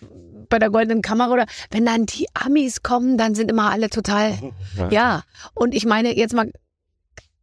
bei 0.51 0.59
der 0.59 0.69
goldenen 0.69 1.01
Kamera 1.01 1.31
oder 1.31 1.45
wenn 1.71 1.85
dann 1.85 2.05
die 2.05 2.27
Amis 2.35 2.83
kommen, 2.83 3.17
dann 3.17 3.33
sind 3.33 3.49
immer 3.49 3.71
alle 3.71 3.89
total, 3.89 4.37
Ja. 4.77 4.89
ja. 4.89 5.23
Und 5.55 5.73
ich 5.73 5.85
meine, 5.85 6.15
jetzt 6.15 6.35
mal, 6.35 6.51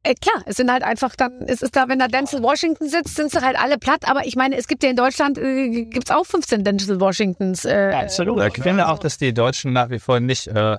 äh, 0.04 0.14
klar, 0.14 0.42
es 0.46 0.56
sind 0.56 0.70
halt 0.70 0.84
einfach 0.84 1.16
dann, 1.16 1.42
es 1.46 1.60
ist 1.62 1.74
da, 1.74 1.88
wenn 1.88 1.98
da 1.98 2.06
Denzel 2.06 2.42
Washington 2.42 2.88
sitzt, 2.88 3.16
sind 3.16 3.32
sie 3.32 3.40
halt 3.40 3.58
alle 3.58 3.78
platt, 3.78 4.08
aber 4.08 4.26
ich 4.26 4.36
meine, 4.36 4.56
es 4.56 4.68
gibt 4.68 4.84
ja 4.84 4.90
in 4.90 4.96
Deutschland, 4.96 5.38
äh, 5.38 5.84
gibt's 5.86 6.10
auch 6.10 6.24
15 6.24 6.62
Denzel 6.62 7.00
Washingtons. 7.00 7.64
Äh, 7.64 7.92
Absolut. 7.94 8.40
Ich 8.56 8.62
finde 8.62 8.88
auch, 8.88 8.98
dass 8.98 9.18
die 9.18 9.34
Deutschen 9.34 9.72
nach 9.72 9.90
wie 9.90 9.98
vor 9.98 10.20
nicht, 10.20 10.46
äh, 10.46 10.76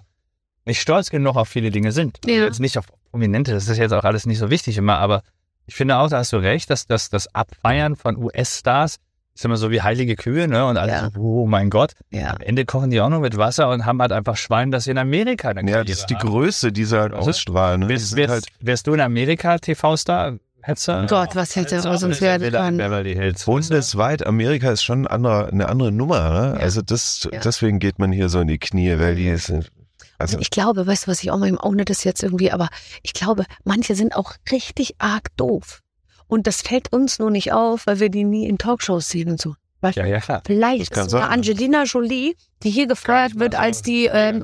nicht 0.66 0.80
stolz 0.80 1.10
genug 1.10 1.36
auf 1.36 1.50
viele 1.50 1.72
Dinge 1.72 1.92
sind. 1.92 2.20
Ja. 2.26 2.44
Jetzt 2.46 2.60
nicht 2.60 2.78
auf 2.78 2.86
Prominente, 3.12 3.52
das 3.52 3.68
ist 3.68 3.78
jetzt 3.78 3.92
auch 3.92 4.04
alles 4.04 4.26
nicht 4.26 4.38
so 4.40 4.50
wichtig 4.50 4.78
immer, 4.78 4.98
aber 5.00 5.24
ich 5.66 5.76
finde 5.76 5.98
auch, 5.98 6.10
da 6.10 6.18
hast 6.18 6.34
du 6.34 6.38
recht, 6.38 6.70
dass, 6.70 6.88
dass 6.88 7.10
das 7.10 7.34
Abfeiern 7.36 7.96
von 7.96 8.18
US-Stars 8.18 8.98
ist 9.40 9.46
immer 9.46 9.58
so 9.58 9.72
wie 9.72 9.82
heilige 9.82 10.16
Kühe, 10.16 10.48
ne? 10.48 10.66
Und 10.66 10.78
alle 10.78 10.92
Ja. 10.92 11.10
so, 11.14 11.20
oh 11.20 11.46
mein 11.48 11.70
Gott. 11.70 11.94
Ja. 12.12 12.32
Am 12.32 12.42
Ende 12.42 12.66
kochen 12.66 12.90
die 12.90 13.00
auch 13.00 13.10
nur 13.10 13.22
mit 13.22 13.38
Wasser 13.38 13.70
und 13.70 13.86
haben 13.86 14.02
halt 14.02 14.12
einfach 14.12 14.36
Schwein, 14.36 14.70
das 14.72 14.84
sie 14.84 14.92
in 14.92 14.98
Amerika 14.98 15.50
eine 15.50 15.70
Ja, 15.70 15.84
das 15.84 16.00
ist 16.00 16.10
die 16.10 16.16
haben. 16.16 16.28
Größe, 16.30 16.72
die 16.72 16.84
sie 16.86 17.00
halt 17.00 17.14
Also, 17.14 17.30
ausstrahlen. 17.30 17.82
Ne? 17.82 17.90
Wärst, 17.90 18.16
wärst, 18.18 18.30
halt, 18.32 18.46
wärst 18.60 18.88
du 18.88 18.94
in 18.94 19.00
Amerika 19.02 19.58
TV-Star? 19.58 20.32
Du? 20.32 21.06
Gott, 21.08 21.36
was 21.36 21.56
hätte 21.56 21.78
Hättest 21.78 21.86
du 21.86 21.90
aus 21.90 22.04
uns 22.04 22.20
werden 22.22 22.52
können. 22.52 22.78
Beverly 22.78 23.16
Hills. 23.16 23.46
bundesweit, 23.46 24.26
Amerika 24.28 24.70
ist 24.72 24.84
schon 24.84 25.04
ein 25.04 25.08
anderer, 25.08 25.48
eine 25.48 25.70
andere 25.70 25.92
Nummer. 25.94 26.30
Ne? 26.30 26.56
Ja. 26.58 26.62
Also 26.64 26.82
das, 26.82 27.28
Ja. 27.32 27.40
deswegen 27.40 27.80
geht 27.80 27.98
man 27.98 28.12
hier 28.12 28.28
so 28.28 28.42
in 28.42 28.50
die 28.50 28.60
Knie, 28.60 29.00
weil 29.00 29.16
die 29.16 29.34
sind, 29.38 29.72
also 30.18 30.38
ich 30.38 30.50
glaube, 30.50 30.86
weißt 30.86 31.08
du, 31.08 31.12
was 31.12 31.24
ich 31.24 31.32
auch 31.32 31.38
mal, 31.38 31.58
ohne 31.64 31.86
das 31.86 32.04
jetzt 32.04 32.22
irgendwie, 32.24 32.52
aber 32.52 32.68
ich 33.04 33.14
glaube, 33.14 33.46
manche 33.64 33.96
sind 33.96 34.16
auch 34.18 34.34
richtig 34.52 34.96
arg 35.00 35.30
doof. 35.38 35.82
Und 36.30 36.48
das 36.48 36.62
fällt 36.62 36.94
uns 36.94 37.20
nur 37.20 37.32
nicht 37.32 37.52
auf, 37.52 37.86
weil 37.88 38.00
wir 38.00 38.10
die 38.10 38.24
nie 38.24 38.48
in 38.48 38.58
Talkshows 38.58 39.10
sehen 39.10 39.30
und 39.32 39.42
so. 39.42 39.56
Du? 39.82 39.90
Ja, 39.96 40.06
ja, 40.06 40.20
klar. 40.20 40.42
Vielleicht 40.46 40.92
ist 40.96 41.10
sogar. 41.10 41.30
Angelina 41.30 41.84
Jolie, 41.84 42.36
die 42.64 42.70
hier 42.70 42.86
gefeuert 42.88 43.40
wird 43.40 43.56
als 43.56 43.82
die 43.82 44.06
ähm, 44.12 44.42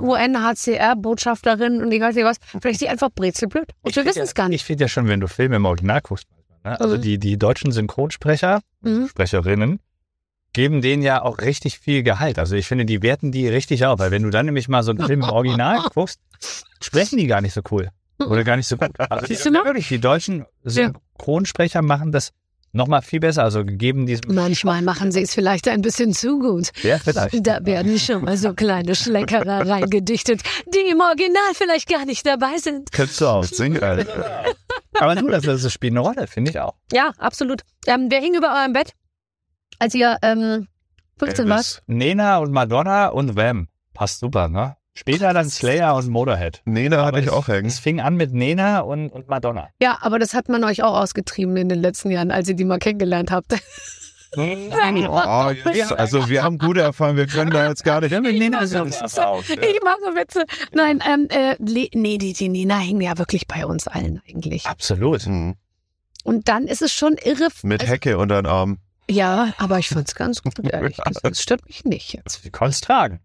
UNHCR-Botschafterin 0.79 1.81
und 1.81 1.91
ich 1.91 2.01
weiß 2.01 2.15
nicht 2.15 2.25
was, 2.25 2.38
vielleicht 2.51 2.75
ist 2.75 2.79
sie 2.79 2.89
einfach 2.89 3.09
brezelblöd. 3.13 3.71
Und 3.81 3.95
wir 3.95 4.05
wissen 4.05 4.19
ja, 4.19 4.23
es 4.23 4.33
gar 4.33 4.49
nicht. 4.49 4.61
Ich 4.61 4.65
finde 4.65 4.86
ja 4.86 4.88
schon, 4.88 5.07
wenn 5.07 5.19
du 5.19 5.27
Filme 5.27 5.57
im 5.57 5.65
Original 5.65 6.01
guckst, 6.01 6.27
ne? 6.63 6.79
also 6.79 6.97
Mhm. 6.97 7.01
die, 7.01 7.17
die 7.19 7.38
deutschen 7.38 7.71
Synchronsprecher, 7.71 8.61
Mhm. 8.81 9.07
Sprecherinnen, 9.07 9.79
geben 10.53 10.81
denen 10.81 11.03
ja 11.03 11.21
auch 11.21 11.39
richtig 11.39 11.79
viel 11.79 12.01
Gehalt. 12.03 12.39
Also 12.39 12.55
ich 12.55 12.67
finde, 12.67 12.86
die 12.86 13.01
werten 13.01 13.31
die 13.31 13.47
richtig 13.47 13.86
auf, 13.86 13.99
weil 13.99 14.11
wenn 14.11 14.23
du 14.23 14.29
dann 14.29 14.45
nämlich 14.45 14.67
mal 14.69 14.83
so 14.83 14.91
einen 14.91 15.05
Film 15.05 15.21
im 15.23 15.29
Original 15.29 15.79
guckst, 15.93 16.19
sprechen 16.81 17.17
die 17.17 17.27
gar 17.27 17.41
nicht 17.41 17.53
so 17.53 17.61
cool. 17.71 17.89
Oder 18.19 18.45
gar 18.45 18.55
nicht 18.55 18.67
so 18.69 18.77
gut. 18.77 18.91
Also 18.97 19.25
Siehst 19.27 19.45
du 19.45 19.51
mal? 19.51 19.65
wirklich, 19.65 19.89
die 19.89 19.99
deutschen 19.99 20.45
Synchronsprecher 21.18 21.82
machen 21.82 22.11
das 22.11 22.32
nochmal 22.72 23.01
viel 23.01 23.20
besser. 23.20 23.43
Also 23.43 23.63
geben 23.66 24.05
diesem 24.05 24.36
Manchmal 24.36 24.82
machen 24.82 25.11
sie 25.11 25.22
es 25.22 25.34
vielleicht 25.34 25.68
ein 25.68 25.82
bisschen 25.82 26.13
zu 26.13 26.39
gut. 26.39 26.72
Ja, 26.84 26.99
vielleicht. 26.99 27.45
Da 27.45 27.66
werden 27.66 27.97
schon 27.97 28.24
mal 28.24 28.38
so 28.38 28.53
kleine 28.53 28.95
Schleckerer 28.95 29.68
reingedichtet, 29.70 30.41
die 30.74 30.91
im 30.91 30.99
Original 30.99 31.53
vielleicht 31.53 31.89
gar 31.89 32.05
nicht 32.05 32.26
dabei 32.26 32.57
sind. 32.57 32.91
Könntest 32.91 33.22
du 33.22 33.28
auch. 33.28 33.43
sing 33.43 33.80
halt. 33.80 34.07
Aber 34.99 35.16
du, 35.16 35.28
das, 35.28 35.43
das 35.43 35.74
spielt 35.74 35.93
eine 35.93 36.01
Rolle, 36.01 36.28
finde 36.28 36.51
ich 36.51 36.59
auch. 36.59 36.76
Ja, 36.91 37.11
absolut. 37.18 37.61
Ähm, 37.88 38.07
wer 38.09 38.20
hing 38.22 38.36
über 38.36 38.53
eurem 38.53 38.74
Bett, 38.74 38.93
als 39.80 39.93
ihr 39.93 40.18
ähm, 40.22 40.68
15 41.18 41.49
wart? 41.49 41.84
Nena 41.88 42.38
und 42.38 42.51
Madonna 42.51 43.07
und 43.07 43.36
Wham. 43.36 43.68
Passt 43.93 44.20
super, 44.20 44.49
ne? 44.49 44.76
Später 44.98 45.34
dann 45.34 45.50
Slayer 45.50 45.93
und 45.96 46.08
Motorhead. 46.08 46.62
Nena 46.64 47.06
hatte 47.06 47.20
ich 47.20 47.26
es- 47.28 47.32
auch 47.32 47.50
hängen. 47.50 47.68
Es 47.68 47.80
fing 47.80 48.00
an 48.00 48.16
mit 48.16 48.34
Nena 48.34 48.80
und, 48.80 49.10
und 49.10 49.28
Madonna. 49.28 49.68
Ja, 49.82 49.98
aber 50.02 50.20
das 50.20 50.34
hat 50.34 50.48
man 50.48 50.64
euch 50.64 50.84
auch 50.84 50.98
ausgetrieben 50.98 51.58
in 51.58 51.68
den 51.68 51.82
letzten 51.82 52.12
Jahren, 52.12 52.32
als 52.32 52.48
ihr 52.48 52.56
die 52.56 52.64
mal 52.64 52.80
kennengelernt 52.80 53.30
habt. 53.30 53.56
Oh, 54.38 55.52
jetzt, 55.74 55.93
also 55.93 56.28
wir 56.30 56.43
haben 56.43 56.58
gute 56.58 56.82
Erfahrungen, 56.82 57.18
wir 57.18 57.28
können 57.28 57.52
da 57.52 57.68
jetzt 57.68 57.84
gar 57.84 58.02
nicht. 58.02 58.12
Nena 58.12 58.64
Ich 58.64 58.74
mache 58.74 60.16
Witze. 60.16 60.46
Nein, 60.74 61.02
ähm, 61.08 61.28
äh, 61.30 61.56
nee, 61.60 62.18
die, 62.18 62.34
die 62.34 62.50
Nina 62.50 62.80
hing 62.80 63.00
ja 63.02 63.18
wirklich 63.18 63.48
bei 63.48 63.66
uns 63.66 63.88
allen 63.88 64.22
eigentlich. 64.28 64.66
Absolut. 64.66 65.22
Hm. 65.22 65.56
Und 66.24 66.48
dann 66.50 66.68
ist 66.68 66.82
es 66.82 66.91
schon 66.91 67.16
irre. 67.24 67.48
Mit 67.64 67.82
also, 67.82 67.93
Hecke 67.93 68.18
unter 68.18 68.41
den 68.41 68.48
Arm. 68.48 68.80
Ja, 69.10 69.54
aber 69.58 69.80
ich 69.80 69.89
fand's 69.89 70.16
ganz 70.16 70.41
gut, 70.41 70.54
ehrlich 70.60 70.98
gesagt. 70.98 71.20
Das 71.24 71.41
stört 71.41 71.66
mich 71.66 71.86
nicht 71.86 72.14
jetzt. 72.14 72.43
Wir 72.43 72.52
konnten 72.52 72.72
es 72.72 72.82
tragen. 72.82 73.20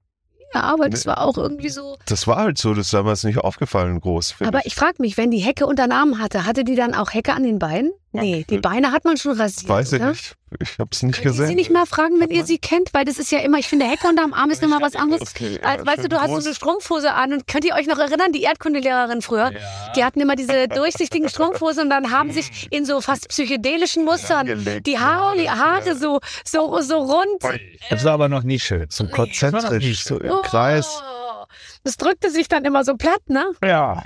Ja, 0.55 0.63
aber 0.63 0.89
das 0.89 1.07
war 1.07 1.21
auch 1.21 1.39
irgendwie 1.39 1.69
so. 1.69 1.97
Das 2.07 2.27
war 2.27 2.37
halt 2.37 2.59
so, 2.59 2.75
das 2.75 2.87
ist 2.87 2.95
damals 2.95 3.23
nicht 3.25 3.39
aufgefallen 3.39 4.01
groß. 4.01 4.35
Aber 4.41 4.67
ich 4.67 4.75
frage 4.75 4.97
mich, 4.99 5.17
wenn 5.17 5.31
die 5.31 5.39
Hecke 5.39 5.67
unter 5.67 5.87
den 5.87 5.93
Arm 5.93 6.19
hatte, 6.19 6.45
hatte 6.45 6.65
die 6.65 6.75
dann 6.75 6.95
auch 6.95 7.13
Hecke 7.13 7.35
an 7.35 7.45
den 7.45 7.59
Beinen? 7.59 7.93
Nee, 8.13 8.45
die 8.49 8.59
Beine 8.59 8.91
hat 8.91 9.05
man 9.05 9.17
schon 9.17 9.41
rasiert. 9.41 9.69
Weiß 9.69 9.93
ich 9.93 10.01
oder? 10.01 10.11
nicht. 10.11 10.35
Ich 10.59 10.79
habe 10.81 10.91
es 10.91 11.03
nicht 11.05 11.17
Könnt 11.17 11.27
ihr 11.27 11.33
sie 11.33 11.43
gesehen. 11.43 11.55
nicht 11.55 11.71
mal 11.71 11.87
fragen, 11.87 12.19
wenn 12.19 12.31
ihr 12.31 12.45
sie 12.45 12.59
kennt, 12.59 12.93
weil 12.93 13.05
das 13.05 13.21
ist 13.21 13.31
ja 13.31 13.39
immer, 13.39 13.59
ich 13.59 13.69
finde, 13.69 13.87
Hecke 13.87 14.09
unterm 14.09 14.33
Arm 14.33 14.51
ist 14.51 14.65
immer 14.65 14.81
was 14.81 14.97
anderes. 14.97 15.31
Okay, 15.31 15.61
Als, 15.63 15.87
weißt 15.87 16.05
du, 16.05 16.09
du 16.09 16.21
hast 16.21 16.31
so 16.31 16.45
eine 16.45 16.55
Strumpfhose 16.55 17.15
an 17.15 17.33
und 17.33 17.47
könnt 17.47 17.65
ihr 17.65 17.75
euch 17.75 17.87
noch 17.87 17.99
erinnern, 17.99 18.33
die 18.33 18.43
Erdkundelehrerin 18.43 19.23
früher? 19.23 19.53
Die 19.95 20.05
hatten 20.05 20.21
immer 20.21 20.35
diese 20.35 20.67
durchsichtigen 20.67 21.29
Strumpfhosen 21.29 21.85
und 21.85 21.91
dann 21.91 22.11
haben 22.11 22.33
sich 22.33 22.67
in 22.73 22.85
so 22.85 23.01
fast 23.01 23.29
psychedelischen 23.29 24.05
Mustern 24.05 24.83
die 24.85 24.99
Haare, 24.99 25.37
die 25.37 25.49
Haare 25.49 25.95
so, 25.95 26.19
so, 26.45 26.81
so 26.81 26.97
rund. 26.99 27.61
Das 27.91 28.05
war 28.05 28.15
aber 28.15 28.29
noch 28.29 28.43
nie 28.43 28.59
schön. 28.59 28.87
So 28.91 29.07
konzentrisch, 29.07 30.03
so 30.05 30.19
im 30.19 30.43
Kreis. 30.43 31.01
Oh, 31.01 31.45
das 31.85 31.97
drückte 31.97 32.29
sich 32.31 32.49
dann 32.49 32.65
immer 32.65 32.85
so 32.85 32.97
platt, 32.97 33.23
ne? 33.29 33.53
Ja. 33.65 34.05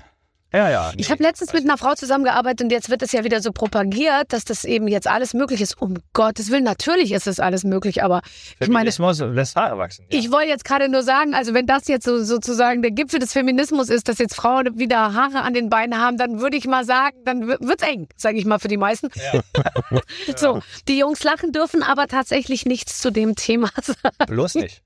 Ja, 0.54 0.70
ja. 0.70 0.92
Ich 0.96 1.10
habe 1.10 1.22
letztens 1.22 1.52
mit 1.52 1.64
einer 1.64 1.76
Frau 1.76 1.94
zusammengearbeitet 1.94 2.62
und 2.62 2.70
jetzt 2.70 2.88
wird 2.88 3.02
es 3.02 3.10
ja 3.12 3.24
wieder 3.24 3.40
so 3.42 3.50
propagiert, 3.50 4.32
dass 4.32 4.44
das 4.44 4.64
eben 4.64 4.86
jetzt 4.86 5.08
alles 5.08 5.34
möglich 5.34 5.60
ist. 5.60 5.80
Um 5.82 5.96
Gottes 6.12 6.50
Willen, 6.50 6.62
natürlich 6.64 7.10
ist 7.12 7.26
es 7.26 7.40
alles 7.40 7.64
möglich, 7.64 8.04
aber 8.04 8.22
ich 8.60 8.68
meine, 8.68 8.92
Feminismus 8.92 9.18
lässt 9.34 9.56
Haare 9.56 9.76
wachsen. 9.78 10.06
Ja. 10.10 10.18
ich 10.18 10.30
wollte 10.30 10.48
jetzt 10.48 10.64
gerade 10.64 10.88
nur 10.88 11.02
sagen, 11.02 11.34
also 11.34 11.54
wenn 11.54 11.66
das 11.66 11.88
jetzt 11.88 12.04
so, 12.04 12.22
sozusagen 12.22 12.82
der 12.82 12.92
Gipfel 12.92 13.18
des 13.18 13.32
Feminismus 13.32 13.88
ist, 13.88 14.08
dass 14.08 14.18
jetzt 14.18 14.36
Frauen 14.36 14.78
wieder 14.78 15.12
Haare 15.12 15.42
an 15.42 15.54
den 15.54 15.68
Beinen 15.70 16.00
haben, 16.00 16.18
dann 16.18 16.40
würde 16.40 16.56
ich 16.56 16.66
mal 16.66 16.84
sagen, 16.84 17.16
dann 17.24 17.48
wi- 17.48 17.56
wird's 17.60 17.82
eng, 17.82 18.08
sage 18.16 18.38
ich 18.38 18.44
mal 18.44 18.60
für 18.60 18.68
die 18.68 18.76
meisten. 18.76 19.08
so, 20.36 20.60
die 20.88 20.98
Jungs 20.98 21.22
lachen 21.24 21.52
dürfen 21.52 21.82
aber 21.82 22.06
tatsächlich 22.06 22.64
nichts 22.66 22.98
zu 23.00 23.10
dem 23.10 23.34
Thema 23.34 23.70
sagen. 23.82 23.98
Bloß 24.28 24.54
nicht. 24.56 24.82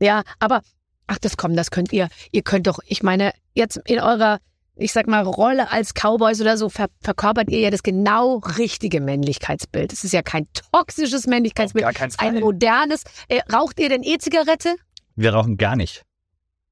Ja, 0.00 0.22
aber 0.38 0.62
ach, 1.06 1.18
das 1.18 1.36
kommt, 1.36 1.56
das 1.58 1.70
könnt 1.70 1.92
ihr. 1.92 2.08
Ihr 2.32 2.42
könnt 2.42 2.66
doch, 2.66 2.80
ich 2.86 3.02
meine, 3.02 3.32
jetzt 3.54 3.76
in 3.84 4.00
eurer, 4.00 4.38
ich 4.76 4.92
sag 4.92 5.06
mal, 5.06 5.22
Rolle 5.22 5.70
als 5.70 5.94
Cowboys 5.94 6.40
oder 6.40 6.56
so 6.56 6.68
ver 6.68 6.88
verkörpert 7.00 7.50
ihr 7.50 7.60
ja 7.60 7.70
das 7.70 7.82
genau 7.82 8.36
richtige 8.58 9.00
Männlichkeitsbild. 9.00 9.92
Es 9.92 10.04
ist 10.04 10.12
ja 10.12 10.22
kein 10.22 10.46
toxisches 10.72 11.26
Männlichkeitsbild, 11.26 11.86
Auf 11.86 11.94
gar 11.94 12.08
es 12.08 12.14
ist 12.14 12.20
ein 12.20 12.34
Fall. 12.34 12.40
modernes. 12.40 13.02
Äh, 13.28 13.40
raucht 13.52 13.80
ihr 13.80 13.88
denn 13.88 14.02
E-Zigarette? 14.02 14.76
Wir 15.16 15.32
rauchen 15.32 15.56
gar 15.56 15.76
nicht. 15.76 16.02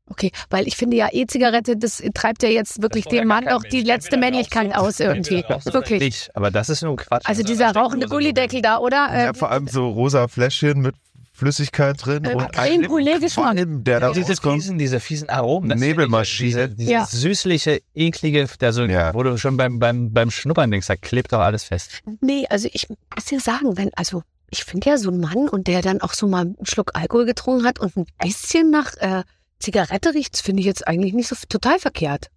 Okay, 0.07 0.33
weil 0.51 0.69
ich 0.69 0.77
finde 0.77 0.99
ja, 0.99 1.09
E-Zigarette, 1.11 1.79
das 1.79 2.03
treibt 2.13 2.43
ja 2.43 2.51
jetzt 2.51 2.83
wirklich 2.83 3.07
dem 3.07 3.27
Mann 3.27 3.45
kein 3.45 3.55
doch 3.55 3.63
die 3.63 3.81
letzte 3.81 4.19
Männlichkeit 4.19 4.75
aus 4.75 5.01
irgendwie. 5.01 5.43
Wirklich. 5.65 6.01
Nicht, 6.01 6.37
aber 6.37 6.51
das 6.51 6.69
ist 6.69 6.83
nur 6.83 6.97
Quatsch. 6.97 7.25
Also 7.25 7.43
dieser 7.43 7.75
rauchende 7.75 8.07
Gullideckel 8.07 8.61
da, 8.61 8.79
oder? 8.79 9.09
Ja, 9.19 9.33
vor 9.33 9.51
allem 9.51 9.67
so 9.67 9.89
rosa 9.89 10.29
Fläschchen 10.29 10.83
mit 10.83 10.95
Flüssigkeit 11.37 11.97
drin 12.05 12.25
Äh, 12.25 12.35
und 12.35 12.53
Creme 12.53 12.83
Brûlée 12.87 13.19
Geschmack. 13.21 13.57
der 13.85 14.01
da 14.01 14.13
diese 14.13 14.29
rauskommt. 14.29 14.63
fiesen, 14.63 14.79
diese 14.79 15.01
fiesen 15.01 15.29
Aromen. 15.29 15.69
das 15.69 15.81
Nebelmaschine. 15.81 16.49
Diese, 16.49 16.69
diese 16.71 16.91
Ja. 16.93 17.07
süßliche, 17.07 17.81
eklige, 17.95 18.47
der 18.61 18.73
so, 18.73 18.85
Ja. 18.85 19.13
wo 19.15 19.23
du 19.25 19.37
schon 19.37 19.57
beim, 19.57 19.79
beim, 19.81 20.13
beim 20.13 20.31
Schnuppern 20.31 20.71
denkst, 20.71 20.87
da 20.87 20.95
klebt 20.97 21.33
doch 21.33 21.41
alles 21.41 21.65
fest. 21.65 22.03
Nee, 22.21 22.47
also 22.49 22.69
ich 22.73 22.89
muss 22.89 23.25
dir 23.27 23.41
sagen, 23.41 23.77
wenn, 23.77 23.91
also 23.95 24.23
ich 24.51 24.63
finde 24.65 24.91
ja 24.91 24.97
so 24.97 25.11
ein 25.11 25.19
Mann 25.19 25.49
und 25.49 25.67
der 25.67 25.83
dann 25.83 26.01
auch 26.01 26.13
so 26.13 26.29
mal 26.29 26.43
einen 26.43 26.57
Schluck 26.63 26.93
Alkohol 26.95 27.27
getrunken 27.27 27.67
hat 27.67 27.81
und 27.81 27.97
ein 27.97 28.07
bisschen 28.23 28.71
nach 28.71 28.95
äh, 28.99 29.25
Zigarette 29.59 30.15
riecht, 30.15 30.37
finde 30.37 30.61
ich 30.61 30.67
jetzt 30.67 30.87
eigentlich 30.87 31.15
nicht 31.15 31.27
so 31.29 31.35
total 31.49 31.81
verkehrt. 31.81 32.29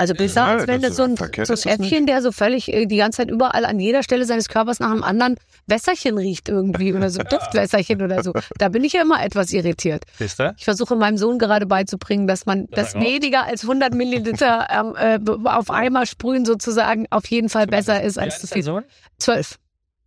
Also 0.00 0.14
besser, 0.14 0.40
Ja, 0.42 0.46
als 0.58 0.66
wenn 0.68 0.80
das 0.80 0.90
du 0.92 0.96
so 0.96 1.02
ein, 1.02 1.16
verkehrt 1.16 1.48
so 1.48 1.54
ein 1.54 1.56
das 1.56 1.66
Äffchen, 1.66 2.06
der 2.06 2.22
so 2.22 2.30
völlig 2.30 2.72
äh, 2.72 2.86
die 2.86 2.96
ganze 2.98 3.16
Zeit 3.18 3.30
überall 3.30 3.64
an 3.64 3.80
jeder 3.80 4.04
Stelle 4.04 4.24
seines 4.24 4.48
Körpers 4.48 4.78
nach 4.78 4.90
einem 4.92 5.02
anderen 5.02 5.36
Wässerchen 5.66 6.16
riecht 6.16 6.48
irgendwie 6.48 6.94
oder 6.94 7.10
so 7.10 7.18
Duftwässerchen 7.28 8.00
oder 8.00 8.22
so. 8.22 8.32
Da 8.58 8.68
bin 8.68 8.84
ich 8.84 8.92
ja 8.92 9.02
immer 9.02 9.22
etwas 9.24 9.52
irritiert. 9.52 10.04
Siehst 10.18 10.38
du? 10.38 10.54
Ich 10.56 10.64
versuche 10.64 10.94
meinem 10.94 11.18
Sohn 11.18 11.38
gerade 11.40 11.66
beizubringen, 11.66 12.28
dass 12.28 12.46
man 12.46 12.68
das 12.70 12.94
weniger 12.94 13.44
als 13.44 13.62
100 13.62 13.92
Milliliter 13.92 14.68
ähm, 14.70 14.94
äh, 14.96 15.48
auf 15.48 15.70
einmal 15.70 16.06
sprühen 16.06 16.44
sozusagen 16.44 17.06
auf 17.10 17.26
jeden 17.26 17.48
Fall 17.48 17.66
besser 17.66 18.00
ist 18.02 18.18
als 18.18 18.40
zu 18.40 18.46
viel. 18.46 18.62
Sohn? 18.62 18.84
Zwölf. 19.18 19.58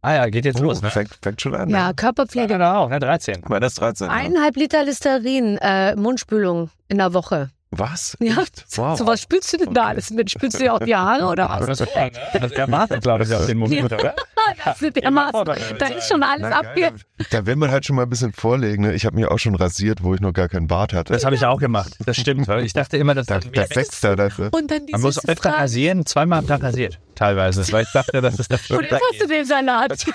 Ah 0.03 0.15
ja, 0.15 0.29
geht 0.29 0.45
jetzt 0.45 0.59
Oh, 0.61 0.63
los, 0.63 0.81
ne? 0.81 0.89
fängt, 0.89 1.11
fängt 1.21 1.41
schon 1.41 1.53
an. 1.53 1.69
Ja, 1.69 1.89
ne? 1.89 1.93
Körperpflege. 1.93 2.47
Genau, 2.47 2.87
ne? 2.87 2.97
13. 2.99 3.43
Meiner 3.49 3.67
ist 3.67 3.79
13. 3.79 4.07
ja. 4.07 4.13
Eineinhalb 4.13 4.55
Liter 4.55 4.83
Listerin, 4.83 5.57
äh, 5.61 5.95
Mundspülung 5.95 6.71
in 6.87 6.97
der 6.97 7.13
Woche. 7.13 7.49
Was? 7.71 8.17
Ja, 8.19 8.41
Echt? 8.41 8.65
Wow. 8.75 8.97
So 8.97 9.07
was 9.07 9.21
spülst 9.21 9.53
du 9.53 9.57
denn 9.57 9.73
da 9.73 9.85
alles 9.85 10.11
mit? 10.11 10.29
Spülst 10.29 10.59
du 10.59 10.63
dir 10.63 10.73
auch 10.73 10.79
die 10.79 10.93
Haare 10.93 11.25
oder 11.25 11.47
was? 11.47 11.65
Das 11.77 11.79
ist 11.79 12.57
der 12.57 12.67
Martin, 12.67 12.99
glaube 12.99 13.23
ich, 13.23 13.33
auf 13.33 13.45
den 13.45 13.59
Moment, 13.59 13.93
oder? 13.93 14.13
Das 14.63 14.81
ist 14.81 14.95
dermaßen. 14.97 15.45
Da 15.79 15.85
ist 15.87 16.09
schon 16.09 16.21
alles 16.21 16.47
Na, 16.49 16.59
abge... 16.59 16.91
Da 17.29 17.45
will 17.45 17.55
man 17.55 17.71
halt 17.71 17.85
schon 17.85 17.95
mal 17.95 18.03
ein 18.03 18.09
bisschen 18.09 18.33
vorlegen. 18.33 18.83
Ne? 18.83 18.93
Ich 18.93 19.05
habe 19.05 19.15
mich 19.15 19.25
auch 19.25 19.39
schon 19.39 19.55
rasiert, 19.55 20.03
wo 20.03 20.13
ich 20.13 20.19
noch 20.19 20.33
gar 20.33 20.49
keinen 20.49 20.67
Bart 20.67 20.91
hatte. 20.93 21.13
Das 21.13 21.23
habe 21.23 21.35
ich 21.35 21.45
auch 21.45 21.59
gemacht. 21.59 21.95
Das 22.05 22.17
stimmt. 22.17 22.47
Ich 22.61 22.73
dachte 22.73 22.97
immer, 22.97 23.15
dass 23.15 23.27
Da, 23.27 23.39
das 23.39 23.51
da 23.51 23.75
wächst 23.75 24.03
er 24.03 24.15
dafür. 24.17 24.49
Und 24.51 24.69
dann 24.69 24.85
die 24.85 24.91
Man 24.91 25.01
muss 25.01 25.23
öfter 25.25 25.51
rasieren, 25.51 26.05
zweimal 26.05 26.39
am 26.39 26.47
Tag 26.47 26.63
rasiert. 26.63 26.99
Teilweise. 27.15 27.69
Weil 27.71 27.83
ich 27.83 27.91
dachte, 27.91 28.21
dass 28.21 28.39
es 28.39 28.47
das 28.47 28.69
Und 28.71 28.83
jetzt 28.83 28.93
hast 28.93 29.21
du 29.21 29.27
den 29.27 29.45
Salat. 29.45 29.91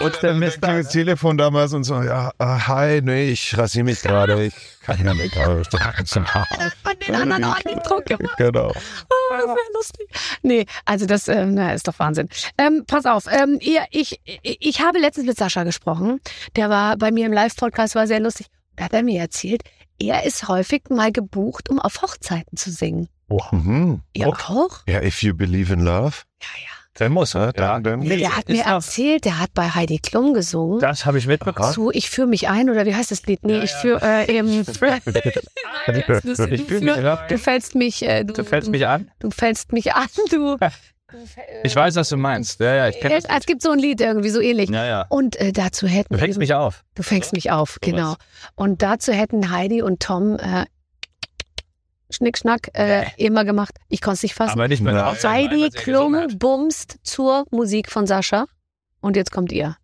Und 0.00 0.22
der 0.22 0.30
Dann 0.30 0.38
Mist. 0.38 0.60
ging 0.60 0.76
das 0.76 0.88
Telefon 0.88 1.38
damals 1.38 1.72
und 1.72 1.84
so, 1.84 2.02
ja, 2.02 2.30
äh, 2.38 2.44
hi, 2.44 3.00
nee, 3.02 3.30
ich 3.30 3.56
rasiere 3.56 3.84
mich 3.84 4.02
gerade. 4.02 4.44
Ich 4.44 4.54
kann 4.82 5.04
ja 5.04 5.14
nicht. 5.14 5.36
aus. 5.38 5.66
Von 5.68 6.98
den 7.06 7.14
anderen 7.14 7.44
ordentlich 7.44 7.78
Druck 7.80 8.04
gemacht. 8.06 8.36
genau. 8.36 8.68
Oh, 8.70 9.32
das 9.32 9.46
wäre 9.46 9.56
lustig. 9.74 10.08
Nee, 10.42 10.66
also 10.84 11.06
das 11.06 11.28
ähm, 11.28 11.54
na, 11.54 11.72
ist 11.72 11.86
doch 11.88 11.98
Wahnsinn. 11.98 12.28
Ähm, 12.58 12.84
pass 12.86 13.06
auf, 13.06 13.26
ähm, 13.30 13.58
ihr, 13.60 13.84
ich, 13.90 14.20
ich 14.42 14.80
habe 14.80 14.98
letztens 14.98 15.26
mit 15.26 15.38
Sascha 15.38 15.64
gesprochen. 15.64 16.20
Der 16.56 16.68
war 16.68 16.96
bei 16.96 17.10
mir 17.10 17.26
im 17.26 17.32
Live-Podcast, 17.32 17.94
war 17.94 18.06
sehr 18.06 18.20
lustig. 18.20 18.46
Da 18.76 18.84
hat 18.84 18.92
er 18.92 19.02
mir 19.02 19.20
erzählt, 19.20 19.62
er 19.98 20.24
ist 20.24 20.48
häufig 20.48 20.84
mal 20.90 21.12
gebucht, 21.12 21.70
um 21.70 21.78
auf 21.78 22.02
Hochzeiten 22.02 22.56
zu 22.56 22.70
singen. 22.70 23.08
Mhm. 23.52 24.02
Ihr 24.12 24.28
auch? 24.28 24.80
Ja, 24.86 25.02
if 25.02 25.22
you 25.22 25.34
believe 25.34 25.72
in 25.72 25.80
love. 25.80 26.18
Ja, 26.40 26.48
ja. 26.62 26.68
Der 26.98 27.08
muss. 27.08 27.32
Ja, 27.32 27.46
Ja, 27.46 27.52
dann, 27.52 27.82
dann. 27.84 28.00
Der 28.02 28.36
hat 28.36 28.48
mir 28.50 28.66
auch- 28.66 28.72
erzählt, 28.72 29.24
der 29.24 29.40
hat 29.40 29.54
bei 29.54 29.70
Heidi 29.70 29.98
Klum 29.98 30.34
gesungen. 30.34 30.78
Das 30.78 31.06
habe 31.06 31.16
ich 31.18 31.26
mitbekommen. 31.26 31.72
zu 31.72 31.90
Ich 31.90 32.10
führe 32.10 32.26
mich 32.28 32.50
ein 32.50 32.68
oder 32.68 32.84
wie 32.84 32.94
heißt 32.94 33.10
das 33.10 33.24
Lied? 33.26 33.42
Nee, 33.44 33.56
Ja, 33.56 33.62
ich 33.62 33.72
führe 33.72 34.04
äh, 34.26 34.36
im 34.36 34.60
Ich 34.60 34.68
fühl 36.64 36.80
mich, 36.80 36.96
ja. 36.96 37.26
Du 37.28 37.38
fällst 37.38 37.74
mich, 37.74 38.02
äh, 38.06 38.24
du, 38.24 38.34
Du 38.34 38.44
fällst 38.44 38.70
mich 38.70 38.86
an? 38.86 39.10
du 39.20 39.30
fällst 39.30 39.72
mich 39.72 39.94
an, 39.94 40.06
du. 40.30 40.56
Ich 41.62 41.76
weiß, 41.76 41.94
was 41.96 42.08
du 42.08 42.16
meinst. 42.16 42.58
Ja, 42.60 42.74
ja, 42.74 42.88
ich 42.88 42.98
kenne 42.98 43.16
Es, 43.16 43.24
es 43.28 43.44
gibt 43.44 43.60
so 43.60 43.70
ein 43.70 43.78
Lied 43.78 44.00
irgendwie 44.00 44.30
so 44.30 44.40
ähnlich. 44.40 44.70
Ja, 44.70 44.86
ja. 44.86 45.04
Und 45.10 45.36
äh, 45.36 45.52
dazu 45.52 45.86
hätten 45.86 46.14
Du 46.14 46.18
fängst 46.18 46.38
mich 46.38 46.54
auf. 46.54 46.84
du 46.94 47.02
fängst 47.02 47.34
mich 47.34 47.50
auf, 47.50 47.76
genau. 47.82 48.14
Und 48.54 48.80
dazu 48.80 49.12
hätten 49.12 49.50
Heidi 49.50 49.82
und 49.82 50.00
Tom 50.00 50.38
äh, 50.38 50.64
Schnickschnack 52.12 52.70
äh, 52.74 53.06
immer 53.16 53.44
gemacht. 53.44 53.76
Ich 53.88 54.00
konnte 54.00 54.16
es 54.16 54.22
nicht 54.22 54.34
fassen. 54.34 54.52
Aber 54.52 54.68
nicht. 54.68 54.82
Hochzeit, 54.84 55.24
Heidi 55.50 55.70
Klum 55.70 56.16
bumst 56.38 56.96
zur 57.02 57.44
Musik 57.50 57.90
von 57.90 58.06
Sascha. 58.06 58.46
Und 59.00 59.16
jetzt 59.16 59.32
kommt 59.32 59.52
ihr. 59.52 59.76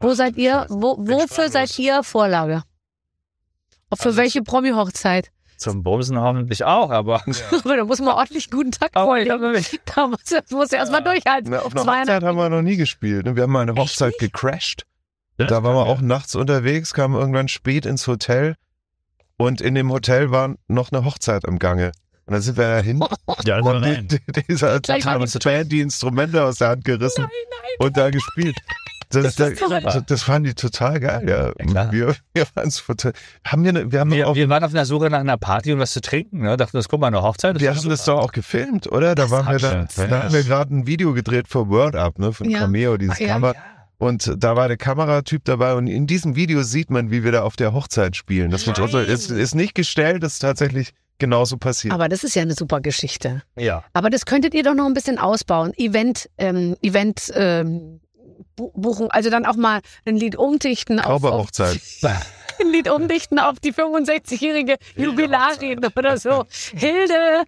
Wo 0.00 0.14
seid 0.14 0.36
ihr? 0.36 0.66
Wo, 0.68 0.96
wofür 0.98 1.48
seid 1.48 1.78
ihr 1.78 2.02
Vorlage? 2.02 2.62
Ob 3.90 3.98
für 4.00 4.06
Also- 4.08 4.18
welche 4.18 4.42
Promi-Hochzeit? 4.42 5.30
Zum 5.58 5.82
Bumsen 5.82 6.20
hoffentlich 6.20 6.64
auch, 6.64 6.90
aber. 6.90 7.22
Aber 7.64 7.76
da 7.78 7.84
muss 7.86 7.98
man 8.00 8.14
ordentlich 8.14 8.50
guten 8.50 8.72
ich 8.72 8.92
vorlegen. 8.92 9.64
Da 9.94 10.06
muss, 10.06 10.20
muss 10.50 10.70
er 10.72 10.80
erstmal 10.80 11.02
durchhalten. 11.02 11.50
Na, 11.50 11.60
auf 11.60 11.72
einer 11.72 11.82
Zweieinhalb- 11.82 12.00
Hochzeit 12.08 12.22
haben 12.24 12.36
wir 12.36 12.48
noch 12.50 12.60
nie 12.60 12.76
gespielt. 12.76 13.24
Ne? 13.24 13.36
Wir 13.36 13.44
haben 13.44 13.52
mal 13.52 13.62
eine 13.62 13.74
Hochzeit 13.74 14.12
gecrashed. 14.18 14.84
Da 15.38 15.62
waren 15.62 15.74
wir 15.74 15.86
auch 15.86 16.00
nachts 16.02 16.34
unterwegs, 16.34 16.92
kamen 16.92 17.14
irgendwann 17.14 17.48
spät 17.48 17.86
ins 17.86 18.06
Hotel 18.06 18.56
und 19.38 19.60
in 19.60 19.74
dem 19.74 19.90
Hotel 19.92 20.30
war 20.30 20.54
noch 20.68 20.92
eine 20.92 21.04
Hochzeit 21.04 21.44
im 21.44 21.58
Gange. 21.58 21.92
Und 22.26 22.32
dann 22.32 22.42
sind 22.42 22.56
wir 22.56 22.66
da 22.68 22.78
hin 22.80 23.00
Ja, 23.44 23.60
und 23.60 23.84
die, 23.84 24.06
die, 24.18 24.42
dieser 24.48 24.80
Band 24.80 25.70
die 25.72 25.80
Instrumente 25.80 26.42
aus 26.42 26.56
der 26.58 26.70
Hand 26.70 26.84
gerissen 26.84 27.26
und 27.78 27.96
da 27.96 28.10
gespielt. 28.10 28.56
Das, 29.10 29.22
Das 29.22 29.26
ist 29.26 29.40
das, 29.40 29.58
verrückt. 29.60 29.86
das, 29.86 30.04
das 30.06 30.22
fanden 30.24 30.48
die 30.48 30.54
total 30.54 30.98
geil. 30.98 31.28
Ja, 31.28 31.52
Ja, 31.64 31.92
wir, 31.92 32.16
wir 32.34 32.46
waren 32.54 32.70
total. 32.70 33.12
Haben 33.46 33.62
wir, 33.62 33.92
wir 33.92 34.00
haben, 34.00 34.10
Wir, 34.10 34.28
auch, 34.28 34.34
wir 34.34 34.48
waren 34.48 34.64
auf 34.64 34.72
einer 34.72 34.84
Suche 34.84 35.08
nach 35.08 35.20
einer 35.20 35.36
Party 35.38 35.72
und 35.72 35.78
was 35.78 35.92
zu 35.92 36.00
trinken. 36.00 36.42
Ne? 36.42 36.56
Dachten, 36.56 36.76
das 36.76 36.88
guck 36.88 37.00
mal, 37.00 37.06
eine 37.06 37.22
Hochzeit. 37.22 37.54
das 37.54 37.62
wir 37.62 37.70
haben 37.72 37.88
das 37.88 38.04
super. 38.04 38.18
doch 38.18 38.24
auch 38.26 38.32
gefilmt, 38.32 38.90
oder? 38.90 39.14
Da 39.14 39.22
Das 39.22 39.30
waren 39.30 39.46
wir 39.48 39.58
da, 39.60 39.86
da 40.08 40.22
haben 40.24 40.32
wir 40.34 40.42
gerade 40.42 40.74
ein 40.74 40.88
Video 40.88 41.12
gedreht 41.12 41.46
für 41.46 41.68
Word 41.68 41.94
Up, 41.94 42.18
ne, 42.18 42.32
von 42.32 42.50
Ja. 42.50 42.58
Cameo, 42.58 42.96
dieses 42.96 43.14
Ach 43.14 43.20
ja. 43.20 43.28
Kamera. 43.28 43.54
Und 43.98 44.34
da 44.38 44.56
war 44.56 44.68
der 44.68 44.76
Kameratyp 44.76 45.44
dabei 45.44 45.74
und 45.74 45.86
in 45.86 46.06
diesem 46.06 46.36
Video 46.36 46.62
sieht 46.62 46.90
man, 46.90 47.10
wie 47.10 47.24
wir 47.24 47.32
da 47.32 47.42
auf 47.42 47.56
der 47.56 47.72
Hochzeit 47.72 48.14
spielen. 48.16 48.50
Das 48.50 48.66
wird 48.66 48.78
ist, 48.78 49.30
ist 49.30 49.54
nicht 49.54 49.74
gestellt, 49.74 50.22
das 50.22 50.34
ist 50.34 50.38
tatsächlich 50.40 50.92
genauso 51.18 51.56
passiert. 51.56 51.94
Aber 51.94 52.08
das 52.10 52.22
ist 52.24 52.34
ja 52.36 52.42
eine 52.42 52.54
super 52.54 52.80
Geschichte. 52.80 53.42
Ja. 53.56 53.84
Aber 53.94 54.10
das 54.10 54.26
könntet 54.26 54.52
ihr 54.52 54.62
doch 54.62 54.74
noch 54.74 54.84
ein 54.86 54.92
bisschen 54.94 55.18
ausbauen. 55.18 55.72
Event, 55.78 56.28
ähm, 56.36 56.76
Event, 56.82 57.32
ähm, 57.34 58.00
Bu- 58.54 58.70
buchen, 58.74 59.10
also 59.10 59.28
dann 59.30 59.44
auch 59.46 59.56
mal 59.56 59.80
ein 60.06 60.16
Lied 60.16 60.36
umdichten 60.36 60.98
auf, 61.00 61.06
auf 61.06 61.22
Zauberhochzeit. 61.22 61.80
ein 62.60 62.68
Lied 62.72 62.90
umdichten 62.90 63.38
auf 63.38 63.60
die 63.60 63.72
65-jährige 63.72 64.76
Jubilarin 64.96 65.84
oder 65.96 66.18
so. 66.18 66.44
Hilde, 66.74 67.44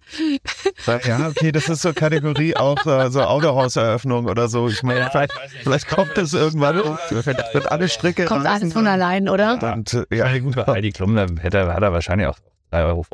Ja, 1.05 1.27
okay, 1.27 1.51
das 1.51 1.69
ist 1.69 1.81
so 1.81 1.93
Kategorie 1.93 2.55
auch 2.55 2.85
äh, 2.85 3.09
so 3.09 3.21
Autohauseröffnung 3.21 4.27
oder 4.27 4.47
so. 4.47 4.67
Ich 4.67 4.83
meine, 4.83 5.09
vielleicht, 5.11 5.33
vielleicht 5.63 5.87
kommt 5.87 6.11
das 6.15 6.33
irgendwann, 6.33 6.77
wird 7.09 7.71
alle 7.71 7.89
Stricke 7.89 8.25
kommt 8.25 8.45
alles 8.45 8.73
von 8.73 8.87
allein, 8.87 9.29
oder? 9.29 9.73
Und, 9.73 9.93
äh, 9.93 10.05
ja, 10.15 10.29
Ja, 10.29 10.39
gut, 10.39 10.55
bei 10.55 10.65
Heidi 10.65 10.91
Klum, 10.91 11.15
da 11.15 11.25
hätte, 11.41 11.73
hat 11.73 11.83
er 11.83 11.91
wahrscheinlich 11.93 12.27
auch 12.27 12.37
3,50 12.71 12.85
Euro. 12.87 13.05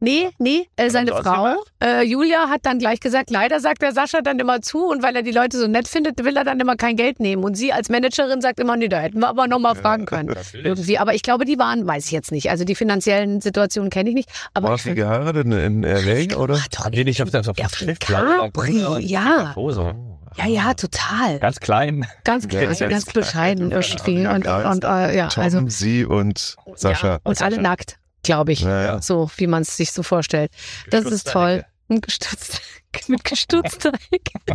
Nee, 0.00 0.30
nee, 0.38 0.68
äh, 0.76 0.90
seine 0.90 1.10
Frau, 1.12 1.56
äh, 1.82 2.02
Julia, 2.04 2.48
hat 2.48 2.60
dann 2.64 2.78
gleich 2.78 3.00
gesagt, 3.00 3.30
leider 3.30 3.58
sagt 3.60 3.82
der 3.82 3.92
Sascha 3.92 4.20
dann 4.20 4.38
immer 4.38 4.62
zu 4.62 4.86
und 4.86 5.02
weil 5.02 5.16
er 5.16 5.22
die 5.22 5.32
Leute 5.32 5.58
so 5.58 5.66
nett 5.66 5.88
findet, 5.88 6.22
will 6.24 6.36
er 6.36 6.44
dann 6.44 6.60
immer 6.60 6.76
kein 6.76 6.96
Geld 6.96 7.18
nehmen. 7.20 7.42
Und 7.42 7.56
sie 7.56 7.72
als 7.72 7.88
Managerin 7.88 8.40
sagt 8.40 8.60
immer, 8.60 8.76
nee, 8.76 8.88
da 8.88 9.00
hätten 9.00 9.18
wir 9.20 9.28
aber 9.28 9.48
noch 9.48 9.58
mal 9.58 9.74
fragen 9.74 10.06
können. 10.06 10.34
Irgendwie, 10.52 10.98
aber 10.98 11.14
ich 11.14 11.22
glaube, 11.22 11.44
die 11.44 11.58
waren, 11.58 11.86
weiß 11.86 12.06
ich 12.06 12.12
jetzt 12.12 12.30
nicht. 12.32 12.48
Also 12.50 12.64
die 12.64 12.74
finanziellen 12.76 13.40
Situationen 13.40 13.90
kenne 13.90 14.10
ich 14.10 14.14
nicht. 14.14 14.30
Aber 14.54 14.68
ich 14.68 14.72
hast 14.74 14.86
du 14.86 14.94
geheiratet? 14.94 15.46
In, 15.46 15.52
in 15.52 15.82
LA, 15.82 16.36
oder? 16.36 16.58
Haben 16.78 16.92
die 16.92 17.04
nicht 17.04 17.20
auf 17.22 17.30
der, 17.30 17.42
Schrift- 17.42 18.00
Capri, 18.06 18.84
ja. 19.00 19.54
Hose. 19.56 19.94
Ja, 20.36 20.46
ja, 20.46 20.74
total. 20.74 21.38
Ganz 21.40 21.58
klein. 21.58 22.06
Ganz, 22.22 22.44
Ja, 22.44 22.50
klein, 22.60 22.72
ja 22.78 22.88
ganz 22.88 23.06
bescheiden 23.06 23.72
irgendwie. 23.72 24.22
Ja, 24.22 24.34
Und, 24.36 24.46
und, 24.46 24.84
äh, 24.84 25.16
ja, 25.16 25.26
Tom, 25.28 25.42
also. 25.42 25.60
sie 25.66 26.04
und 26.04 26.56
Sascha. 26.76 27.08
Ja, 27.14 27.18
und 27.24 27.42
alle 27.42 27.60
nackt, 27.60 27.96
glaube 28.28 28.52
ich. 28.52 28.60
Ja, 28.60 28.82
ja. 28.84 29.02
So, 29.02 29.30
wie 29.38 29.46
man 29.46 29.62
es 29.62 29.76
sich 29.76 29.90
so 29.92 30.02
vorstellt. 30.02 30.50
Das 30.90 31.04
ist 31.06 31.30
toll. 31.32 31.64
Gestutzt, 31.88 32.60
mit 33.08 33.24
gestutzter 33.24 33.92
Ecke. 34.10 34.38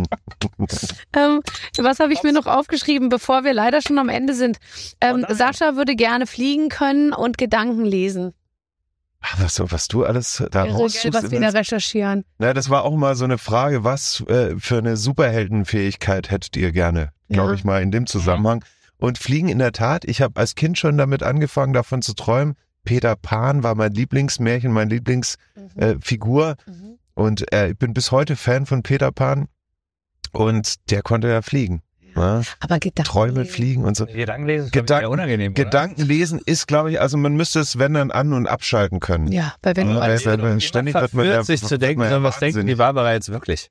ähm, 1.18 1.42
was 1.80 2.00
habe 2.00 2.14
ich 2.14 2.22
mir 2.22 2.32
noch 2.32 2.46
aufgeschrieben, 2.46 3.10
bevor 3.10 3.44
wir 3.44 3.54
leider 3.54 3.82
schon 3.82 3.98
am 3.98 4.08
Ende 4.10 4.36
sind? 4.36 4.58
Ähm, 5.02 5.26
Oh. 5.28 5.34
Sascha 5.34 5.76
würde 5.76 5.96
gerne 5.96 6.28
fliegen 6.28 6.70
können 6.70 7.12
und 7.12 7.40
Gedanken 7.40 7.86
lesen. 7.86 8.34
Ach, 9.22 9.40
was, 9.42 9.56
so- 9.56 9.72
was 9.72 9.88
du 9.88 10.04
alles 10.06 10.44
da 10.52 10.66
Irre, 10.66 10.76
raussuchst. 10.78 11.12
was 11.14 11.24
in 11.24 11.32
wir 11.32 11.40
da 11.40 11.50
recherchieren. 11.58 12.24
Na, 12.38 12.54
das 12.54 12.70
war 12.70 12.84
auch 12.84 12.96
mal 12.96 13.16
so 13.16 13.24
eine 13.24 13.40
Frage, 13.40 13.84
was 13.84 14.22
äh, 14.28 14.56
für 14.60 14.78
eine 14.78 14.96
Superheldenfähigkeit 14.96 16.30
hättet 16.30 16.56
ihr 16.58 16.72
gerne, 16.72 17.14
glaube 17.30 17.50
Ja. 17.52 17.56
ich 17.56 17.64
mal, 17.64 17.82
in 17.82 17.90
dem 17.90 18.06
Zusammenhang. 18.06 18.64
Und 18.98 19.18
Fliegen 19.18 19.50
in 19.50 19.58
der 19.60 19.72
Tat, 19.72 20.06
ich 20.06 20.22
habe 20.22 20.40
als 20.40 20.54
Kind 20.56 20.78
schon 20.78 20.98
damit 21.00 21.24
angefangen, 21.24 21.74
davon 21.74 22.02
zu 22.04 22.14
träumen. 22.14 22.56
Peter 22.84 23.16
Pan 23.16 23.64
war 23.64 23.76
mein 23.76 23.92
Lieblingsmärchen, 23.94 24.72
meine 24.72 24.90
Lieblingsfigur. 24.94 25.40
Äh, 25.76 25.96
Figur. 26.02 26.56
Mhm. 26.66 26.98
und 27.16 27.54
äh, 27.54 27.70
ich 27.70 27.78
bin 27.78 27.94
bis 27.94 28.12
heute 28.12 28.36
Fan 28.36 28.66
von 28.66 28.84
Peter 28.84 29.12
Pan. 29.12 29.48
Und 30.32 30.90
der 30.90 31.02
konnte 31.04 31.28
ja 31.30 31.42
fliegen. 31.44 31.82
Ja? 32.16 32.42
Aber 32.60 32.80
Gedanken. 32.80 33.12
Träume 33.12 33.46
fliegen 33.46 33.84
und 33.86 33.96
so. 33.96 34.06
Gedanken 34.08 34.48
lesen 34.48 34.66
ist 34.66 34.72
Gedanken- 34.74 35.08
unangenehm. 35.12 35.52
oder? 35.54 35.64
Gedanken 35.64 36.02
lesen 36.04 36.40
ist, 36.46 36.68
glaube 36.68 36.92
ich, 36.92 37.00
also 37.02 37.18
man 37.18 37.36
müsste 37.36 37.60
es, 37.60 37.78
wenn 37.80 37.94
dann 37.94 38.12
an- 38.12 38.34
und 38.34 38.48
abschalten 38.48 39.00
können. 39.00 39.32
Ja, 39.32 39.54
weil 39.62 39.76
wenn 39.76 39.88
Ja, 39.90 39.94
du 39.96 40.00
weil- 40.00 40.12
als, 40.12 40.26
weil- 40.26 40.42
weil 40.42 40.62
ständig 40.62 40.94
wird 40.96 41.14
man 41.14 41.26
ja- 41.28 41.44
sich 41.44 41.62
zu 41.64 41.78
denken, 41.78 42.00
man 42.00 42.08
ja 42.08 42.16
sondern 42.16 42.32
was 42.32 42.40
denken 42.40 42.66
die 42.68 42.76
Barbara 42.76 43.14
jetzt 43.14 43.30
wirklich? 43.30 43.70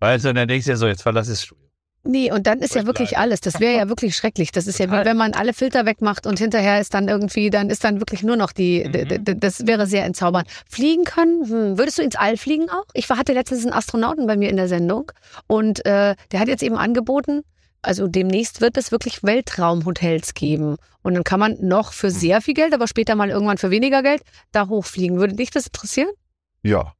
Und 0.00 0.24
dann 0.24 0.48
denkst 0.48 0.66
du 0.66 0.72
dir 0.72 0.76
so, 0.76 0.86
jetzt 0.86 1.02
verlass 1.02 1.28
das 1.28 1.42
Studio. 1.44 1.63
Nee, 2.06 2.30
und 2.30 2.46
dann 2.46 2.58
ist 2.60 2.74
ja 2.74 2.86
wirklich 2.86 3.10
bleiben. 3.10 3.22
alles. 3.22 3.40
Das 3.40 3.60
wäre 3.60 3.76
ja 3.76 3.88
wirklich 3.88 4.14
schrecklich. 4.16 4.52
Das 4.52 4.66
ist 4.66 4.78
ja 4.78 4.86
wie 4.86 4.90
Total. 4.90 5.04
wenn 5.06 5.16
man 5.16 5.32
alle 5.32 5.52
Filter 5.54 5.86
wegmacht 5.86 6.26
und 6.26 6.38
hinterher 6.38 6.80
ist 6.80 6.92
dann 6.94 7.08
irgendwie, 7.08 7.50
dann 7.50 7.70
ist 7.70 7.82
dann 7.84 7.98
wirklich 8.00 8.22
nur 8.22 8.36
noch 8.36 8.52
die, 8.52 8.84
Mhm. 8.84 9.40
das 9.40 9.66
wäre 9.66 9.86
sehr 9.86 10.04
entzaubernd. 10.04 10.46
Fliegen 10.68 11.04
können, 11.04 11.48
hm. 11.48 11.78
würdest 11.78 11.98
du 11.98 12.02
ins 12.02 12.16
All 12.16 12.36
fliegen 12.36 12.68
auch? 12.70 12.84
Ich 12.92 13.08
hatte 13.08 13.32
letztens 13.32 13.64
einen 13.64 13.72
Astronauten 13.72 14.26
bei 14.26 14.36
mir 14.36 14.50
in 14.50 14.56
der 14.56 14.68
Sendung 14.68 15.10
und 15.46 15.84
äh, 15.86 16.14
der 16.32 16.40
hat 16.40 16.48
jetzt 16.48 16.62
eben 16.62 16.76
angeboten, 16.76 17.42
also 17.82 18.06
demnächst 18.08 18.60
wird 18.60 18.76
es 18.76 18.92
wirklich 18.92 19.22
Weltraumhotels 19.22 20.34
geben. 20.34 20.76
Und 21.02 21.14
dann 21.14 21.24
kann 21.24 21.38
man 21.40 21.56
noch 21.60 21.92
für 21.92 22.10
sehr 22.10 22.40
viel 22.40 22.54
Geld, 22.54 22.72
aber 22.74 22.86
später 22.88 23.14
mal 23.14 23.28
irgendwann 23.30 23.58
für 23.58 23.70
weniger 23.70 24.02
Geld 24.02 24.22
da 24.52 24.68
hochfliegen. 24.68 25.18
Würde 25.18 25.34
dich 25.34 25.50
das 25.50 25.66
interessieren? 25.66 26.08
Ja. 26.62 26.94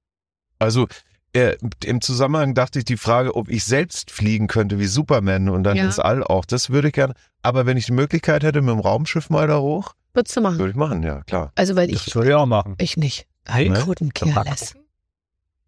Also 0.58 0.86
äh, 1.34 1.56
im 1.84 2.00
Zusammenhang 2.00 2.54
dachte 2.54 2.78
ich 2.78 2.84
die 2.84 2.96
Frage, 2.96 3.34
ob 3.36 3.48
ich 3.48 3.64
selbst 3.64 4.10
fliegen 4.10 4.46
könnte 4.46 4.78
wie 4.78 4.86
Superman 4.86 5.48
und 5.48 5.64
dann 5.64 5.76
Ja. 5.76 5.84
ins 5.84 5.98
All 5.98 6.22
auch. 6.24 6.44
Das 6.44 6.70
würde 6.70 6.88
ich 6.88 6.94
gerne. 6.94 7.14
Aber 7.42 7.66
wenn 7.66 7.76
ich 7.76 7.86
die 7.86 7.92
Möglichkeit 7.92 8.42
hätte, 8.44 8.62
mit 8.62 8.70
dem 8.72 8.80
Raumschiff 8.80 9.28
mal 9.30 9.46
da 9.46 9.58
hoch, 9.58 9.94
Würdest 10.14 10.36
du 10.36 10.40
machen? 10.40 10.58
würde 10.58 10.70
ich 10.70 10.76
machen, 10.76 11.02
ja 11.02 11.22
klar. 11.24 11.52
Also, 11.56 11.74
weil 11.76 11.88
Das 11.90 12.06
ich, 12.06 12.14
würde 12.14 12.28
ich 12.30 12.34
auch 12.34 12.46
machen. 12.46 12.76
ich 12.78 12.96
nicht. 12.96 13.26
Hey, 13.46 13.68
ne? 13.68 13.80
couldn't 13.80 14.24
Mal 14.24 14.32
care 14.34 14.48
less. 14.48 14.72
gucken. 14.74 14.86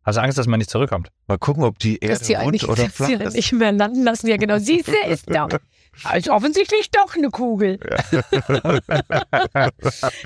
Hast 0.06 0.16
du 0.16 0.22
Angst, 0.22 0.38
dass 0.38 0.46
man 0.46 0.58
nicht 0.58 0.70
zurückkommt? 0.70 1.10
Mal 1.26 1.36
gucken, 1.36 1.64
ob 1.64 1.80
die 1.80 1.98
Dass 1.98 2.10
Erde 2.10 2.24
sie 2.24 2.34
rund 2.34 2.46
eigentlich 2.46 2.68
oder 2.68 2.84
dass 2.84 2.92
flach 2.92 3.08
ist. 3.10 3.34
nicht 3.34 3.52
mehr 3.52 3.72
landen 3.72 4.04
lassen. 4.04 4.28
Ja, 4.28 4.36
genau. 4.36 4.58
Siehst 4.58 4.86
du, 4.86 4.92
ist 5.08 5.28
da. 5.28 5.48
Also 6.04 6.32
offensichtlich 6.32 6.90
doch 6.90 7.16
eine 7.16 7.30
Kugel. 7.30 7.80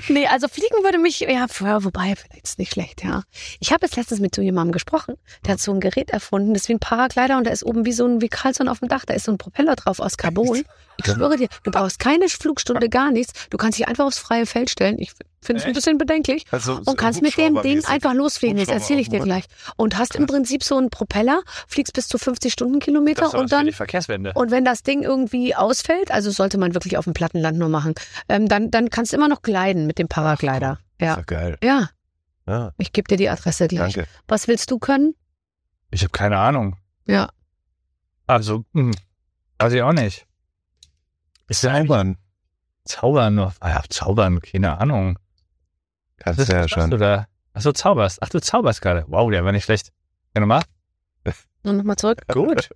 nee, 0.09 0.27
also 0.27 0.49
fliegen 0.49 0.83
würde 0.83 0.97
mich, 0.97 1.21
ja, 1.21 1.29
ja, 1.29 1.47
wobei, 1.85 2.13
vielleicht 2.17 2.43
ist 2.43 2.59
nicht 2.59 2.73
schlecht, 2.73 3.05
ja. 3.05 3.23
Ich 3.61 3.71
habe 3.71 3.85
jetzt 3.85 3.95
letztens 3.95 4.19
mit 4.19 4.35
so 4.35 4.41
jemandem 4.41 4.73
gesprochen, 4.73 5.15
der 5.45 5.53
hat 5.53 5.61
so 5.61 5.71
ein 5.71 5.79
Gerät 5.79 6.09
erfunden, 6.09 6.53
das 6.53 6.63
ist 6.63 6.67
wie 6.67 6.73
ein 6.73 6.79
Paraglider 6.79 7.37
und 7.37 7.47
da 7.47 7.51
ist 7.51 7.63
oben 7.63 7.85
wie 7.85 7.93
so 7.93 8.05
ein, 8.05 8.19
wie 8.19 8.27
Carlson 8.27 8.67
auf 8.67 8.79
dem 8.79 8.89
Dach, 8.89 9.05
da 9.05 9.13
ist 9.13 9.23
so 9.23 9.31
ein 9.31 9.37
Propeller 9.37 9.77
drauf 9.77 10.01
aus 10.01 10.17
Carbon. 10.17 10.61
Ich 11.05 11.13
schwöre 11.13 11.37
dir, 11.37 11.47
du 11.63 11.71
brauchst 11.71 11.99
keine 11.99 12.27
Flugstunde, 12.29 12.89
gar 12.89 13.11
nichts. 13.11 13.33
Du 13.49 13.57
kannst 13.57 13.77
dich 13.79 13.87
einfach 13.87 14.05
aufs 14.05 14.17
freie 14.19 14.45
Feld 14.45 14.69
stellen. 14.69 14.97
Ich 14.99 15.11
finde 15.41 15.61
es 15.61 15.65
ein 15.67 15.73
bisschen 15.73 15.97
bedenklich. 15.97 16.45
Also, 16.51 16.75
so 16.83 16.91
Und 16.91 16.97
kannst 16.97 17.21
mit 17.21 17.35
dem 17.37 17.61
Ding 17.61 17.83
einfach 17.85 18.13
losfliegen. 18.13 18.57
Das 18.57 18.67
erzähle 18.67 18.99
ich 19.01 19.09
dir 19.09 19.19
gleich. 19.21 19.45
Und 19.75 19.97
hast 19.97 20.15
im 20.15 20.27
Prinzip 20.27 20.63
so 20.63 20.77
einen 20.77 20.89
Propeller, 20.89 21.41
fliegst 21.67 21.93
bis 21.93 22.07
zu 22.07 22.17
50 22.17 22.53
Stundenkilometer 22.53 23.21
Das 23.23 23.33
ist 23.33 23.39
und 23.39 23.51
dann 23.51 23.65
die 23.65 23.71
Verkehrswende. 23.71 24.33
und 24.35 24.51
wenn 24.51 24.63
das 24.65 24.83
Ding 24.83 25.01
irgendwie 25.03 25.55
ausfällt, 25.55 26.11
also 26.11 26.29
sollte 26.31 26.57
man 26.57 26.73
wirklich 26.75 26.97
auf 26.97 27.05
dem 27.05 27.13
Plattenland 27.13 27.57
nur 27.57 27.69
machen, 27.69 27.95
ähm, 28.29 28.47
dann, 28.47 28.69
dann 28.71 28.89
kannst 28.89 29.13
du 29.13 29.17
immer 29.17 29.27
noch 29.27 29.41
gleiten 29.41 29.87
mit 29.87 29.97
dem 29.99 30.07
Paraglider. 30.07 30.79
Ist 30.99 31.01
Ja, 31.07 31.15
ja 31.17 31.21
geil. 31.25 31.57
ja. 31.63 31.89
Ja, 32.47 32.71
Ich 32.79 32.91
gebe 32.91 33.07
dir 33.07 33.17
die 33.17 33.29
Adresse 33.29 33.67
gleich. 33.67 33.93
danke. 33.93 34.09
Was 34.27 34.47
willst 34.47 34.71
du 34.71 34.79
können? 34.79 35.13
Ich 35.91 36.01
habe 36.01 36.11
keine 36.11 36.37
Ahnung. 36.37 36.75
Ja. 37.05 37.29
Also, 38.27 38.65
hm, 38.73 38.91
weiß 39.59 39.73
ich 39.73 39.81
auch 39.83 39.93
nicht. 39.93 40.25
Ist 41.51 41.63
ja 41.63 41.73
Zaubern 41.73 42.15
Zaubern 42.85 43.35
nur. 43.35 43.53
Ah 43.59 43.69
ja, 43.69 43.83
Zaubern, 43.89 44.39
keine 44.39 44.79
Ahnung. 44.79 45.19
kannst 46.17 46.39
Was 46.39 46.47
du 46.47 46.53
ja 46.53 46.59
machst 46.61 46.73
schon. 46.73 46.89
Du 46.89 46.97
da? 46.97 47.27
Ach 47.53 47.61
so, 47.61 47.73
zauberst. 47.73 48.19
Ach, 48.21 48.29
du 48.29 48.39
zauberst 48.39 48.81
gerade. 48.81 49.03
Wow, 49.07 49.29
der 49.29 49.43
war 49.43 49.51
nicht 49.51 49.65
schlecht. 49.65 49.91
Ja, 50.33 50.39
nochmal? 50.39 50.63
Nur 51.63 51.73
nochmal 51.73 51.97
zurück. 51.97 52.21
Gut. 52.29 52.69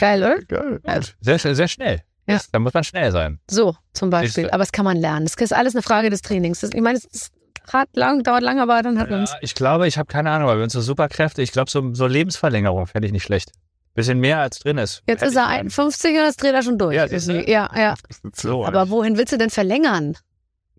Geil, 0.00 0.22
oder? 0.22 0.38
Geil. 0.44 0.80
Ja. 0.82 1.00
Sehr, 1.20 1.54
sehr, 1.54 1.68
schnell. 1.68 2.02
Ja. 2.26 2.36
Das, 2.36 2.50
da 2.50 2.58
muss 2.58 2.72
man 2.72 2.84
schnell 2.84 3.12
sein. 3.12 3.38
So, 3.50 3.76
zum 3.92 4.08
Beispiel. 4.08 4.48
Aber 4.48 4.58
das 4.60 4.72
kann 4.72 4.86
man 4.86 4.96
lernen. 4.96 5.26
Das 5.26 5.34
ist 5.34 5.52
alles 5.52 5.74
eine 5.74 5.82
Frage 5.82 6.08
des 6.08 6.22
Trainings. 6.22 6.60
Das, 6.60 6.70
ich 6.70 6.80
meine, 6.80 6.96
es 6.96 7.04
ist 7.04 7.32
hart 7.70 7.94
lang, 7.94 8.22
dauert 8.22 8.42
lang, 8.42 8.60
aber 8.60 8.82
dann 8.82 8.98
hat 8.98 9.10
man 9.10 9.24
es. 9.24 9.32
Ja, 9.32 9.38
ich 9.42 9.54
glaube, 9.54 9.86
ich 9.86 9.98
habe 9.98 10.06
keine 10.06 10.30
Ahnung, 10.30 10.48
aber 10.48 10.60
wenn 10.60 10.70
so 10.70 10.80
Superkräfte, 10.80 11.42
ich 11.42 11.52
glaube, 11.52 11.70
so, 11.70 11.92
so 11.92 12.06
Lebensverlängerung 12.06 12.86
fände 12.86 13.06
ich 13.06 13.12
nicht 13.12 13.24
schlecht. 13.24 13.52
Bisschen 13.96 14.20
mehr 14.20 14.38
als 14.40 14.60
drin 14.60 14.78
ist. 14.78 15.02
Jetzt 15.08 15.22
ist 15.22 15.34
er 15.36 15.42
ich 15.44 15.48
gern. 15.48 15.60
51 15.66 16.10
und 16.16 16.22
das 16.24 16.36
dreht 16.36 16.54
er 16.54 16.62
schon 16.62 16.78
durch. 16.78 16.94
Ja, 16.94 17.06
ja, 17.06 17.70
ja. 17.76 17.94
So, 18.34 18.64
Aber 18.64 18.90
wohin 18.90 19.16
willst 19.18 19.32
du 19.32 19.38
denn 19.38 19.50
verlängern? 19.50 20.16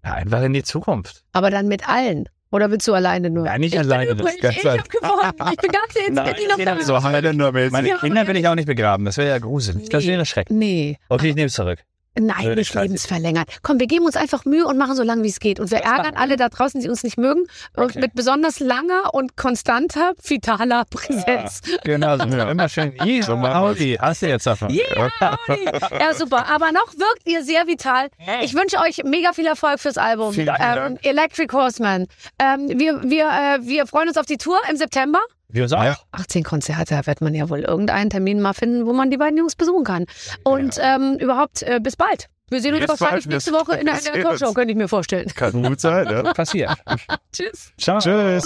ja, 0.06 0.14
einfach 0.14 0.42
in 0.44 0.54
die 0.54 0.64
Zukunft. 0.64 1.24
Aber 1.34 1.50
dann 1.52 1.68
mit 1.68 1.90
allen. 1.90 2.30
Oder 2.50 2.72
willst 2.72 2.88
du 2.88 2.94
alleine 2.94 3.30
nur? 3.30 3.44
Nein, 3.44 3.60
nicht 3.60 3.74
ich 3.74 3.80
alleine, 3.80 4.16
Bin 4.16 4.18
das 4.26 4.36
übrig, 4.36 4.44
ist 4.44 4.58
ich 4.58 4.64
ganz 4.64 4.80
hab 4.80 4.90
gewonnen. 4.90 5.52
Ich 5.52 5.58
bin 5.58 5.72
ganz 5.72 5.94
jetzt 5.96 6.10
Nein, 6.14 6.34
bin 6.56 6.60
ich 6.60 6.66
noch 6.66 6.82
so 6.82 7.04
Highlander-mäßig. 7.04 7.72
Meine 7.74 7.90
Ja, 7.90 7.98
Kinder 7.98 8.22
ja. 8.22 8.28
will 8.28 8.38
ich 8.38 8.48
auch 8.48 8.56
nicht 8.56 8.68
begraben. 8.68 9.04
Das 9.04 9.18
wäre 9.18 9.28
ja 9.30 9.40
gruselig. 9.40 9.90
Das 9.90 10.06
Nee. 10.06 10.12
wäre 10.12 10.26
schrecklich. 10.26 10.58
Nee, 10.58 10.98
Okay, 11.10 11.30
ich 11.30 11.36
nehme 11.36 11.48
es 11.48 11.54
zurück. 11.54 11.80
Nein, 12.20 12.46
Würde 12.46 12.62
nicht 12.62 12.74
lebensverlängern. 12.74 13.46
Komm, 13.62 13.80
wir 13.80 13.88
geben 13.88 14.06
uns 14.06 14.16
einfach 14.16 14.46
Mühe 14.46 14.66
und 14.66 14.78
machen 14.78 14.96
so 14.96 15.04
lange, 15.04 15.24
wie 15.24 15.30
es 15.30 15.40
geht. 15.40 15.60
Und 15.60 15.72
wir 15.72 15.80
Das 15.80 15.92
ärgern 15.92 16.16
alle 16.16 16.36
da 16.38 16.50
draußen, 16.50 16.82
die 16.82 16.90
uns 16.90 17.04
nicht 17.04 17.18
mögen. 17.18 17.42
Und 17.76 17.88
Okay. 17.88 18.00
mit 18.00 18.16
besonders 18.16 18.60
langer 18.60 19.14
und 19.14 19.38
konstanter, 19.38 20.14
vitaler 20.24 20.86
Präsenz. 20.90 21.62
Genau, 21.84 22.18
so 22.18 22.24
immer 22.24 22.70
schön. 22.70 22.94
Hier, 23.04 23.24
So 23.24 23.34
Audi, 23.34 23.98
hast 24.00 24.22
du 24.22 24.28
jetzt 24.28 24.46
davon. 24.46 24.70
Yeah, 24.70 25.10
Audi. 25.20 25.66
ja, 26.00 26.14
super. 26.14 26.48
Aber 26.50 26.72
noch 26.72 26.94
wirkt 26.98 27.26
ihr 27.26 27.44
sehr 27.44 27.68
vital. 27.68 28.10
Ich 28.42 28.54
wünsche 28.54 28.78
euch 28.78 29.04
mega 29.04 29.34
viel 29.34 29.46
Erfolg 29.46 29.80
fürs 29.80 29.98
Album. 29.98 30.34
Vielen 30.34 30.50
ähm, 30.50 30.58
Dank. 30.60 31.06
Electric 31.06 31.54
Horseman. 31.54 32.08
Ähm, 32.40 32.68
wir, 32.80 33.02
wir, 33.04 33.26
äh, 33.28 33.60
wir 33.62 33.88
freuen 33.88 34.08
uns 34.10 34.18
auf 34.18 34.26
die 34.26 34.38
Tour 34.38 34.60
im 34.70 34.78
September. 34.78 35.20
Wir 35.50 35.64
uns 35.64 35.74
auch. 35.74 35.84
Ja. 35.84 35.98
18 36.12 36.44
Konzerte, 36.44 36.96
da 36.96 37.06
wird 37.06 37.22
man 37.22 37.34
ja 37.34 37.50
wohl 37.50 37.62
irgendeinen 37.62 38.10
Termin 38.10 38.42
mal 38.42 38.54
finden, 38.54 38.86
wo 38.86 38.94
man 38.94 39.10
die 39.10 39.18
beiden 39.18 39.38
Jungs 39.38 39.56
besuchen 39.56 39.84
kann. 39.84 40.06
Und 40.44 40.78
ähm, 40.82 41.18
überhaupt, 41.20 41.64
äh, 41.64 41.80
bis 41.82 41.96
bald. 41.96 42.30
Wir 42.50 42.62
sehen 42.62 42.76
uns 42.76 42.86
Bis 42.86 43.02
wahrscheinlich 43.02 43.28
nächste 43.28 43.52
Woche 43.52 43.76
in 43.76 43.86
der, 43.86 43.96
in 43.96 44.24
Talkshow, 44.24 44.54
könnte 44.54 44.72
ich 44.72 44.78
mir 44.78 44.88
vorstellen. 44.88 45.28
Kann 45.36 45.64
gut 45.64 45.82
sein, 45.82 46.08
ja. 46.10 46.34
Passiert. 46.34 46.72
Tschüss. 47.34 47.74
Ciao. 47.78 48.00
Tschüss. 48.00 48.44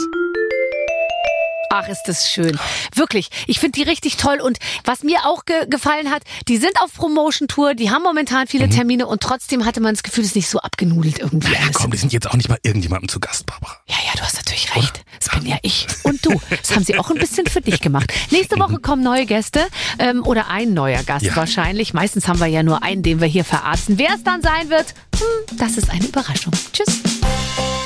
Ach, 1.74 1.88
ist 1.88 2.04
das 2.06 2.30
schön. 2.30 2.60
Wirklich. 2.96 3.30
Ich 3.48 3.60
finde 3.60 3.80
die 3.80 3.84
richtig 3.84 4.18
toll. 4.18 4.40
Und 4.42 4.58
was 4.84 5.04
mir 5.04 5.26
auch 5.26 5.46
ge 5.46 5.66
gefallen 5.70 6.12
hat, 6.12 6.24
die 6.48 6.58
sind 6.58 6.74
auf 6.82 6.94
Promotion-Tour, 6.94 7.76
die 7.76 7.92
haben 7.92 8.04
momentan 8.04 8.48
viele 8.48 8.68
Termine 8.70 9.08
und 9.08 9.22
trotzdem 9.24 9.66
hatte 9.66 9.80
man 9.80 9.94
das 9.94 10.04
Gefühl, 10.04 10.24
es 10.24 10.32
ist 10.32 10.36
nicht 10.36 10.50
so 10.50 10.60
abgenudelt 10.60 11.20
irgendwie. 11.20 11.52
Ja, 11.54 11.60
komm, 11.74 11.92
die 11.92 11.98
sind 11.98 12.12
jetzt 12.14 12.30
auch 12.30 12.34
nicht 12.36 12.50
bei 12.50 12.58
irgendjemandem 12.64 13.08
zu 13.10 13.20
Gast, 13.20 13.46
Barbara. 13.46 13.78
Ja, 13.88 13.96
ja, 14.06 14.12
du 14.16 14.22
hast 14.22 14.36
natürlich 14.36 14.76
recht. 14.76 15.04
Das 15.20 15.30
bin 15.30 15.46
ja 15.48 15.58
ich. 15.62 15.88
Und 16.04 16.26
du. 16.26 16.40
Das 16.62 16.76
haben 16.76 16.84
sie 16.84 16.98
auch 16.98 17.10
ein 17.10 17.18
bisschen 17.18 17.48
für 17.48 17.62
dich 17.62 17.80
gemacht. 17.80 18.12
Nächste 18.32 18.60
Woche 18.60 18.80
kommen 18.80 19.04
neue 19.04 19.26
Gäste 19.26 19.66
ähm, 20.00 20.24
oder 20.26 20.50
ein 20.50 20.74
neuer 20.74 21.04
Gast 21.04 21.26
Ja. 21.26 21.36
wahrscheinlich. 21.36 21.94
Meistens 21.94 22.28
haben 22.28 22.40
wir 22.40 22.48
ja 22.48 22.64
nur 22.64 22.84
einen, 22.84 23.04
den 23.04 23.20
wir 23.22 23.28
hier 23.28 23.46
verarzten. 23.46 23.98
Wer 23.98 24.14
es 24.16 24.24
dann 24.24 24.42
sein 24.42 24.70
wird, 24.70 24.94
hm, 25.16 25.58
das 25.58 25.78
ist 25.78 25.90
eine 25.90 26.06
Überraschung. 26.06 26.54
Tschüss. 26.74 27.02